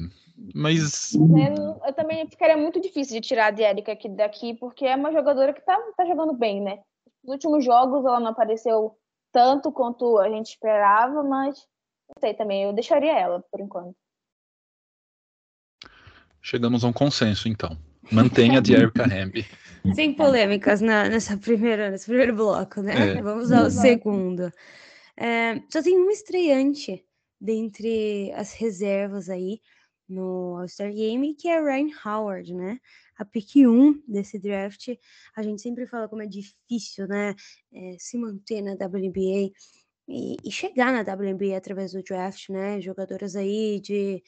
mas. 0.56 1.14
Eu, 1.14 1.82
eu, 1.86 1.94
também 1.94 2.26
ficaria 2.26 2.56
muito 2.56 2.80
difícil 2.80 3.20
de 3.20 3.28
tirar 3.28 3.54
a 3.54 3.62
Erika 3.62 3.91
aqui 3.91 4.08
daqui, 4.08 4.54
porque 4.54 4.86
é 4.86 4.96
uma 4.96 5.12
jogadora 5.12 5.52
que 5.52 5.60
tá, 5.60 5.78
tá 5.98 6.06
jogando 6.06 6.32
bem, 6.32 6.62
né? 6.62 6.80
Nos 7.22 7.34
últimos 7.34 7.66
jogos 7.66 8.06
ela 8.06 8.22
não 8.22 8.30
apareceu 8.30 8.98
tanto 9.34 9.74
quanto 9.74 10.20
a 10.20 10.30
gente 10.30 10.52
esperava, 10.52 11.22
mas 11.22 11.68
não 12.08 12.16
sei 12.22 12.34
também, 12.34 12.64
eu 12.64 12.72
deixaria 12.72 13.12
ela 13.12 13.44
por 13.52 13.60
enquanto. 13.60 13.94
Chegamos 16.41 16.86
a 16.86 16.88
um 16.88 16.94
consenso, 16.94 17.50
então. 17.50 17.78
Mantenha 18.10 18.62
a 18.62 18.72
Erika 18.72 19.04
Hamby. 19.04 19.46
Sem 19.94 20.14
polêmicas 20.14 20.80
na, 20.80 21.10
nessa 21.10 21.36
primeira, 21.36 21.91
nesse 21.91 22.06
primeiro 22.06 22.34
bloco, 22.38 22.82
né? 22.82 23.18
É. 23.18 23.22
Vamos 23.22 23.52
ao 23.52 23.70
segundo. 23.70 24.50
É, 25.18 25.60
só 25.70 25.84
tem 25.84 26.00
um 26.00 26.10
estreante 26.10 27.04
dentre 27.44 28.32
as 28.36 28.54
reservas 28.54 29.30
aí 29.30 29.60
no 30.08 30.58
All-Star 30.58 30.94
Game, 30.94 31.36
que 31.36 31.50
é 31.50 31.60
Ryan 31.60 31.89
Howard, 32.06 32.54
né? 32.54 32.80
A 33.18 33.26
pick 33.26 33.58
1 33.58 34.02
desse 34.08 34.39
draft. 34.39 34.88
A 35.36 35.44
gente 35.44 35.62
sempre 35.62 35.86
fala 35.86 36.08
como 36.08 36.22
é 36.22 36.26
difícil, 36.26 37.06
né? 37.06 37.36
É, 37.74 37.98
se 38.00 38.18
manter 38.18 38.62
na 38.62 38.74
WNBA 38.74 39.52
e, 40.08 40.38
e, 40.44 40.52
chegar 40.52 40.94
na 40.94 41.02
WNBA 41.02 41.58
através 41.58 41.91
do 41.91 42.02
draft, 42.02 42.48
né? 42.50 42.80
Jogadoras 42.80 43.36
aí 43.36 43.82
de, 43.82 44.24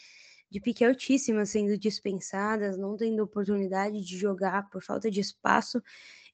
de 0.51 0.59
pique 0.59 0.83
altíssima 0.83 1.45
sendo 1.45 1.77
dispensadas, 1.77 2.77
não 2.77 2.97
tendo 2.97 3.23
oportunidade 3.23 4.03
de 4.03 4.17
jogar 4.17 4.69
por 4.69 4.83
falta 4.83 5.09
de 5.09 5.21
espaço. 5.21 5.81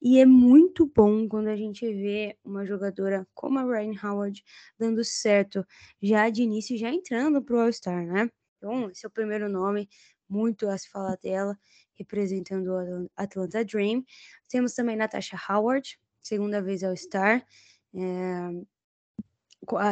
E 0.01 0.19
é 0.19 0.25
muito 0.25 0.87
bom 0.87 1.27
quando 1.29 1.47
a 1.47 1.55
gente 1.55 1.85
vê 1.93 2.35
uma 2.43 2.65
jogadora 2.65 3.27
como 3.35 3.59
a 3.59 3.63
Ryan 3.63 3.93
Howard 4.03 4.43
dando 4.77 5.03
certo 5.05 5.63
já 6.01 6.27
de 6.29 6.41
início, 6.41 6.75
já 6.75 6.89
entrando 6.89 7.39
para 7.41 7.55
o 7.55 7.59
All-Star, 7.59 8.07
né? 8.07 8.27
Então, 8.57 8.89
esse 8.89 9.05
é 9.05 9.07
o 9.07 9.11
primeiro 9.11 9.47
nome, 9.47 9.87
muito 10.27 10.67
a 10.67 10.77
se 10.77 10.89
falar 10.89 11.17
dela, 11.17 11.55
representando 11.93 12.67
o 12.71 13.09
Atlanta 13.15 13.63
Dream. 13.63 14.03
Temos 14.49 14.73
também 14.73 14.95
Natasha 14.95 15.37
Howard, 15.49 15.99
segunda 16.19 16.61
vez 16.63 16.83
All-Star, 16.83 17.45
é, 17.93 18.49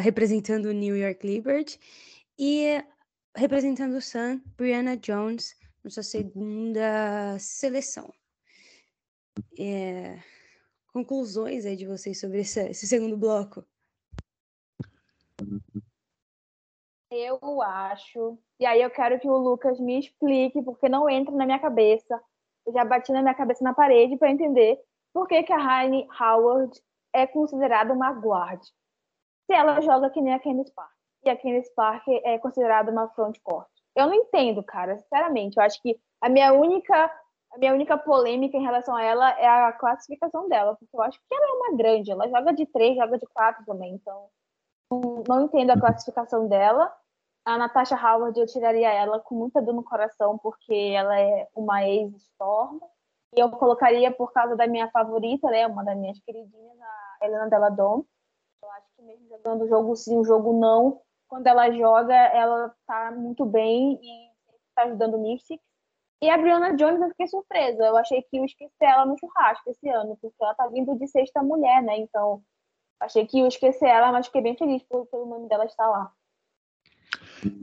representando 0.02 0.66
o 0.66 0.74
New 0.74 0.98
York 0.98 1.26
Liberty. 1.26 1.80
E 2.38 2.84
representando 3.36 3.98
o 3.98 4.02
Sun, 4.02 4.42
Brianna 4.58 4.98
Jones, 4.98 5.56
nossa 5.84 6.02
segunda 6.02 7.38
seleção 7.38 8.12
é, 9.58 10.20
conclusões 10.94 11.66
aí 11.66 11.76
de 11.76 11.86
vocês 11.86 12.20
sobre 12.20 12.40
esse, 12.40 12.60
esse 12.70 12.88
segundo 12.88 13.18
bloco. 13.18 13.66
Eu 17.12 17.62
acho. 17.62 18.38
E 18.60 18.66
aí 18.66 18.82
eu 18.82 18.90
quero 18.90 19.20
que 19.20 19.28
o 19.28 19.38
Lucas 19.38 19.80
me 19.80 20.00
explique, 20.00 20.62
porque 20.62 20.88
não 20.88 21.10
entra 21.10 21.34
na 21.34 21.46
minha 21.46 21.60
cabeça. 21.60 22.22
Eu 22.66 22.74
já 22.74 22.86
bati 22.86 23.12
na 23.12 23.22
minha 23.22 23.34
cabeça 23.34 23.64
na 23.64 23.74
parede 23.74 24.18
para 24.18 24.32
entender 24.32 24.80
por 25.14 25.28
que, 25.28 25.42
que 25.44 25.54
a 25.54 25.84
Heine 25.84 26.08
Howard 26.20 26.80
é 27.14 27.26
considerada 27.26 27.94
uma 27.94 28.12
guard. 28.12 28.62
Se 28.62 29.54
ela 29.54 29.82
joga 29.82 30.10
que 30.10 30.22
nem 30.22 30.34
a 30.34 30.40
Candice 30.40 30.74
Park. 30.74 30.92
E 31.24 31.30
a 31.30 31.36
Candice 31.36 31.74
Park 31.74 32.08
é 32.08 32.38
considerada 32.38 32.92
uma 32.92 33.10
frontcourt. 33.10 33.68
Eu 33.96 34.08
não 34.08 34.14
entendo, 34.14 34.64
cara, 34.64 34.98
sinceramente. 35.00 35.58
Eu 35.58 35.64
acho 35.64 35.82
que 35.82 36.00
a 36.22 36.30
minha 36.30 36.54
única 36.54 37.12
a 37.52 37.58
minha 37.58 37.74
única 37.74 37.98
polêmica 37.98 38.58
em 38.58 38.64
relação 38.64 38.96
a 38.96 39.04
ela 39.04 39.30
é 39.40 39.48
a 39.48 39.74
classificação 39.74 40.48
dela, 40.48 40.76
porque 40.76 40.96
eu 40.96 41.02
acho 41.02 41.20
que 41.20 41.36
ela 41.36 41.48
é 41.48 41.54
uma 41.54 41.78
grande, 41.78 42.12
ela 42.12 42.28
joga 42.28 42.54
de 42.54 42.66
três, 42.66 42.96
joga 42.96 43.18
de 43.18 43.26
quatro 43.28 43.66
também, 43.66 43.94
então 43.96 44.30
não, 45.28 45.46
entendo 45.46 45.72
a 45.72 45.80
classificação 45.80 46.48
dela. 46.48 46.92
A 47.46 47.58
Natasha 47.58 47.96
Howard 47.96 48.40
eu 48.40 48.48
tiraria 48.48 48.92
ela 48.92 49.20
com 49.20 49.36
muita 49.36 49.62
dor 49.62 49.74
no 49.74 49.84
coração, 49.84 50.38
porque 50.38 50.74
ela 50.96 51.20
é 51.20 51.48
uma 51.56 51.88
ex-Storm. 51.88 52.80
E 53.36 53.40
eu 53.40 53.50
colocaria 53.52 54.12
por 54.12 54.34
causa 54.34 54.56
da 54.56 54.66
minha 54.66 54.90
favorita, 54.90 55.48
né, 55.50 55.68
uma 55.68 55.84
das 55.84 55.96
minhas 55.96 56.20
queridinhas, 56.20 56.82
a 56.82 57.26
Helena 57.26 57.48
Deladon. 57.48 58.04
Eu 58.64 58.72
acho 58.72 58.88
que 58.96 59.04
mesmo 59.04 59.28
jogando 59.30 59.64
o 59.64 59.68
jogo 59.68 59.96
sim, 59.96 60.18
o 60.18 60.26
jogo 60.26 60.54
não, 60.54 61.02
quando 61.28 61.46
ela 61.46 61.72
joga, 61.72 62.16
ela 62.16 62.76
tá 62.88 63.12
muito 63.12 63.46
bem 63.46 64.00
e 64.02 64.30
está 64.70 64.84
ajudando 64.84 65.14
o 65.14 65.22
Mystic. 65.22 65.62
E 66.22 66.30
a 66.30 66.38
Brianna 66.38 66.76
Jones 66.76 67.02
eu 67.02 67.10
fiquei 67.10 67.28
surpresa. 67.28 67.84
Eu 67.84 67.98
achei 67.98 68.22
que 68.22 68.38
eu 68.38 68.46
esqueci 68.46 68.74
ela 68.82 69.06
no 69.06 69.18
churrasco 69.18 69.70
esse 69.70 69.88
ano, 69.90 70.18
porque 70.22 70.36
ela 70.42 70.54
tá 70.54 70.68
vindo 70.68 70.98
de 70.98 71.08
sexta 71.08 71.42
mulher, 71.42 71.82
né? 71.82 71.98
Então, 71.98 72.42
achei 73.00 73.26
que 73.26 73.40
eu 73.40 73.48
esqueci 73.48 73.86
ela, 73.86 74.12
mas 74.12 74.26
fiquei 74.26 74.42
bem 74.42 74.58
feliz 74.58 74.84
por, 74.84 75.06
pelo 75.08 75.26
nome 75.26 75.48
dela 75.48 75.66
estar 75.66 75.88
lá. 75.88 76.12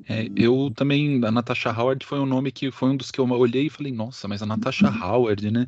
É, 0.09 0.27
eu 0.35 0.73
também, 0.75 1.23
a 1.25 1.31
Natasha 1.31 1.71
Howard 1.71 2.05
foi 2.05 2.19
um 2.19 2.27
nome 2.27 2.51
que 2.51 2.71
foi 2.71 2.91
um 2.91 2.97
dos 2.97 3.11
que 3.11 3.21
eu 3.21 3.29
olhei 3.31 3.67
e 3.67 3.71
falei, 3.71 3.93
nossa, 3.93 4.27
mas 4.27 4.43
a 4.43 4.47
Natasha 4.47 4.89
Howard, 4.89 5.51
né? 5.51 5.67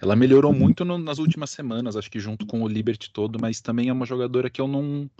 Ela 0.00 0.16
melhorou 0.16 0.52
muito 0.52 0.84
no, 0.84 0.96
nas 0.96 1.18
últimas 1.18 1.50
semanas, 1.50 1.96
acho 1.96 2.10
que 2.10 2.18
junto 2.20 2.46
com 2.46 2.62
o 2.62 2.68
Liberty 2.68 3.12
todo, 3.12 3.38
mas 3.40 3.60
também 3.60 3.88
é 3.88 3.92
uma 3.92 4.06
jogadora 4.06 4.48
que 4.48 4.60
eu 4.60 4.68
não, 4.68 5.10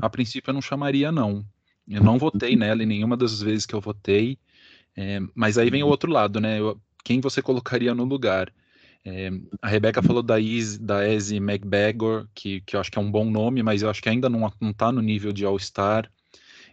a 0.00 0.10
princípio, 0.10 0.50
eu 0.50 0.54
não 0.54 0.60
chamaria, 0.60 1.10
não. 1.10 1.44
Eu 1.88 2.02
não 2.02 2.18
votei 2.18 2.56
nela 2.56 2.82
em 2.82 2.86
nenhuma 2.86 3.16
das 3.16 3.40
vezes 3.40 3.64
que 3.64 3.74
eu 3.74 3.80
votei. 3.80 4.38
É, 4.96 5.20
mas 5.34 5.58
aí 5.58 5.70
vem 5.70 5.82
o 5.82 5.88
outro 5.88 6.10
lado, 6.10 6.40
né? 6.40 6.58
Eu, 6.58 6.80
quem 7.04 7.20
você 7.20 7.42
colocaria 7.42 7.94
no 7.94 8.04
lugar? 8.04 8.52
É, 9.04 9.30
a 9.62 9.68
Rebeca 9.68 10.02
falou 10.02 10.22
da, 10.22 10.40
Izzy, 10.40 10.80
da 10.80 11.08
Ezzy 11.08 11.36
McBagor, 11.36 12.26
que, 12.34 12.60
que 12.62 12.74
eu 12.74 12.80
acho 12.80 12.90
que 12.90 12.98
é 12.98 13.00
um 13.00 13.10
bom 13.10 13.30
nome, 13.30 13.62
mas 13.62 13.82
eu 13.82 13.90
acho 13.90 14.02
que 14.02 14.08
ainda 14.08 14.28
não, 14.28 14.52
não 14.60 14.72
tá 14.72 14.90
no 14.90 15.00
nível 15.00 15.32
de 15.32 15.44
All-Star. 15.44 16.10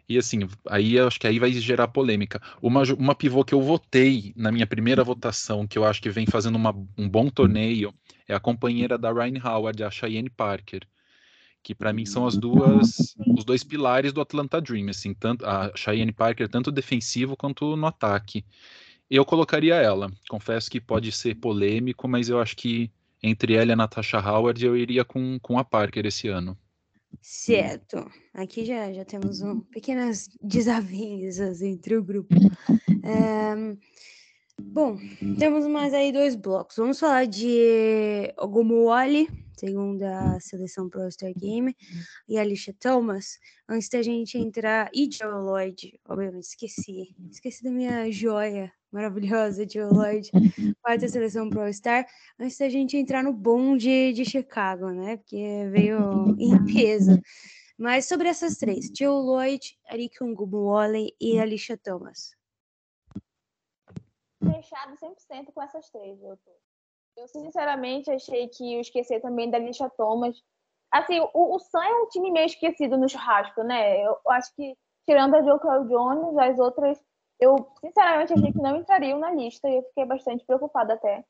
E 0.09 0.17
assim, 0.17 0.39
aí 0.69 0.95
eu 0.95 1.07
acho 1.07 1.19
que 1.19 1.27
aí 1.27 1.39
vai 1.39 1.51
gerar 1.53 1.87
polêmica. 1.89 2.41
Uma, 2.61 2.83
uma 2.97 3.15
pivô 3.15 3.43
que 3.43 3.53
eu 3.53 3.61
votei 3.61 4.33
na 4.35 4.51
minha 4.51 4.67
primeira 4.67 5.03
votação, 5.03 5.67
que 5.67 5.77
eu 5.77 5.85
acho 5.85 6.01
que 6.01 6.09
vem 6.09 6.25
fazendo 6.25 6.55
uma, 6.55 6.71
um 6.97 7.07
bom 7.09 7.29
torneio, 7.29 7.93
é 8.27 8.33
a 8.33 8.39
companheira 8.39 8.97
da 8.97 9.11
Ryan 9.11 9.39
Howard, 9.43 9.83
a 9.83 9.91
Cheyenne 9.91 10.29
Parker 10.29 10.81
que 11.63 11.73
para 11.73 11.93
mim 11.93 12.05
são 12.05 12.27
as 12.27 12.37
duas 12.37 13.15
os 13.25 13.45
dois 13.45 13.63
pilares 13.63 14.11
do 14.11 14.21
Atlanta 14.21 14.61
Dream, 14.61 14.89
assim, 14.89 15.13
tanto 15.13 15.45
a 15.45 15.71
Cheyenne 15.75 16.11
Parker 16.11 16.49
tanto 16.49 16.71
defensivo 16.71 17.37
quanto 17.37 17.75
no 17.77 17.87
ataque. 17.87 18.45
Eu 19.09 19.25
colocaria 19.25 19.75
ela. 19.75 20.11
Confesso 20.29 20.69
que 20.69 20.81
pode 20.81 21.11
ser 21.11 21.35
polêmico, 21.35 22.07
mas 22.07 22.29
eu 22.29 22.39
acho 22.39 22.55
que 22.55 22.91
entre 23.21 23.53
ela 23.53 23.71
e 23.71 23.73
a 23.73 23.75
Natasha 23.77 24.19
Howard 24.19 24.63
eu 24.65 24.75
iria 24.75 25.05
com, 25.05 25.39
com 25.41 25.57
a 25.57 25.63
Parker 25.63 26.05
esse 26.05 26.27
ano. 26.27 26.57
Certo. 27.21 28.09
Aqui 28.33 28.65
já, 28.65 28.91
já 28.91 29.05
temos 29.05 29.41
um, 29.41 29.61
pequenas 29.61 30.29
desavenças 30.41 31.61
entre 31.61 31.95
o 31.95 32.03
grupo. 32.03 32.35
É, 33.03 33.77
bom, 34.61 34.97
temos 35.37 35.67
mais 35.67 35.93
aí 35.93 36.11
dois 36.11 36.35
blocos. 36.35 36.75
Vamos 36.77 36.99
falar 36.99 37.25
de 37.25 38.33
Ogumuwali, 38.37 39.27
segunda 39.57 40.39
seleção 40.39 40.89
Pro 40.89 41.09
Star 41.11 41.33
Game, 41.35 41.75
e 42.27 42.37
Alicia 42.37 42.75
Thomas. 42.79 43.39
Antes 43.67 43.89
da 43.89 44.01
gente 44.01 44.37
entrar, 44.37 44.89
e 44.93 45.09
Joe 45.11 45.31
Lloyd, 45.31 45.99
obviamente 46.07 46.45
esqueci, 46.45 47.15
esqueci 47.31 47.63
da 47.63 47.71
minha 47.71 48.11
joia 48.11 48.71
maravilhosa, 48.91 49.67
Joe 49.67 49.91
Lloyd, 49.91 50.29
quarta 50.81 51.07
seleção 51.07 51.49
Pro 51.49 51.71
Star, 51.73 52.05
antes 52.39 52.57
da 52.57 52.69
gente 52.69 52.95
entrar 52.95 53.23
no 53.23 53.33
bonde 53.33 54.13
de 54.13 54.23
Chicago, 54.23 54.91
né? 54.91 55.17
Porque 55.17 55.67
veio 55.71 56.35
em 56.37 56.63
peso. 56.65 57.19
Mas 57.77 58.05
sobre 58.05 58.27
essas 58.27 58.57
três, 58.57 58.91
Joe 58.95 59.07
Lloyd, 59.07 59.75
Eric 59.91 60.23
Ngumuole 60.23 61.13
e 61.19 61.39
Alicia 61.39 61.75
Thomas. 61.75 62.35
Fechado 64.51 64.95
100% 64.95 65.53
com 65.53 65.61
essas 65.61 65.89
três, 65.89 66.21
eu 66.21 66.37
tô. 66.37 66.51
Eu, 67.15 67.27
sinceramente, 67.27 68.11
achei 68.11 68.47
que 68.47 68.75
eu 68.75 68.81
esqueci 68.81 69.19
também 69.19 69.49
da 69.49 69.59
Lisha 69.59 69.89
Thomas. 69.89 70.35
Assim, 70.91 71.19
o, 71.19 71.55
o 71.55 71.59
Sam 71.59 71.83
é 71.83 71.95
um 72.01 72.07
time 72.07 72.31
meio 72.31 72.45
esquecido 72.45 72.97
no 72.97 73.07
churrasco, 73.07 73.63
né? 73.63 74.01
Eu 74.03 74.17
acho 74.29 74.53
que, 74.55 74.75
tirando 75.05 75.35
a 75.35 75.41
Joker 75.41 75.83
Jones, 75.85 76.37
as 76.37 76.59
outras, 76.59 76.99
eu, 77.39 77.55
sinceramente, 77.79 78.33
achei 78.33 78.51
que 78.51 78.61
não 78.61 78.77
entrariam 78.77 79.19
na 79.19 79.31
lista 79.31 79.69
e 79.69 79.77
eu 79.77 79.83
fiquei 79.83 80.05
bastante 80.05 80.45
preocupada 80.45 80.93
até. 80.93 81.23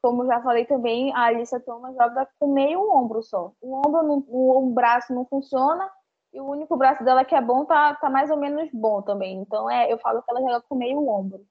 Como 0.00 0.26
já 0.26 0.40
falei 0.42 0.64
também, 0.64 1.12
a 1.14 1.26
Alissa 1.26 1.60
Thomas 1.60 1.94
joga 1.94 2.28
com 2.38 2.52
meio 2.52 2.80
ombro 2.90 3.22
só. 3.22 3.52
O 3.60 3.74
ombro, 3.74 4.02
não, 4.02 4.24
o, 4.28 4.58
o 4.58 4.70
braço 4.72 5.14
não 5.14 5.26
funciona 5.26 5.90
e 6.32 6.40
o 6.40 6.46
único 6.46 6.76
braço 6.76 7.04
dela 7.04 7.24
que 7.24 7.34
é 7.34 7.40
bom 7.40 7.64
tá, 7.64 7.94
tá 7.94 8.10
mais 8.10 8.30
ou 8.30 8.36
menos 8.36 8.68
bom 8.72 9.02
também. 9.02 9.40
Então, 9.40 9.70
é, 9.70 9.92
eu 9.92 9.98
falo 9.98 10.22
que 10.22 10.30
ela 10.30 10.40
joga 10.40 10.62
com 10.68 10.74
meio 10.74 11.06
ombro. 11.08 11.46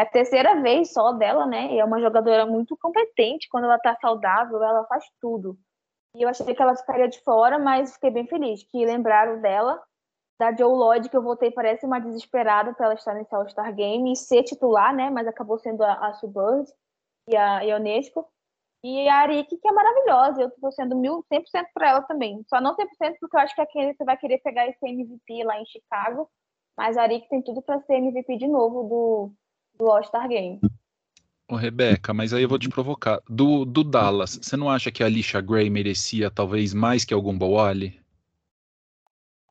É 0.00 0.02
a 0.02 0.06
terceira 0.06 0.62
vez 0.62 0.94
só 0.94 1.12
dela, 1.12 1.44
né? 1.44 1.74
E 1.74 1.78
é 1.78 1.84
uma 1.84 2.00
jogadora 2.00 2.46
muito 2.46 2.74
competente. 2.78 3.50
Quando 3.50 3.64
ela 3.64 3.78
tá 3.78 3.94
saudável, 4.00 4.62
ela 4.62 4.86
faz 4.86 5.04
tudo. 5.20 5.58
E 6.16 6.22
eu 6.22 6.28
achei 6.30 6.54
que 6.54 6.62
ela 6.62 6.74
ficaria 6.74 7.06
de 7.06 7.20
fora, 7.20 7.58
mas 7.58 7.92
fiquei 7.92 8.10
bem 8.10 8.26
feliz 8.26 8.62
que 8.62 8.86
lembraram 8.86 9.42
dela. 9.42 9.78
Da 10.38 10.56
Joe 10.56 10.72
Lloyd, 10.72 11.10
que 11.10 11.16
eu 11.16 11.22
voltei, 11.22 11.50
parece 11.50 11.84
uma 11.84 12.00
desesperada 12.00 12.72
para 12.72 12.86
ela 12.86 12.94
estar 12.94 13.12
nesse 13.12 13.34
All-Star 13.34 13.74
Game 13.74 14.10
e 14.10 14.16
ser 14.16 14.42
titular, 14.42 14.96
né? 14.96 15.10
Mas 15.10 15.28
acabou 15.28 15.58
sendo 15.58 15.82
a, 15.82 15.92
a 15.92 16.14
Subbird 16.14 16.72
e 17.28 17.36
a, 17.36 17.58
a 17.58 17.76
Unesco. 17.76 18.26
E 18.82 19.06
a 19.06 19.16
Arik, 19.16 19.54
que 19.54 19.68
é 19.68 19.72
maravilhosa, 19.72 20.40
eu 20.40 20.48
estou 20.48 20.72
sendo 20.72 20.96
mil, 20.96 21.22
100% 21.30 21.44
para 21.74 21.90
ela 21.90 22.02
também. 22.04 22.42
Só 22.48 22.58
não 22.58 22.74
100% 22.74 23.16
porque 23.20 23.36
eu 23.36 23.40
acho 23.40 23.54
que 23.54 23.60
a 23.60 23.66
você 23.66 24.02
vai 24.02 24.16
querer 24.16 24.38
pegar 24.38 24.66
esse 24.66 24.78
MVP 24.82 25.44
lá 25.44 25.60
em 25.60 25.66
Chicago, 25.66 26.26
mas 26.74 26.96
a 26.96 27.02
Arik 27.02 27.28
tem 27.28 27.42
tudo 27.42 27.60
para 27.60 27.82
ser 27.82 27.96
MVP 27.96 28.38
de 28.38 28.48
novo 28.48 28.84
do, 28.84 29.32
do 29.80 29.90
All-Star 29.90 30.28
Game. 30.28 30.60
Ô, 31.50 31.56
Rebeca, 31.56 32.12
mas 32.12 32.32
aí 32.32 32.42
eu 32.42 32.48
vou 32.48 32.58
te 32.58 32.68
provocar. 32.68 33.20
Do, 33.28 33.64
do 33.64 33.82
Dallas, 33.82 34.38
você 34.40 34.56
não 34.56 34.70
acha 34.70 34.92
que 34.92 35.02
a 35.02 35.06
Alicia 35.06 35.40
Gray 35.40 35.70
merecia 35.70 36.30
talvez 36.30 36.72
mais 36.74 37.04
que 37.04 37.14
algum 37.14 37.36
Bowali? 37.36 37.98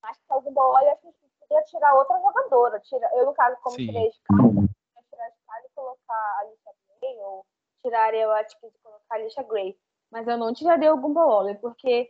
Acho 0.04 0.20
que 0.26 0.32
algum 0.32 0.54
Bowali 0.54 0.88
a 0.88 0.96
gente 1.04 1.18
poderia 1.40 1.66
tirar 1.66 1.94
outra 1.96 2.16
jogadora. 2.22 2.80
Tira, 2.80 3.10
eu, 3.16 3.26
no 3.26 3.34
caso, 3.34 3.58
como 3.62 3.76
Sim. 3.76 3.88
tirei 3.88 4.06
a 4.06 4.10
Sky, 4.10 4.70
tirar 5.10 5.26
a 5.26 5.30
Sky 5.30 5.66
e 5.66 5.76
colocar 5.76 6.14
a 6.14 6.40
Alicia 6.42 6.72
Gray, 7.02 7.18
ou 7.18 7.46
tiraria, 7.84 8.22
eu 8.22 8.32
acho 8.32 8.60
que 8.62 8.68
de 8.68 8.78
colocar 8.82 9.04
a 9.10 9.16
Alicia 9.16 9.44
Gray. 9.44 9.76
Mas 10.12 10.28
eu 10.28 10.38
não 10.38 10.54
tiraria 10.54 10.92
algum 10.92 11.12
Bowali, 11.12 11.56
porque 11.56 12.10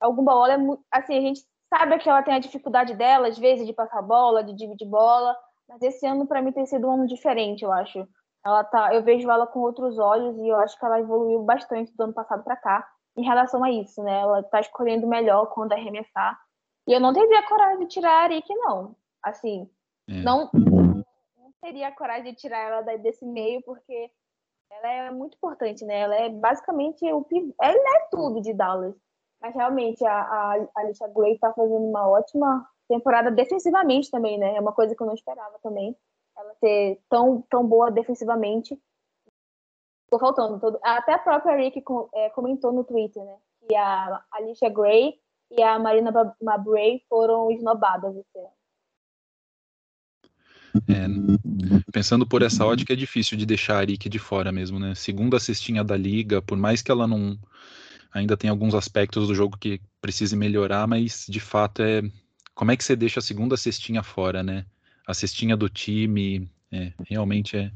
algum 0.00 0.24
Bowali 0.24 0.52
é 0.52 0.58
muito. 0.58 0.84
Assim, 0.90 1.16
a 1.16 1.20
gente 1.20 1.46
sabe 1.72 1.98
que 1.98 2.10
ela 2.10 2.22
tem 2.22 2.34
a 2.34 2.40
dificuldade 2.40 2.94
dela, 2.94 3.28
às 3.28 3.38
vezes, 3.38 3.64
de 3.64 3.72
passar 3.72 4.02
bola, 4.02 4.44
de 4.44 4.52
dividir 4.52 4.86
bola, 4.86 5.34
mas 5.70 5.80
esse 5.82 6.04
ano, 6.04 6.26
para 6.26 6.42
mim, 6.42 6.50
tem 6.50 6.66
sido 6.66 6.88
um 6.88 6.92
ano 6.92 7.06
diferente, 7.06 7.64
eu 7.64 7.70
acho. 7.70 8.06
Ela 8.44 8.64
tá, 8.64 8.92
eu 8.92 9.04
vejo 9.04 9.30
ela 9.30 9.46
com 9.46 9.60
outros 9.60 9.98
olhos 9.98 10.36
e 10.38 10.48
eu 10.48 10.56
acho 10.56 10.76
que 10.76 10.84
ela 10.84 10.98
evoluiu 10.98 11.44
bastante 11.44 11.94
do 11.96 12.02
ano 12.02 12.12
passado 12.12 12.42
para 12.42 12.56
cá 12.56 12.90
em 13.16 13.22
relação 13.22 13.62
a 13.62 13.70
isso, 13.70 14.02
né? 14.02 14.20
Ela 14.20 14.42
tá 14.42 14.58
escolhendo 14.58 15.06
melhor 15.06 15.46
quando 15.46 15.72
arremessar. 15.72 16.36
E 16.88 16.92
eu 16.92 16.98
não 16.98 17.12
teria 17.12 17.46
coragem 17.46 17.78
de 17.80 17.86
tirar 17.86 18.10
a 18.10 18.22
Arik, 18.22 18.52
não. 18.56 18.96
Assim, 19.22 19.70
é. 20.08 20.22
não, 20.22 20.50
não 20.52 21.52
teria 21.62 21.92
coragem 21.92 22.32
de 22.32 22.40
tirar 22.40 22.58
ela 22.58 22.96
desse 22.96 23.24
meio, 23.24 23.62
porque 23.62 24.10
ela 24.72 24.88
é 24.88 25.10
muito 25.12 25.36
importante, 25.36 25.84
né? 25.84 26.00
Ela 26.00 26.16
é 26.16 26.28
basicamente 26.30 27.04
o 27.12 27.24
ela 27.60 27.96
é 27.96 28.08
tudo 28.10 28.40
de 28.40 28.52
Dallas. 28.52 28.96
Mas 29.40 29.54
realmente 29.54 30.04
a, 30.04 30.20
a 30.20 30.66
Alicia 30.78 31.08
Gray 31.08 31.38
tá 31.38 31.52
fazendo 31.52 31.84
uma 31.84 32.08
ótima 32.08 32.68
temporada 32.90 33.30
defensivamente 33.30 34.10
também, 34.10 34.36
né? 34.36 34.56
É 34.56 34.60
uma 34.60 34.72
coisa 34.72 34.94
que 34.94 35.02
eu 35.02 35.06
não 35.06 35.14
esperava 35.14 35.58
também 35.62 35.96
ela 36.36 36.54
ser 36.54 37.00
tão, 37.08 37.42
tão 37.48 37.66
boa 37.66 37.90
defensivamente. 37.90 38.78
Ficou 40.04 40.18
faltando. 40.18 40.58
Todo... 40.58 40.78
Até 40.82 41.14
a 41.14 41.18
própria 41.18 41.56
Rick 41.56 41.82
é, 42.14 42.30
comentou 42.30 42.72
no 42.72 42.84
Twitter, 42.84 43.22
né? 43.24 43.36
Que 43.68 43.76
a 43.76 44.24
Alicia 44.32 44.68
Gray 44.68 45.14
e 45.50 45.62
a 45.62 45.78
Marina 45.78 46.12
Mabray 46.42 47.02
foram 47.08 47.50
esnobadas 47.50 48.16
esse 48.16 48.38
ano. 48.38 48.50
É, 50.88 51.92
pensando 51.92 52.26
por 52.26 52.42
essa 52.42 52.64
ótica, 52.64 52.92
é 52.92 52.96
difícil 52.96 53.36
de 53.36 53.44
deixar 53.44 53.76
a 53.76 53.78
Arik 53.78 54.08
de 54.08 54.18
fora 54.18 54.52
mesmo, 54.52 54.78
né? 54.78 54.94
Segunda 54.94 55.38
cestinha 55.38 55.84
da 55.84 55.96
liga, 55.96 56.40
por 56.40 56.56
mais 56.56 56.80
que 56.80 56.90
ela 56.90 57.06
não 57.06 57.36
ainda 58.12 58.36
tem 58.36 58.50
alguns 58.50 58.74
aspectos 58.74 59.28
do 59.28 59.34
jogo 59.34 59.56
que 59.56 59.80
precise 60.00 60.36
melhorar, 60.36 60.86
mas 60.86 61.26
de 61.28 61.38
fato 61.38 61.82
é 61.82 62.02
como 62.54 62.70
é 62.70 62.76
que 62.76 62.84
você 62.84 62.94
deixa 62.96 63.20
a 63.20 63.22
segunda 63.22 63.56
cestinha 63.56 64.02
fora, 64.02 64.42
né? 64.42 64.66
a 65.10 65.14
cestinha 65.14 65.56
do 65.56 65.68
time, 65.68 66.50
é, 66.70 66.92
realmente 67.08 67.56
é. 67.56 67.72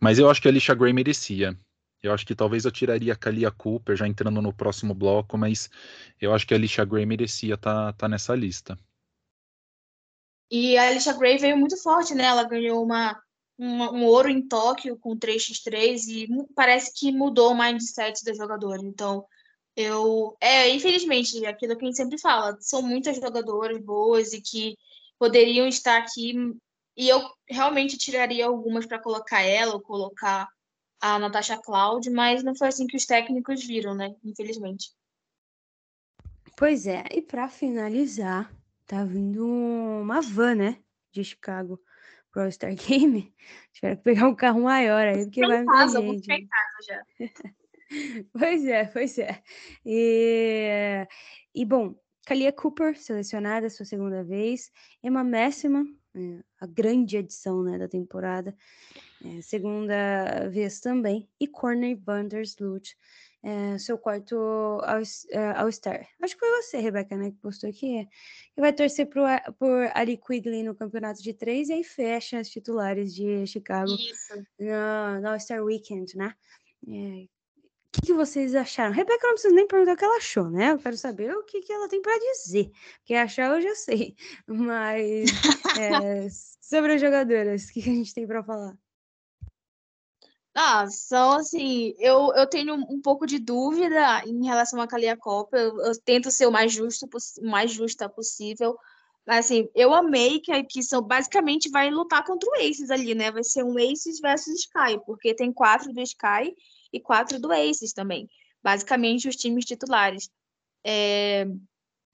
Mas 0.00 0.18
eu 0.18 0.30
acho 0.30 0.40
que 0.40 0.48
a 0.48 0.50
Alicia 0.50 0.74
Gray 0.74 0.92
merecia. 0.92 1.58
Eu 2.00 2.12
acho 2.12 2.24
que 2.24 2.34
talvez 2.34 2.64
eu 2.64 2.70
tiraria 2.70 3.12
a 3.12 3.16
Kalia 3.16 3.50
Cooper 3.50 3.96
já 3.96 4.06
entrando 4.06 4.40
no 4.40 4.52
próximo 4.52 4.94
bloco, 4.94 5.36
mas 5.36 5.68
eu 6.20 6.32
acho 6.32 6.46
que 6.46 6.54
a 6.54 6.56
Alicia 6.56 6.84
Gray 6.84 7.04
merecia 7.04 7.54
estar 7.54 7.86
tá, 7.86 7.92
tá 7.92 8.08
nessa 8.08 8.34
lista. 8.36 8.78
E 10.50 10.78
a 10.78 10.88
Alicia 10.88 11.12
Gray 11.14 11.36
veio 11.36 11.56
muito 11.56 11.76
forte, 11.82 12.14
né? 12.14 12.24
Ela 12.24 12.44
ganhou 12.44 12.82
uma, 12.82 13.20
uma, 13.58 13.90
um 13.92 14.04
ouro 14.04 14.28
em 14.28 14.46
Tóquio 14.46 14.96
com 14.96 15.18
3x3 15.18 16.06
e 16.08 16.28
parece 16.54 16.92
que 16.94 17.10
mudou 17.10 17.52
o 17.52 17.58
mindset 17.58 18.24
da 18.24 18.32
jogadora. 18.32 18.80
Então, 18.80 19.26
eu. 19.78 20.36
É, 20.40 20.68
infelizmente, 20.70 21.46
aquilo 21.46 21.76
que 21.76 21.84
a 21.84 21.86
gente 21.86 21.96
sempre 21.96 22.18
fala, 22.18 22.56
são 22.60 22.82
muitas 22.82 23.16
jogadoras 23.16 23.78
boas 23.78 24.32
e 24.32 24.40
que 24.40 24.76
poderiam 25.18 25.66
estar 25.68 25.98
aqui 25.98 26.34
e 26.96 27.08
eu 27.08 27.20
realmente 27.48 27.96
tiraria 27.96 28.46
algumas 28.46 28.84
para 28.84 28.98
colocar 28.98 29.40
ela 29.40 29.74
ou 29.74 29.80
colocar 29.80 30.48
a 31.00 31.16
Natasha 31.16 31.56
Cloud, 31.56 32.10
mas 32.10 32.42
não 32.42 32.56
foi 32.56 32.66
assim 32.66 32.88
que 32.88 32.96
os 32.96 33.06
técnicos 33.06 33.64
viram, 33.64 33.94
né? 33.94 34.16
Infelizmente. 34.24 34.90
Pois 36.56 36.88
é, 36.88 37.04
e 37.12 37.22
para 37.22 37.48
finalizar, 37.48 38.52
tá 38.84 39.04
vindo 39.04 39.46
uma 39.46 40.20
van, 40.20 40.56
né? 40.56 40.82
De 41.12 41.22
Chicago 41.22 41.80
pro 42.32 42.42
All-Star 42.42 42.74
Game. 42.74 43.32
Que 43.80 43.94
pegar 43.94 44.26
um 44.26 44.34
carro 44.34 44.62
maior 44.62 45.06
aí, 45.06 45.24
porque 45.24 45.46
vai 45.46 45.58
muita 45.58 45.72
casa, 45.72 46.00
gente. 46.00 46.26
Né? 46.26 46.48
Casa 46.50 46.78
já. 46.82 47.04
pois 48.32 48.64
é, 48.66 48.84
pois 48.86 49.18
é. 49.18 49.42
E, 49.84 51.06
e 51.54 51.64
bom, 51.64 51.94
Kalia 52.26 52.52
Cooper, 52.52 52.94
selecionada 52.94 53.70
sua 53.70 53.86
segunda 53.86 54.22
vez. 54.22 54.70
Emma 55.02 55.24
Messima, 55.24 55.86
é, 56.14 56.42
a 56.60 56.66
grande 56.66 57.16
edição 57.16 57.62
né, 57.62 57.78
da 57.78 57.88
temporada, 57.88 58.54
é, 59.24 59.40
segunda 59.40 60.48
vez 60.50 60.80
também, 60.80 61.28
e 61.40 61.46
Corner 61.46 61.98
Vandersloot, 61.98 62.96
é, 63.42 63.78
seu 63.78 63.96
quarto 63.96 64.36
All-Star. 65.56 65.94
É, 65.94 66.08
Acho 66.20 66.34
que 66.34 66.40
foi 66.40 66.62
você, 66.62 66.78
Rebeca, 66.80 67.16
né, 67.16 67.30
que 67.30 67.38
postou 67.38 67.70
aqui, 67.70 68.06
que 68.54 68.60
vai 68.60 68.72
torcer 68.72 69.06
pro, 69.06 69.22
por 69.58 69.90
Ari 69.94 70.18
Quigley 70.18 70.62
no 70.62 70.74
campeonato 70.74 71.22
de 71.22 71.32
três 71.32 71.68
e 71.68 71.74
aí 71.74 71.84
fecha 71.84 72.38
as 72.38 72.50
titulares 72.50 73.14
de 73.14 73.46
Chicago 73.46 73.90
Isso. 73.90 74.34
no, 74.58 75.20
no 75.20 75.28
All-Star 75.28 75.62
Weekend, 75.62 76.16
né? 76.16 76.34
É, 76.86 77.37
que, 78.00 78.06
que 78.06 78.12
vocês 78.12 78.54
acharam? 78.54 78.94
Rebeca, 78.94 79.26
não 79.26 79.34
preciso 79.34 79.54
nem 79.54 79.66
perguntar 79.66 79.92
o 79.92 79.96
que 79.96 80.04
ela 80.04 80.16
achou, 80.16 80.50
né? 80.50 80.72
Eu 80.72 80.78
quero 80.78 80.96
saber 80.96 81.34
o 81.34 81.44
que, 81.44 81.60
que 81.60 81.72
ela 81.72 81.88
tem 81.88 82.00
para 82.00 82.18
dizer. 82.18 82.70
Porque 82.98 83.14
achar 83.14 83.54
eu 83.54 83.60
já 83.60 83.74
sei. 83.74 84.14
Mas 84.46 85.30
é, 85.78 86.28
sobre 86.60 86.94
as 86.94 87.00
jogadoras, 87.00 87.64
o 87.64 87.72
que, 87.72 87.82
que 87.82 87.90
a 87.90 87.94
gente 87.94 88.14
tem 88.14 88.26
para 88.26 88.42
falar? 88.42 88.76
Ah, 90.54 90.88
são 90.88 91.32
assim, 91.34 91.94
eu, 91.98 92.32
eu 92.34 92.44
tenho 92.48 92.74
um 92.74 93.00
pouco 93.00 93.26
de 93.26 93.38
dúvida 93.38 94.24
em 94.26 94.44
relação 94.44 94.80
à 94.80 94.88
Kalia 94.88 95.16
Copa. 95.16 95.56
Eu, 95.56 95.80
eu, 95.80 96.00
tento 96.00 96.30
ser 96.30 96.46
o 96.46 96.52
mais 96.52 96.72
justo, 96.72 97.08
mais 97.42 97.70
justa 97.70 98.08
possível. 98.08 98.76
Mas 99.24 99.46
assim, 99.46 99.68
eu 99.74 99.94
amei 99.94 100.40
que, 100.40 100.64
que 100.64 100.82
são 100.82 101.02
basicamente 101.02 101.70
vai 101.70 101.90
lutar 101.90 102.24
contra 102.24 102.48
o 102.48 102.54
Aces 102.54 102.90
ali, 102.90 103.14
né? 103.14 103.30
Vai 103.30 103.44
ser 103.44 103.62
um 103.62 103.76
Aces 103.78 104.20
versus 104.20 104.60
Sky, 104.60 104.98
porque 105.06 105.34
tem 105.34 105.52
quatro 105.52 105.92
do 105.92 106.00
Sky 106.00 106.56
e 106.92 107.00
quatro 107.00 107.40
do 107.40 107.52
Aces 107.52 107.92
também. 107.92 108.28
Basicamente, 108.62 109.28
os 109.28 109.36
times 109.36 109.64
titulares. 109.64 110.30
É... 110.84 111.46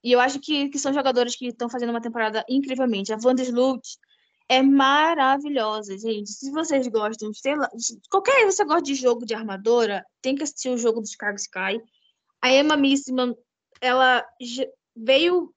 E 0.03 0.11
eu 0.11 0.19
acho 0.19 0.39
que, 0.39 0.69
que 0.69 0.77
são 0.77 0.93
jogadores 0.93 1.35
que 1.35 1.47
estão 1.47 1.69
fazendo 1.69 1.89
uma 1.89 2.01
temporada 2.01 2.45
incrivelmente. 2.47 3.11
A 3.11 3.17
Vandersloot 3.17 3.81
é 4.47 4.61
maravilhosa, 4.61 5.97
gente. 5.97 6.29
Se 6.31 6.51
vocês 6.51 6.87
gostam, 6.87 7.33
sei 7.33 7.55
lá, 7.55 7.67
qualquer 8.09 8.45
você 8.45 8.63
gosta 8.63 8.83
de 8.83 8.93
jogo 8.93 9.25
de 9.25 9.33
armadora, 9.33 10.05
tem 10.21 10.35
que 10.35 10.43
assistir 10.43 10.69
o 10.69 10.77
jogo 10.77 11.01
do 11.01 11.09
Chicago 11.09 11.37
Sky. 11.37 11.81
A 12.41 12.51
Emma 12.51 12.77
Missima, 12.77 13.35
ela 13.81 14.23
veio, 14.95 15.51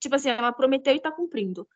tipo 0.00 0.14
assim, 0.14 0.30
ela 0.30 0.52
prometeu 0.52 0.94
e 0.94 0.96
está 0.96 1.12
cumprindo. 1.12 1.68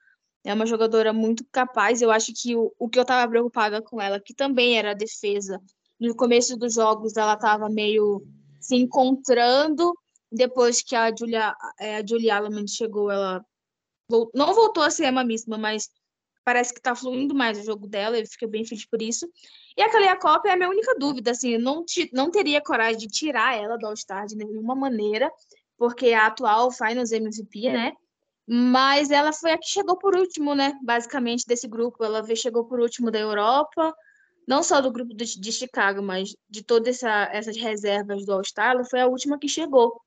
É 0.43 0.55
uma 0.55 0.67
jogadora 0.67 1.13
muito 1.13 1.45
capaz. 1.53 2.01
Eu 2.01 2.11
acho 2.11 2.33
que 2.35 2.57
o, 2.57 2.73
o 2.79 2.89
que 2.89 2.99
eu 2.99 3.03
estava 3.03 3.31
preocupada 3.31 3.83
com 3.83 4.01
ela, 4.01 4.21
que 4.21 4.35
também 4.35 4.79
era 4.79 4.93
a 4.93 4.95
defesa, 4.95 5.61
no 6.01 6.15
começo 6.15 6.57
dos 6.57 6.75
jogos 6.75 7.17
ela 7.17 7.35
estava 7.35 7.69
meio 7.69 8.23
se 8.61 8.77
encontrando. 8.77 9.95
Depois 10.31 10.83
que 10.83 10.97
a 10.97 11.15
Julia, 11.15 11.55
é, 11.79 11.97
a 11.97 12.07
Julia 12.07 12.37
Alaman 12.37 12.67
chegou, 12.67 13.11
ela 13.11 13.45
não 14.35 14.53
voltou 14.55 14.83
a 14.83 14.91
ser 14.91 15.07
a 15.07 15.25
mesma, 15.25 15.57
mas 15.57 15.89
parece 16.45 16.73
que 16.73 16.81
está 16.81 16.95
fluindo 16.95 17.35
mais 17.35 17.59
o 17.59 17.65
jogo 17.65 17.87
dela. 17.87 18.19
Eu 18.19 18.27
fiquei 18.27 18.49
bem 18.49 18.65
feliz 18.65 18.85
por 18.87 19.01
isso. 19.01 19.29
E 19.77 19.83
a 19.83 19.91
Kalia 19.91 20.17
Copa 20.17 20.49
é 20.49 20.53
a 20.53 20.57
minha 20.57 20.69
única 20.69 20.95
dúvida. 20.99 21.31
Assim, 21.31 21.57
não, 21.57 21.85
não 22.13 22.31
teria 22.31 22.61
coragem 22.61 22.99
de 22.99 23.07
tirar 23.07 23.57
ela 23.57 23.77
do 23.77 23.87
All-Star 23.87 24.27
de 24.27 24.37
nenhuma 24.37 24.75
maneira, 24.75 25.31
porque 25.79 26.13
a 26.13 26.27
atual 26.27 26.71
Finals 26.71 27.13
MVP, 27.13 27.71
né? 27.71 27.93
Mas 28.47 29.11
ela 29.11 29.33
foi 29.33 29.53
a 29.53 29.59
que 29.59 29.67
chegou 29.67 29.97
por 29.97 30.15
último, 30.15 30.55
né? 30.55 30.79
Basicamente, 30.83 31.47
desse 31.47 31.67
grupo. 31.67 32.05
Ela 32.05 32.23
chegou 32.37 32.65
por 32.65 32.79
último 32.79 33.11
da 33.11 33.19
Europa 33.19 33.95
não 34.47 34.63
só 34.63 34.81
do 34.81 34.93
grupo 34.93 35.15
de, 35.15 35.41
de 35.41 35.53
Chicago, 35.53 36.03
mas 36.03 36.35
de 36.49 36.63
todas 36.63 36.97
essa, 36.97 37.31
essas 37.33 37.57
reservas 37.57 38.25
do 38.25 38.33
All-Star, 38.33 38.73
ela 38.73 38.85
foi 38.85 39.01
a 39.01 39.07
última 39.07 39.39
que 39.39 39.49
chegou. 39.49 40.01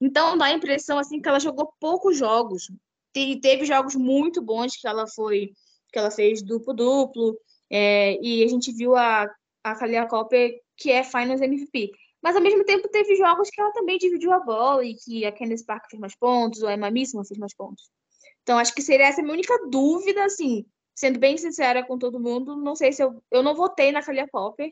Então 0.00 0.36
dá 0.36 0.46
a 0.46 0.52
impressão 0.52 0.98
assim 0.98 1.20
que 1.20 1.28
ela 1.28 1.40
jogou 1.40 1.72
poucos 1.80 2.16
jogos. 2.16 2.70
E 3.14 3.40
teve 3.40 3.64
jogos 3.64 3.94
muito 3.96 4.40
bons 4.40 4.76
que 4.76 4.86
ela 4.86 5.06
foi, 5.06 5.52
que 5.92 5.98
ela 5.98 6.10
fez 6.10 6.42
duplo 6.42 6.72
duplo, 6.72 7.36
é, 7.68 8.18
e 8.22 8.44
a 8.44 8.48
gente 8.48 8.72
viu 8.72 8.96
a 8.96 9.28
a 9.62 9.74
Kalia 9.74 10.06
Copper 10.06 10.58
que 10.76 10.90
é 10.90 11.04
Finals 11.04 11.40
MVP. 11.40 11.90
Mas 12.22 12.36
ao 12.36 12.42
mesmo 12.42 12.64
tempo 12.64 12.88
teve 12.88 13.16
jogos 13.16 13.48
que 13.50 13.60
ela 13.60 13.72
também 13.72 13.98
dividiu 13.98 14.32
a 14.32 14.40
bola 14.40 14.84
e 14.84 14.94
que 14.94 15.24
a 15.24 15.32
Candice 15.32 15.64
Parker 15.64 15.90
fez 15.90 16.00
mais 16.00 16.16
pontos, 16.16 16.62
ou 16.62 16.68
a 16.68 16.74
Emma 16.74 16.90
Missima 16.90 17.24
fez 17.24 17.38
mais 17.38 17.54
pontos. 17.54 17.90
Então 18.42 18.58
acho 18.58 18.74
que 18.74 18.82
seria 18.82 19.06
essa 19.06 19.20
a 19.20 19.22
minha 19.22 19.34
única 19.34 19.54
dúvida, 19.68 20.24
assim, 20.24 20.64
sendo 21.00 21.18
bem 21.18 21.38
sincera 21.38 21.82
com 21.82 21.98
todo 21.98 22.20
mundo, 22.20 22.54
não 22.56 22.76
sei 22.76 22.92
se 22.92 23.02
eu. 23.02 23.22
Eu 23.30 23.42
não 23.42 23.54
votei 23.54 23.90
na 23.90 24.02
Kalia 24.02 24.28
Popper, 24.28 24.70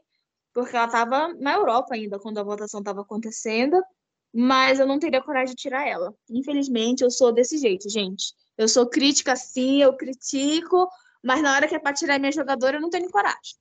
porque 0.53 0.76
ela 0.76 0.85
estava 0.85 1.33
na 1.35 1.55
Europa 1.55 1.95
ainda 1.95 2.18
quando 2.18 2.37
a 2.37 2.43
votação 2.43 2.81
estava 2.81 3.01
acontecendo, 3.01 3.83
mas 4.31 4.79
eu 4.79 4.87
não 4.87 4.99
teria 4.99 5.22
coragem 5.22 5.55
de 5.55 5.62
tirar 5.62 5.89
ela. 5.89 6.14
Infelizmente, 6.29 7.03
eu 7.03 7.11
sou 7.11 7.33
desse 7.33 7.57
jeito, 7.57 7.89
gente. 7.89 8.35
Eu 8.59 8.68
sou 8.68 8.87
crítica 8.87 9.35
sim, 9.37 9.83
eu 9.83 9.97
critico, 9.97 10.87
mas 11.24 11.41
na 11.41 11.55
hora 11.55 11.66
que 11.66 11.74
é 11.74 11.79
para 11.79 11.95
tirar 11.95 12.18
minha 12.18 12.31
jogadora, 12.31 12.76
eu 12.76 12.81
não 12.83 12.91
tenho 12.91 13.09
coragem. 13.11 13.57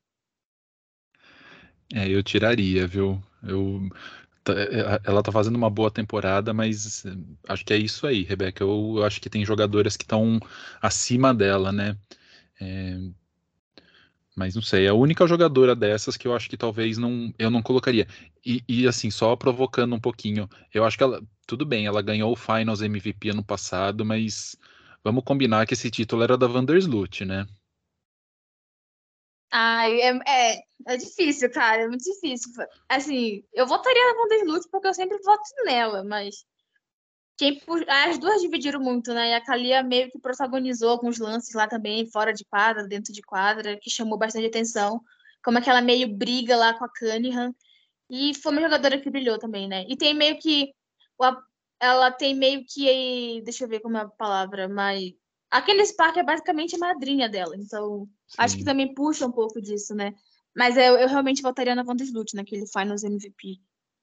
É, 1.95 2.09
eu 2.09 2.21
tiraria, 2.21 2.85
viu? 2.85 3.17
Eu 3.41 3.87
é, 4.49 4.79
é, 4.79 5.01
ela 5.05 5.23
tá 5.23 5.31
fazendo 5.31 5.55
uma 5.55 5.69
boa 5.69 5.89
temporada, 5.89 6.53
mas 6.53 7.05
eh, 7.05 7.15
acho 7.47 7.65
que 7.65 7.73
é 7.73 7.77
isso 7.77 8.05
aí, 8.05 8.23
Rebeca. 8.23 8.61
Eu, 8.63 8.95
eu 8.97 9.03
acho 9.05 9.21
que 9.21 9.29
tem 9.29 9.45
jogadoras 9.45 9.95
que 9.95 10.03
estão 10.03 10.39
acima 10.81 11.33
dela, 11.33 11.71
né? 11.71 11.97
É, 12.59 12.97
mas 14.37 14.53
não 14.53 14.61
sei, 14.61 14.85
é 14.85 14.89
a 14.89 14.93
única 14.93 15.25
jogadora 15.25 15.75
dessas 15.75 16.15
que 16.15 16.27
eu 16.27 16.35
acho 16.35 16.47
que 16.47 16.55
talvez 16.55 16.95
não 16.99 17.33
eu 17.39 17.49
não 17.49 17.63
colocaria. 17.63 18.07
E, 18.45 18.63
e, 18.69 18.87
assim, 18.87 19.09
só 19.09 19.35
provocando 19.35 19.95
um 19.95 19.99
pouquinho, 19.99 20.47
eu 20.71 20.85
acho 20.85 20.95
que 20.95 21.03
ela, 21.03 21.23
tudo 21.47 21.65
bem, 21.65 21.87
ela 21.87 22.03
ganhou 22.03 22.31
o 22.31 22.35
Finals 22.35 22.83
MVP 22.83 23.31
ano 23.31 23.43
passado, 23.43 24.05
mas 24.05 24.55
vamos 25.03 25.23
combinar 25.23 25.65
que 25.65 25.73
esse 25.73 25.89
título 25.89 26.21
era 26.21 26.37
da 26.37 26.45
Vandersloot, 26.45 27.25
né? 27.25 27.47
Ai, 29.51 30.01
é, 30.01 30.19
é, 30.27 30.63
é, 30.85 30.97
difícil, 30.97 31.49
cara, 31.49 31.81
é 31.81 31.87
muito 31.87 32.03
difícil. 32.03 32.51
Assim, 32.87 33.43
eu 33.53 33.65
votaria 33.65 34.13
na 34.13 34.21
Vandersloot 34.21 34.67
porque 34.69 34.87
eu 34.87 34.93
sempre 34.93 35.17
voto 35.23 35.41
nela, 35.65 36.03
mas 36.03 36.45
quem, 37.37 37.61
as 37.87 38.17
duas 38.17 38.41
dividiram 38.41 38.79
muito, 38.79 39.13
né? 39.13 39.29
E 39.29 39.33
a 39.33 39.41
Kalia 39.41 39.83
meio 39.83 40.09
que 40.11 40.19
protagonizou 40.19 40.89
alguns 40.89 41.19
lances 41.19 41.53
lá 41.53 41.67
também, 41.67 42.09
fora 42.09 42.33
de 42.33 42.43
quadra, 42.43 42.87
dentro 42.87 43.13
de 43.13 43.21
quadra, 43.21 43.77
que 43.79 43.89
chamou 43.89 44.17
bastante 44.17 44.47
atenção. 44.47 45.01
Como 45.43 45.57
aquela 45.57 45.81
meio 45.81 46.07
briga 46.07 46.57
lá 46.57 46.73
com 46.73 46.85
a 46.85 46.89
Cunningham. 46.89 47.53
E 48.09 48.33
foi 48.35 48.51
uma 48.51 48.61
jogadora 48.61 48.99
que 48.99 49.09
brilhou 49.09 49.37
também, 49.37 49.67
né? 49.67 49.85
E 49.87 49.95
tem 49.95 50.13
meio 50.13 50.37
que. 50.39 50.73
Ela 51.79 52.11
tem 52.11 52.35
meio 52.35 52.65
que. 52.67 53.41
Deixa 53.43 53.65
eu 53.65 53.67
ver 53.67 53.81
como 53.81 53.97
é 53.97 54.01
a 54.01 54.07
palavra, 54.07 54.67
mas. 54.67 55.13
Aquele 55.49 55.85
Spark 55.85 56.17
é 56.17 56.23
basicamente 56.23 56.75
a 56.75 56.79
madrinha 56.79 57.29
dela, 57.29 57.55
então 57.55 58.09
Sim. 58.27 58.35
Acho 58.37 58.57
que 58.57 58.65
também 58.65 58.93
puxa 58.93 59.25
um 59.25 59.31
pouco 59.31 59.61
disso, 59.61 59.95
né? 59.95 60.13
Mas 60.55 60.75
eu, 60.75 60.97
eu 60.97 61.07
realmente 61.07 61.41
votaria 61.41 61.73
na 61.73 61.83
Vandersloot 61.83 62.35
naquele 62.35 62.67
Finals 62.67 63.03
MVP, 63.03 63.59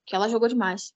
que 0.06 0.16
ela 0.16 0.28
jogou 0.28 0.48
demais. 0.48 0.94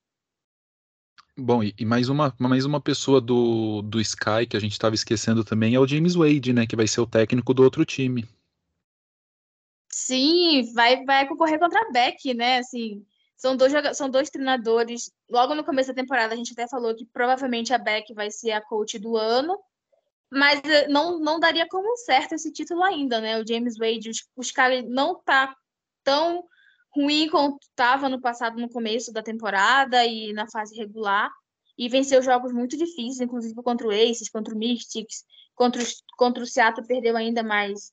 Bom, 1.40 1.62
e, 1.62 1.84
mais 1.84 2.08
uma, 2.08 2.34
mais 2.36 2.64
uma 2.64 2.80
pessoa 2.80 3.20
do, 3.20 3.80
do 3.82 4.00
Sky 4.00 4.44
que 4.48 4.56
a 4.56 4.60
gente 4.60 4.72
estava 4.72 4.96
esquecendo 4.96 5.44
também 5.44 5.74
é 5.74 5.78
o 5.78 5.86
James 5.86 6.14
Wade, 6.14 6.52
né? 6.52 6.66
Que 6.66 6.74
vai 6.74 6.88
ser 6.88 7.00
o 7.00 7.06
técnico 7.06 7.54
do 7.54 7.62
outro 7.62 7.84
time. 7.84 8.26
Sim, 9.88 10.72
vai, 10.74 11.04
vai 11.04 11.28
concorrer 11.28 11.60
contra 11.60 11.80
a 11.80 11.92
Beck, 11.92 12.34
né? 12.34 12.58
Assim, 12.58 13.06
são 13.36 13.56
dois, 13.56 13.72
são 13.96 14.10
dois 14.10 14.30
treinadores. 14.30 15.12
Logo 15.30 15.54
no 15.54 15.62
começo 15.62 15.90
da 15.90 15.94
temporada, 15.94 16.34
a 16.34 16.36
gente 16.36 16.52
até 16.52 16.66
falou 16.66 16.94
que 16.94 17.06
provavelmente 17.06 17.72
a 17.72 17.78
Beck 17.78 18.12
vai 18.14 18.30
ser 18.32 18.50
a 18.50 18.60
coach 18.60 18.98
do 18.98 19.16
ano 19.16 19.56
mas 20.30 20.60
eh, 20.64 20.88
não, 20.88 21.18
não 21.18 21.40
daria 21.40 21.66
como 21.68 21.96
certo 21.96 22.34
esse 22.34 22.52
título 22.52 22.82
ainda, 22.82 23.20
né? 23.20 23.40
O 23.40 23.46
James 23.46 23.78
Wade, 23.78 24.10
os, 24.10 24.28
os 24.36 24.50
caras 24.50 24.84
não 24.86 25.20
tá 25.22 25.54
tão 26.04 26.44
ruim 26.94 27.28
quanto 27.28 27.58
estava 27.62 28.08
no 28.08 28.20
passado, 28.20 28.60
no 28.60 28.68
começo 28.68 29.12
da 29.12 29.22
temporada 29.22 30.04
e 30.04 30.32
na 30.32 30.48
fase 30.50 30.76
regular, 30.76 31.30
e 31.76 31.88
venceu 31.88 32.22
jogos 32.22 32.52
muito 32.52 32.76
difíceis, 32.76 33.20
inclusive 33.20 33.54
contra 33.62 33.86
o 33.86 33.90
Aces, 33.90 34.28
contra 34.28 34.54
o 34.54 34.58
Mystics, 34.58 35.24
contra, 35.54 35.80
os, 35.82 36.02
contra 36.16 36.42
o 36.42 36.46
Seattle 36.46 36.86
perdeu 36.86 37.16
ainda 37.16 37.42
mais, 37.42 37.92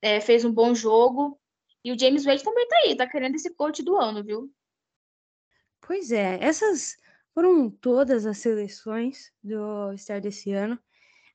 é, 0.00 0.20
fez 0.20 0.44
um 0.44 0.52
bom 0.52 0.74
jogo, 0.74 1.38
e 1.84 1.92
o 1.92 1.98
James 1.98 2.24
Wade 2.24 2.42
também 2.42 2.66
tá 2.66 2.76
aí, 2.78 2.96
tá 2.96 3.06
querendo 3.06 3.34
esse 3.34 3.52
coach 3.54 3.82
do 3.82 3.96
ano, 3.96 4.24
viu? 4.24 4.50
Pois 5.80 6.10
é, 6.10 6.38
essas 6.42 6.96
foram 7.34 7.68
todas 7.68 8.24
as 8.24 8.38
seleções 8.38 9.32
do 9.42 9.94
Star 9.98 10.20
desse 10.20 10.52
ano. 10.52 10.78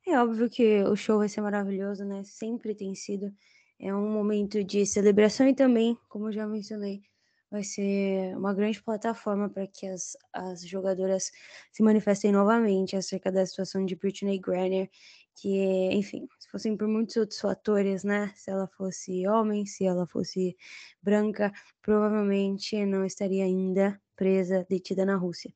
É 0.07 0.17
óbvio 0.19 0.49
que 0.49 0.81
o 0.83 0.95
show 0.95 1.19
vai 1.19 1.29
ser 1.29 1.41
maravilhoso, 1.41 2.03
né? 2.03 2.23
Sempre 2.23 2.73
tem 2.73 2.95
sido. 2.95 3.31
É 3.79 3.93
um 3.93 4.09
momento 4.11 4.63
de 4.63 4.85
celebração 4.85 5.47
e 5.47 5.55
também, 5.55 5.97
como 6.09 6.31
já 6.31 6.45
mencionei, 6.45 7.01
vai 7.49 7.63
ser 7.63 8.35
uma 8.37 8.53
grande 8.53 8.81
plataforma 8.83 9.49
para 9.49 9.65
que 9.67 9.87
as, 9.87 10.17
as 10.33 10.67
jogadoras 10.67 11.31
se 11.71 11.81
manifestem 11.81 12.31
novamente 12.31 12.95
acerca 12.95 13.31
da 13.31 13.45
situação 13.45 13.85
de 13.85 13.95
Britney 13.95 14.37
Griner, 14.37 14.89
que, 15.35 15.89
enfim, 15.93 16.27
se 16.39 16.49
fossem 16.49 16.75
por 16.75 16.87
muitos 16.87 17.15
outros 17.15 17.39
fatores, 17.39 18.03
né? 18.03 18.31
Se 18.35 18.51
ela 18.51 18.67
fosse 18.67 19.25
homem, 19.27 19.65
se 19.65 19.85
ela 19.85 20.05
fosse 20.05 20.57
branca, 21.01 21.51
provavelmente 21.81 22.85
não 22.85 23.05
estaria 23.05 23.45
ainda 23.45 23.99
presa, 24.15 24.65
detida 24.69 25.05
na 25.05 25.15
Rússia. 25.15 25.53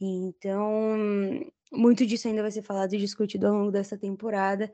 Então, 0.00 0.96
muito 1.72 2.04
disso 2.04 2.26
ainda 2.26 2.42
vai 2.42 2.50
ser 2.50 2.62
falado 2.62 2.94
e 2.94 2.98
discutido 2.98 3.46
ao 3.46 3.54
longo 3.54 3.70
dessa 3.70 3.96
temporada, 3.96 4.72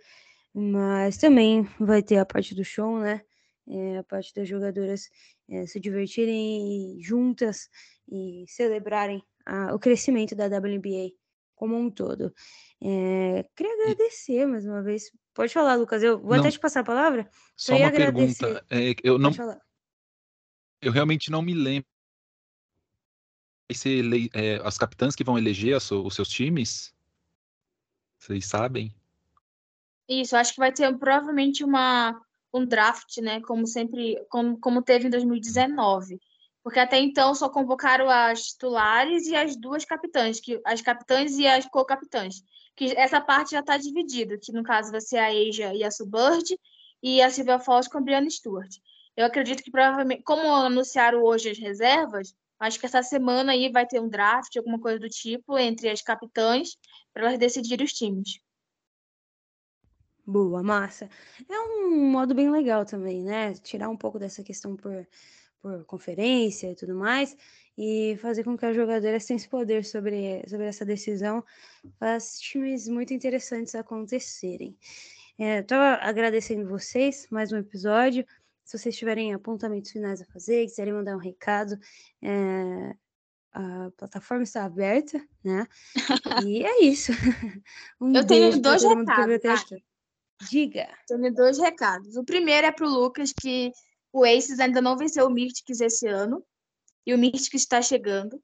mas 0.58 1.18
também 1.18 1.64
vai 1.78 2.02
ter 2.02 2.16
a 2.16 2.24
parte 2.24 2.54
do 2.54 2.64
show, 2.64 2.98
né? 2.98 3.20
É, 3.68 3.98
a 3.98 4.04
parte 4.04 4.32
das 4.32 4.48
jogadoras 4.48 5.10
é, 5.50 5.66
se 5.66 5.78
divertirem 5.78 6.98
juntas 7.02 7.68
e 8.10 8.44
celebrarem 8.48 9.22
a, 9.44 9.74
o 9.74 9.78
crescimento 9.78 10.34
da 10.34 10.46
WNBA 10.46 11.12
como 11.54 11.76
um 11.76 11.90
todo. 11.90 12.32
É, 12.82 13.44
queria 13.54 13.74
agradecer 13.74 14.46
mais 14.46 14.64
uma 14.64 14.82
vez. 14.82 15.10
Pode 15.34 15.52
falar, 15.52 15.74
Lucas. 15.74 16.02
Eu 16.02 16.18
vou 16.18 16.32
não, 16.32 16.40
até 16.40 16.50
te 16.50 16.58
passar 16.58 16.80
a 16.80 16.84
palavra. 16.84 17.28
Só 17.54 17.76
uma 17.76 17.88
agradecer. 17.88 18.46
pergunta. 18.46 18.66
É, 18.70 18.94
eu 19.02 19.18
não. 19.18 19.32
Eu 20.80 20.92
realmente 20.92 21.30
não 21.30 21.42
me 21.42 21.52
lembro 21.52 21.88
vai 23.68 23.76
ser 23.76 24.04
é, 24.32 24.60
as 24.64 24.78
capitãs 24.78 25.14
que 25.14 25.24
vão 25.24 25.36
eleger 25.36 25.76
os 25.76 26.14
seus 26.14 26.28
times? 26.28 26.94
Vocês 28.18 28.46
sabem? 28.46 28.94
Isso, 30.08 30.36
acho 30.36 30.52
que 30.52 30.60
vai 30.60 30.72
ter 30.72 30.96
provavelmente 30.98 31.64
uma, 31.64 32.20
um 32.52 32.64
draft, 32.64 33.18
né? 33.18 33.40
Como 33.40 33.66
sempre, 33.66 34.16
como, 34.28 34.58
como 34.58 34.82
teve 34.82 35.06
em 35.06 35.10
2019. 35.10 36.20
Porque 36.62 36.80
até 36.80 36.98
então 36.98 37.34
só 37.34 37.48
convocaram 37.48 38.10
as 38.10 38.42
titulares 38.42 39.26
e 39.26 39.36
as 39.36 39.56
duas 39.56 39.84
capitãs, 39.84 40.40
que, 40.40 40.60
as 40.64 40.82
capitãs 40.82 41.38
e 41.38 41.46
as 41.46 41.66
co-capitãs. 41.66 42.42
Que 42.74 42.96
essa 42.96 43.20
parte 43.20 43.52
já 43.52 43.60
está 43.60 43.76
dividida, 43.76 44.38
que 44.38 44.52
no 44.52 44.62
caso 44.62 44.90
vai 44.90 45.00
ser 45.00 45.18
a 45.18 45.28
Asia 45.28 45.74
e 45.74 45.84
a 45.84 45.90
Subird, 45.90 46.58
e 47.02 47.22
a 47.22 47.30
Silvia 47.30 47.58
Falls 47.58 47.88
com 47.88 47.98
a 47.98 48.00
Brianna 48.00 48.28
Stewart. 48.30 48.70
Eu 49.16 49.26
acredito 49.26 49.62
que 49.62 49.70
provavelmente, 49.70 50.22
como 50.22 50.52
anunciaram 50.52 51.22
hoje 51.22 51.50
as 51.50 51.58
reservas, 51.58 52.34
Acho 52.58 52.80
que 52.80 52.86
essa 52.86 53.02
semana 53.02 53.52
aí 53.52 53.70
vai 53.70 53.86
ter 53.86 54.00
um 54.00 54.08
draft, 54.08 54.56
alguma 54.56 54.80
coisa 54.80 54.98
do 54.98 55.08
tipo, 55.08 55.58
entre 55.58 55.90
as 55.90 56.00
capitãs, 56.00 56.76
para 57.12 57.26
elas 57.28 57.38
decidirem 57.38 57.84
os 57.84 57.92
times. 57.92 58.40
Boa, 60.26 60.60
massa. 60.60 61.08
É 61.48 61.60
um 61.60 62.10
modo 62.10 62.34
bem 62.34 62.50
legal 62.50 62.84
também, 62.84 63.22
né? 63.22 63.54
Tirar 63.54 63.88
um 63.88 63.96
pouco 63.96 64.18
dessa 64.18 64.42
questão 64.42 64.74
por, 64.74 65.06
por 65.62 65.84
conferência 65.84 66.72
e 66.72 66.74
tudo 66.74 66.96
mais, 66.96 67.36
e 67.78 68.16
fazer 68.20 68.42
com 68.42 68.58
que 68.58 68.66
as 68.66 68.74
jogadoras 68.74 69.24
tenham 69.24 69.36
esse 69.36 69.48
poder 69.48 69.84
sobre, 69.84 70.42
sobre 70.48 70.66
essa 70.66 70.84
decisão, 70.84 71.44
faz 72.00 72.40
times 72.40 72.88
muito 72.88 73.14
interessantes 73.14 73.76
acontecerem. 73.76 74.76
É, 75.38 75.60
Estava 75.60 76.02
agradecendo 76.02 76.68
vocês, 76.68 77.28
mais 77.30 77.52
um 77.52 77.58
episódio. 77.58 78.26
Se 78.64 78.76
vocês 78.76 78.96
tiverem 78.96 79.32
apontamentos 79.32 79.92
finais 79.92 80.20
a 80.20 80.24
fazer, 80.24 80.66
quiserem 80.66 80.92
mandar 80.92 81.14
um 81.14 81.20
recado, 81.20 81.78
é, 82.20 82.96
a 83.52 83.92
plataforma 83.96 84.42
está 84.42 84.64
aberta, 84.64 85.24
né? 85.44 85.68
E 86.48 86.64
é 86.64 86.82
isso. 86.82 87.12
Um 88.00 88.12
Eu 88.12 88.26
tenho 88.26 88.60
dois 88.60 88.82
recados. 88.82 89.70
Diga. 90.42 90.88
Tenho 91.06 91.34
dois 91.34 91.58
recados. 91.58 92.16
O 92.16 92.24
primeiro 92.24 92.66
é 92.66 92.72
para 92.72 92.86
o 92.86 92.90
Lucas, 92.90 93.32
que 93.32 93.72
o 94.12 94.24
Aces 94.24 94.60
ainda 94.60 94.80
não 94.80 94.96
venceu 94.96 95.26
o 95.26 95.30
Mystics 95.30 95.80
esse 95.80 96.06
ano, 96.06 96.44
e 97.06 97.14
o 97.14 97.18
Mystics 97.18 97.62
está 97.62 97.80
chegando. 97.80 98.42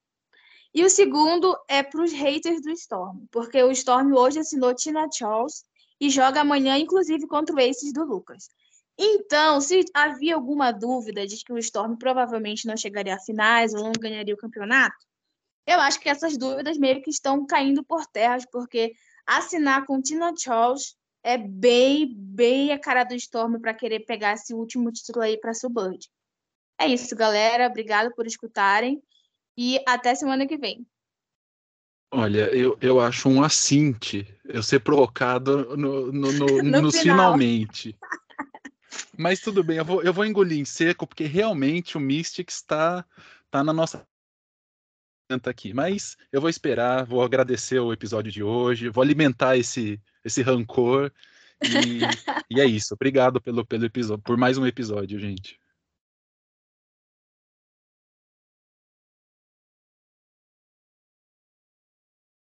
E 0.74 0.84
o 0.84 0.90
segundo 0.90 1.56
é 1.68 1.82
para 1.82 2.02
os 2.02 2.12
haters 2.12 2.62
do 2.62 2.70
Storm, 2.70 3.26
porque 3.30 3.62
o 3.62 3.70
Storm 3.70 4.12
hoje 4.14 4.38
assinou 4.38 4.74
Tina 4.74 5.06
Charles 5.12 5.64
e 6.00 6.08
joga 6.08 6.40
amanhã, 6.40 6.78
inclusive, 6.78 7.26
contra 7.26 7.54
o 7.54 7.58
Aces 7.58 7.92
do 7.92 8.04
Lucas. 8.04 8.48
Então, 8.98 9.60
se 9.60 9.84
havia 9.94 10.34
alguma 10.34 10.72
dúvida 10.72 11.26
de 11.26 11.36
que 11.44 11.52
o 11.52 11.58
Storm 11.58 11.96
provavelmente 11.96 12.66
não 12.66 12.76
chegaria 12.76 13.14
a 13.14 13.20
finais 13.20 13.74
ou 13.74 13.82
não 13.82 13.92
ganharia 13.92 14.34
o 14.34 14.38
campeonato, 14.38 14.96
eu 15.66 15.78
acho 15.80 16.00
que 16.00 16.08
essas 16.08 16.36
dúvidas 16.36 16.76
meio 16.78 17.02
que 17.02 17.10
estão 17.10 17.46
caindo 17.46 17.84
por 17.84 18.06
terra, 18.06 18.38
porque 18.50 18.94
assinar 19.26 19.86
com 19.86 20.00
Tina 20.00 20.32
Charles 20.36 20.96
é 21.22 21.38
bem, 21.38 22.12
bem 22.14 22.72
a 22.72 22.78
cara 22.78 23.04
do 23.04 23.14
Storm 23.14 23.60
para 23.60 23.74
querer 23.74 24.00
pegar 24.00 24.34
esse 24.34 24.52
último 24.52 24.90
título 24.90 25.22
aí 25.22 25.38
para 25.38 25.54
Subbird. 25.54 26.08
É 26.78 26.86
isso, 26.86 27.14
galera. 27.14 27.66
Obrigado 27.66 28.12
por 28.14 28.26
escutarem 28.26 29.02
e 29.56 29.80
até 29.86 30.14
semana 30.14 30.46
que 30.46 30.56
vem. 30.56 30.86
Olha, 32.10 32.54
eu, 32.54 32.76
eu 32.80 33.00
acho 33.00 33.28
um 33.28 33.42
assinte 33.42 34.26
eu 34.44 34.62
ser 34.62 34.80
provocado 34.80 35.76
no, 35.76 36.12
no, 36.12 36.32
no, 36.32 36.46
no 36.62 36.82
nos 36.82 36.98
final. 36.98 37.32
finalmente. 37.32 37.96
Mas 39.16 39.40
tudo 39.40 39.64
bem, 39.64 39.78
eu 39.78 39.84
vou, 39.84 40.02
eu 40.02 40.12
vou 40.12 40.24
engolir 40.24 40.58
em 40.58 40.64
seco, 40.64 41.06
porque 41.06 41.24
realmente 41.24 41.96
o 41.96 42.00
Mystics 42.00 42.56
está 42.56 43.04
tá 43.50 43.64
na 43.64 43.72
nossa 43.72 44.06
aqui. 45.48 45.72
Mas 45.72 46.16
eu 46.32 46.40
vou 46.40 46.50
esperar, 46.50 47.04
vou 47.04 47.22
agradecer 47.22 47.78
o 47.78 47.92
episódio 47.92 48.32
de 48.32 48.42
hoje, 48.42 48.88
vou 48.88 49.02
alimentar 49.02 49.56
esse, 49.56 50.00
esse 50.24 50.42
rancor. 50.42 51.12
E, 51.62 52.00
e 52.50 52.60
é 52.60 52.66
isso. 52.66 52.94
Obrigado 52.94 53.40
pelo, 53.40 53.64
pelo 53.64 53.84
episódio, 53.84 54.22
por 54.22 54.36
mais 54.36 54.58
um 54.58 54.66
episódio, 54.66 55.18
gente. 55.18 55.61